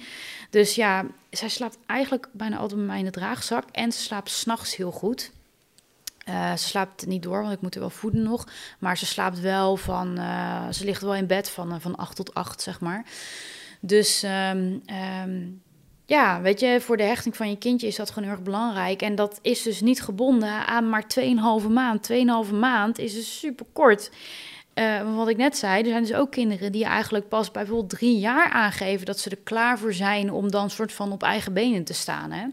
Dus 0.50 0.76
ja, 0.76 1.06
zij 1.30 1.50
slaapt 1.50 1.78
eigenlijk 1.86 2.30
bijna 2.32 2.58
altijd 2.58 2.80
bij 2.80 2.88
mij 2.88 3.00
in 3.00 3.06
de 3.06 3.12
draagzak. 3.12 3.64
En 3.72 3.92
ze 3.92 4.00
slaapt 4.00 4.30
s'nachts 4.30 4.76
heel 4.76 4.92
goed. 4.92 5.32
Uh, 6.30 6.52
ze 6.52 6.68
slaapt 6.68 7.06
niet 7.06 7.24
door, 7.24 7.42
want 7.42 7.54
ik 7.54 7.62
moet 7.62 7.74
er 7.74 7.80
wel 7.80 7.90
voeden 7.90 8.24
nog. 8.24 8.48
Maar 8.80 8.98
ze 8.98 9.06
slaapt 9.06 9.40
wel 9.40 9.78
van. 9.78 10.20
Uh, 10.20 10.70
ze 10.72 10.86
ligt 10.86 11.02
wel 11.02 11.16
in 11.16 11.28
bed 11.28 11.50
van, 11.50 11.74
uh, 11.74 11.76
van 11.80 11.96
8 11.96 12.16
tot 12.16 12.34
8, 12.34 12.62
zeg 12.62 12.80
maar. 12.80 13.06
Dus 13.80 14.24
um, 14.24 14.82
um, 15.24 15.62
ja, 16.06 16.42
weet 16.42 16.60
je, 16.60 16.82
voor 16.82 16.98
de 16.98 17.04
hechting 17.04 17.36
van 17.36 17.50
je 17.50 17.58
kindje 17.58 17.88
is 17.88 17.96
dat 17.96 18.10
gewoon 18.10 18.24
heel 18.24 18.34
erg 18.34 18.46
belangrijk. 18.46 19.02
En 19.02 19.16
dat 19.16 19.40
is 19.42 19.62
dus 19.62 19.82
niet 19.82 20.02
gebonden 20.02 20.68
aan 20.68 20.90
maar 20.90 21.04
2,5 21.62 21.70
maand. 21.70 22.10
2,5 22.48 22.54
maand 22.54 23.00
is 23.00 23.14
dus 23.14 23.40
super 23.40 23.66
kort. 23.74 24.12
wat 25.16 25.28
ik 25.28 25.38
net 25.38 25.58
zei, 25.58 25.82
er 25.84 25.90
zijn 25.90 26.02
dus 26.02 26.14
ook 26.14 26.32
kinderen 26.32 26.72
die 26.72 26.86
eigenlijk 26.86 27.30
pas 27.30 27.52
bij 27.52 27.64
bijvoorbeeld 27.64 28.00
drie 28.00 28.20
jaar 28.20 28.50
aangeven 28.50 29.06
dat 29.06 29.20
ze 29.20 29.30
er 29.30 29.38
klaar 29.44 29.80
voor 29.80 29.94
zijn 29.94 30.32
om 30.32 30.52
dan 30.52 30.70
soort 30.70 30.94
van 30.94 31.12
op 31.12 31.24
eigen 31.24 31.54
benen 31.54 31.84
te 31.84 31.94
staan. 31.94 32.32
Hè? 32.32 32.46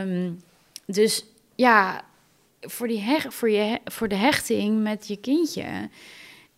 Um, 0.00 0.42
dus 0.86 1.24
ja, 1.54 2.02
voor, 2.68 2.88
die 2.88 3.20
voor, 3.28 3.50
je, 3.50 3.80
voor 3.84 4.08
de 4.08 4.14
hechting 4.14 4.82
met 4.82 5.08
je 5.08 5.16
kindje 5.16 5.88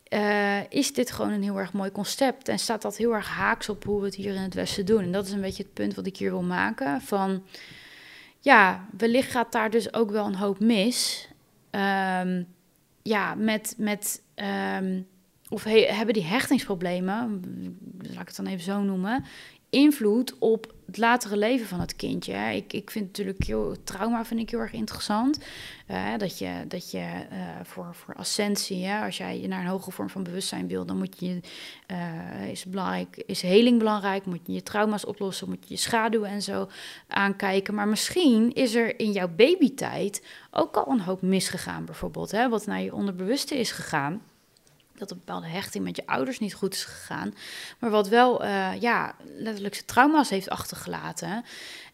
uh, 0.09 0.71
is 0.71 0.93
dit 0.93 1.11
gewoon 1.11 1.31
een 1.31 1.43
heel 1.43 1.59
erg 1.59 1.73
mooi 1.73 1.93
concept. 1.93 2.49
En 2.49 2.59
staat 2.59 2.83
dat 2.83 2.97
heel 2.97 3.15
erg 3.15 3.29
haaks 3.29 3.69
op 3.69 3.85
hoe 3.85 4.01
we 4.01 4.07
het 4.07 4.15
hier 4.15 4.35
in 4.35 4.41
het 4.41 4.55
Westen 4.55 4.87
doen. 4.87 5.03
En 5.03 5.13
dat 5.13 5.27
is 5.27 5.33
een 5.33 5.41
beetje 5.41 5.63
het 5.63 5.73
punt 5.73 5.95
wat 5.95 6.07
ik 6.07 6.17
hier 6.17 6.31
wil 6.31 6.43
maken. 6.43 7.01
Van 7.01 7.43
ja, 8.41 8.87
wellicht 8.97 9.31
gaat 9.31 9.53
daar 9.53 9.71
dus 9.71 9.95
ook 9.95 10.11
wel 10.11 10.27
een 10.27 10.35
hoop 10.35 10.61
mis. 10.61 11.29
Um, 11.71 12.47
ja, 13.03 13.35
met. 13.35 13.75
met 13.79 14.23
um, 14.79 15.07
of 15.49 15.65
he, 15.65 15.87
hebben 15.87 16.15
die 16.15 16.25
hechtingsproblemen, 16.25 17.43
laat 18.01 18.21
ik 18.21 18.27
het 18.27 18.37
dan 18.37 18.47
even 18.47 18.65
zo 18.65 18.83
noemen, 18.83 19.25
invloed 19.75 20.39
op 20.39 20.75
het 20.87 20.99
latere 20.99 21.37
leven 21.37 21.67
van 21.67 21.81
het 21.81 21.97
kindje. 21.97 22.35
Ik, 22.35 22.73
ik 22.73 22.91
vind 22.91 23.07
natuurlijk 23.07 23.45
heel, 23.45 23.77
trauma 23.85 24.25
vind 24.25 24.41
ik 24.41 24.51
heel 24.51 24.59
erg 24.59 24.73
interessant. 24.73 25.39
Uh, 25.91 26.17
dat 26.19 26.39
je, 26.39 26.65
dat 26.69 26.91
je 26.91 26.99
uh, 26.99 27.39
voor, 27.63 27.95
voor 27.95 28.15
ascensie, 28.15 28.85
hè, 28.85 29.05
als 29.05 29.17
jij 29.17 29.45
naar 29.49 29.61
een 29.61 29.67
hogere 29.67 29.93
vorm 29.93 30.11
van 30.11 30.23
bewustzijn 30.23 30.69
wil, 30.69 30.87
dan 30.87 30.99
moet 30.99 31.21
je, 31.21 31.41
uh, 31.91 32.51
is, 32.51 32.65
belangrijk, 32.65 33.23
is 33.27 33.43
heling 33.43 33.79
belangrijk, 33.79 34.27
moet 34.27 34.47
je 34.47 34.53
je 34.53 34.63
trauma's 34.63 35.07
oplossen, 35.07 35.49
moet 35.49 35.69
je 35.69 35.75
je 35.75 35.81
schaduwen 35.81 36.29
en 36.29 36.43
zo 36.43 36.69
aankijken. 37.09 37.75
Maar 37.75 37.89
misschien 37.89 38.53
is 38.53 38.75
er 38.75 38.99
in 38.99 39.13
jouw 39.13 39.29
babytijd 39.29 40.23
ook 40.51 40.77
al 40.77 40.93
een 40.93 41.01
hoop 41.01 41.23
misgegaan, 41.23 41.85
bijvoorbeeld, 41.85 42.31
hè, 42.31 42.49
wat 42.49 42.67
naar 42.67 42.83
je 42.83 42.95
onderbewuste 42.95 43.59
is 43.59 43.71
gegaan 43.71 44.23
dat 44.97 45.11
een 45.11 45.17
bepaalde 45.17 45.47
hechting 45.47 45.85
met 45.85 45.97
je 45.97 46.07
ouders 46.07 46.39
niet 46.39 46.55
goed 46.55 46.75
is 46.75 46.85
gegaan. 46.85 47.35
Maar 47.79 47.91
wat 47.91 48.09
wel, 48.09 48.45
uh, 48.45 48.81
ja, 48.81 49.15
letterlijk 49.37 49.75
zijn 49.75 49.87
trauma's 49.87 50.31
heeft 50.31 50.49
achtergelaten. 50.49 51.45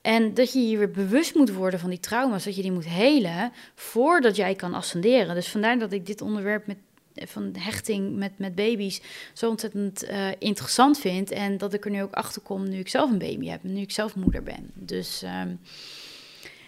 En 0.00 0.34
dat 0.34 0.52
je 0.52 0.68
je 0.68 0.78
weer 0.78 0.90
bewust 0.90 1.34
moet 1.34 1.52
worden 1.52 1.80
van 1.80 1.90
die 1.90 2.00
trauma's, 2.00 2.44
dat 2.44 2.56
je 2.56 2.62
die 2.62 2.72
moet 2.72 2.88
helen 2.88 3.52
voordat 3.74 4.36
jij 4.36 4.54
kan 4.54 4.74
ascenderen. 4.74 5.34
Dus 5.34 5.48
vandaar 5.48 5.78
dat 5.78 5.92
ik 5.92 6.06
dit 6.06 6.20
onderwerp 6.20 6.66
met, 6.66 6.76
van 7.14 7.54
hechting 7.58 8.16
met, 8.16 8.38
met 8.38 8.54
baby's 8.54 9.00
zo 9.32 9.48
ontzettend 9.48 10.04
uh, 10.04 10.28
interessant 10.38 10.98
vind. 10.98 11.30
En 11.30 11.58
dat 11.58 11.74
ik 11.74 11.84
er 11.84 11.90
nu 11.90 12.02
ook 12.02 12.14
achter 12.14 12.42
kom 12.42 12.68
nu 12.68 12.78
ik 12.78 12.88
zelf 12.88 13.10
een 13.10 13.18
baby 13.18 13.48
heb, 13.48 13.62
nu 13.62 13.80
ik 13.80 13.92
zelf 13.92 14.14
moeder 14.14 14.42
ben. 14.42 14.70
Dus 14.74 15.22
um, 15.22 15.60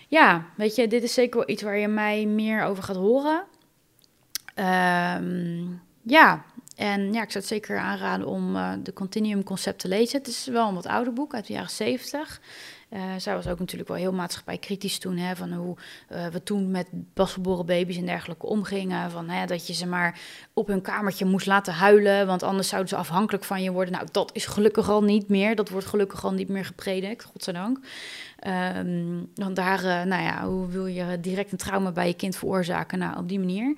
ja, 0.08 0.46
weet 0.56 0.74
je, 0.74 0.88
dit 0.88 1.02
is 1.02 1.14
zeker 1.14 1.38
wel 1.38 1.48
iets 1.48 1.62
waar 1.62 1.78
je 1.78 1.88
mij 1.88 2.26
meer 2.26 2.64
over 2.64 2.82
gaat 2.82 2.96
horen. 2.96 3.44
Ehm, 4.54 5.64
ja, 6.03 6.44
en 6.76 7.12
ja, 7.12 7.22
ik 7.22 7.30
zou 7.30 7.44
het 7.44 7.46
zeker 7.46 7.78
aanraden 7.78 8.26
om 8.26 8.57
uh, 8.57 8.72
de 8.82 8.92
Continuum 8.92 9.42
Concept 9.42 9.78
te 9.78 9.88
lezen. 9.88 10.18
Het 10.18 10.28
is 10.28 10.46
wel 10.46 10.68
een 10.68 10.74
wat 10.74 10.86
ouder 10.86 11.12
boek 11.12 11.34
uit 11.34 11.46
de 11.46 11.53
jaren 11.53 11.70
70. 11.70 12.40
Uh, 12.90 13.03
zij 13.18 13.34
was 13.34 13.46
ook 13.46 13.59
natuurlijk 13.59 13.88
wel 13.88 13.98
heel 13.98 14.12
maatschappijkritisch 14.12 14.98
toen, 14.98 15.16
hè, 15.16 15.36
van 15.36 15.53
hoe 15.53 15.76
uh, 16.12 16.26
we 16.26 16.42
toen 16.42 16.70
met 16.70 16.86
pasgeboren 17.14 17.66
baby's 17.66 17.96
en 17.96 18.07
dergelijke 18.07 18.46
omgingen. 18.46 19.11
Van, 19.11 19.28
hè, 19.28 19.46
dat 19.46 19.66
je 19.66 19.72
ze 19.72 19.86
maar 19.86 20.20
op 20.53 20.66
hun 20.66 20.80
kamertje 20.80 21.24
moest 21.24 21.46
laten 21.46 21.72
huilen, 21.72 22.26
want 22.26 22.42
anders 22.42 22.68
zouden 22.68 22.90
ze 22.90 22.96
afhankelijk 22.96 23.44
van 23.44 23.62
je 23.62 23.72
worden. 23.72 23.94
Nou, 23.94 24.07
dat 24.12 24.30
is 24.32 24.46
gelukkig 24.46 24.90
al 24.90 25.03
niet 25.03 25.28
meer. 25.28 25.55
Dat 25.55 25.68
wordt 25.68 25.86
gelukkig 25.86 26.24
al 26.24 26.32
niet 26.32 26.48
meer 26.48 26.64
gepredikt, 26.64 27.24
godzijdank. 27.24 27.78
Um, 28.76 29.30
want 29.34 29.57
daar, 29.57 30.07
nou 30.07 30.22
ja, 30.22 30.46
hoe 30.46 30.66
wil 30.66 30.86
je 30.86 31.20
direct 31.20 31.53
een 31.53 31.59
trauma 31.59 31.92
bij 31.92 32.07
je 32.07 32.14
kind 32.14 32.36
veroorzaken? 32.36 32.98
Nou, 32.98 33.18
op 33.18 33.28
die 33.28 33.38
manier. 33.38 33.76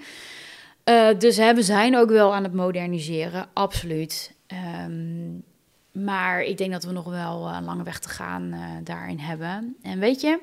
Dus 1.18 1.36
hè, 1.36 1.54
we 1.54 1.62
zijn 1.62 1.96
ook 1.96 2.08
wel 2.08 2.34
aan 2.34 2.42
het 2.42 2.54
moderniseren, 2.54 3.48
absoluut. 3.52 4.34
Um, 4.82 5.44
maar 5.92 6.42
ik 6.42 6.56
denk 6.56 6.72
dat 6.72 6.84
we 6.84 6.92
nog 6.92 7.04
wel 7.04 7.48
een 7.48 7.64
lange 7.64 7.82
weg 7.82 7.98
te 7.98 8.08
gaan 8.08 8.54
uh, 8.54 8.70
daarin 8.82 9.18
hebben. 9.18 9.76
En 9.82 9.98
weet 9.98 10.20
je, 10.20 10.40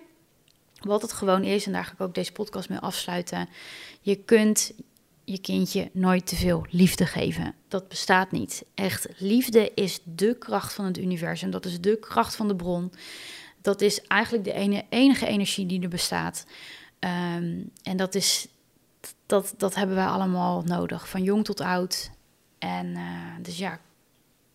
wat 0.80 1.02
het 1.02 1.14
gewoon 1.14 1.44
is, 1.44 1.66
en 1.66 1.72
daar 1.72 1.86
ga 1.86 1.92
ik 1.92 2.02
ook 2.02 2.16
deze 2.16 2.32
podcast 2.32 2.70
mee 2.70 2.80
afsluiten. 2.80 3.50
Je 4.02 4.16
kunt 4.16 4.74
je 5.24 5.38
kindje 5.38 5.90
nooit 5.94 6.26
te 6.28 6.36
veel 6.36 6.66
liefde 6.70 7.06
geven. 7.06 7.56
Dat 7.68 7.88
bestaat 7.88 8.32
niet. 8.32 8.66
Echt, 8.76 9.08
liefde 9.18 9.72
is 9.76 10.00
de 10.04 10.38
kracht 10.38 10.74
van 10.74 10.86
het 10.86 10.98
universum. 10.98 11.52
Dat 11.52 11.66
is 11.66 11.82
de 11.82 11.98
kracht 12.00 12.36
van 12.36 12.48
de 12.48 12.56
bron. 12.56 12.92
Dat 13.62 13.82
is 13.82 14.02
eigenlijk 14.02 14.44
de 14.44 14.84
enige 14.90 15.26
energie 15.26 15.66
die 15.66 15.82
er 15.82 15.90
bestaat. 15.90 16.46
Um, 17.00 17.72
en 17.84 17.98
dat, 17.98 18.16
is, 18.16 18.48
dat, 19.32 19.54
dat 19.58 19.76
hebben 19.76 19.96
wij 19.96 20.06
allemaal 20.06 20.62
nodig, 20.66 21.10
van 21.10 21.24
jong 21.24 21.46
tot 21.46 21.62
oud. 21.62 22.12
En 22.60 22.88
uh, 22.88 23.02
dus 23.42 23.58
ja, 23.58 23.80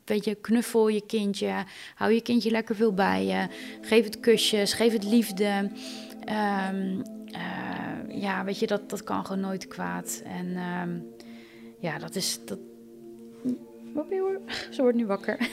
weet 0.04 0.24
je, 0.24 0.34
knuffel 0.34 0.88
je 0.88 1.06
kindje, 1.06 1.64
hou 1.94 2.12
je 2.12 2.20
kindje 2.20 2.50
lekker 2.50 2.74
veel 2.74 2.94
bij 2.94 3.24
je, 3.24 3.46
geef 3.80 4.04
het 4.04 4.20
kusjes, 4.20 4.72
geef 4.72 4.92
het 4.92 5.04
liefde. 5.04 5.70
Um, 6.68 7.02
uh, 7.26 8.20
ja, 8.20 8.44
weet 8.44 8.58
je, 8.58 8.66
dat, 8.66 8.90
dat 8.90 9.04
kan 9.04 9.26
gewoon 9.26 9.42
nooit 9.42 9.68
kwaad. 9.68 10.22
En 10.24 10.56
um, 10.56 11.06
ja, 11.78 11.98
dat 11.98 12.14
is, 12.14 12.38
dat... 12.44 12.58
hoor, 13.94 14.40
ze 14.70 14.82
wordt 14.82 14.96
nu 14.96 15.06
wakker. 15.06 15.48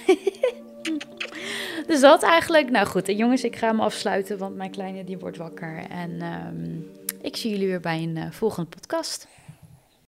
dus 1.88 2.01
dat 2.01 2.24
eigenlijk. 2.24 2.69
Nou 2.69 2.88
goed, 2.88 3.07
jongens, 3.07 3.43
ik 3.43 3.55
ga 3.55 3.67
hem 3.67 3.80
afsluiten, 3.80 4.38
want 4.38 4.55
mijn 4.55 4.71
kleine 4.71 5.03
die 5.03 5.17
wordt 5.17 5.38
wakker. 5.38 5.86
En 5.89 6.21
um, 6.21 6.91
ik 7.24 7.36
zie 7.36 7.51
jullie 7.51 7.67
weer 7.67 7.80
bij 7.80 8.03
een 8.03 8.15
uh, 8.15 8.32
volgende 8.32 8.69
podcast. 8.69 9.28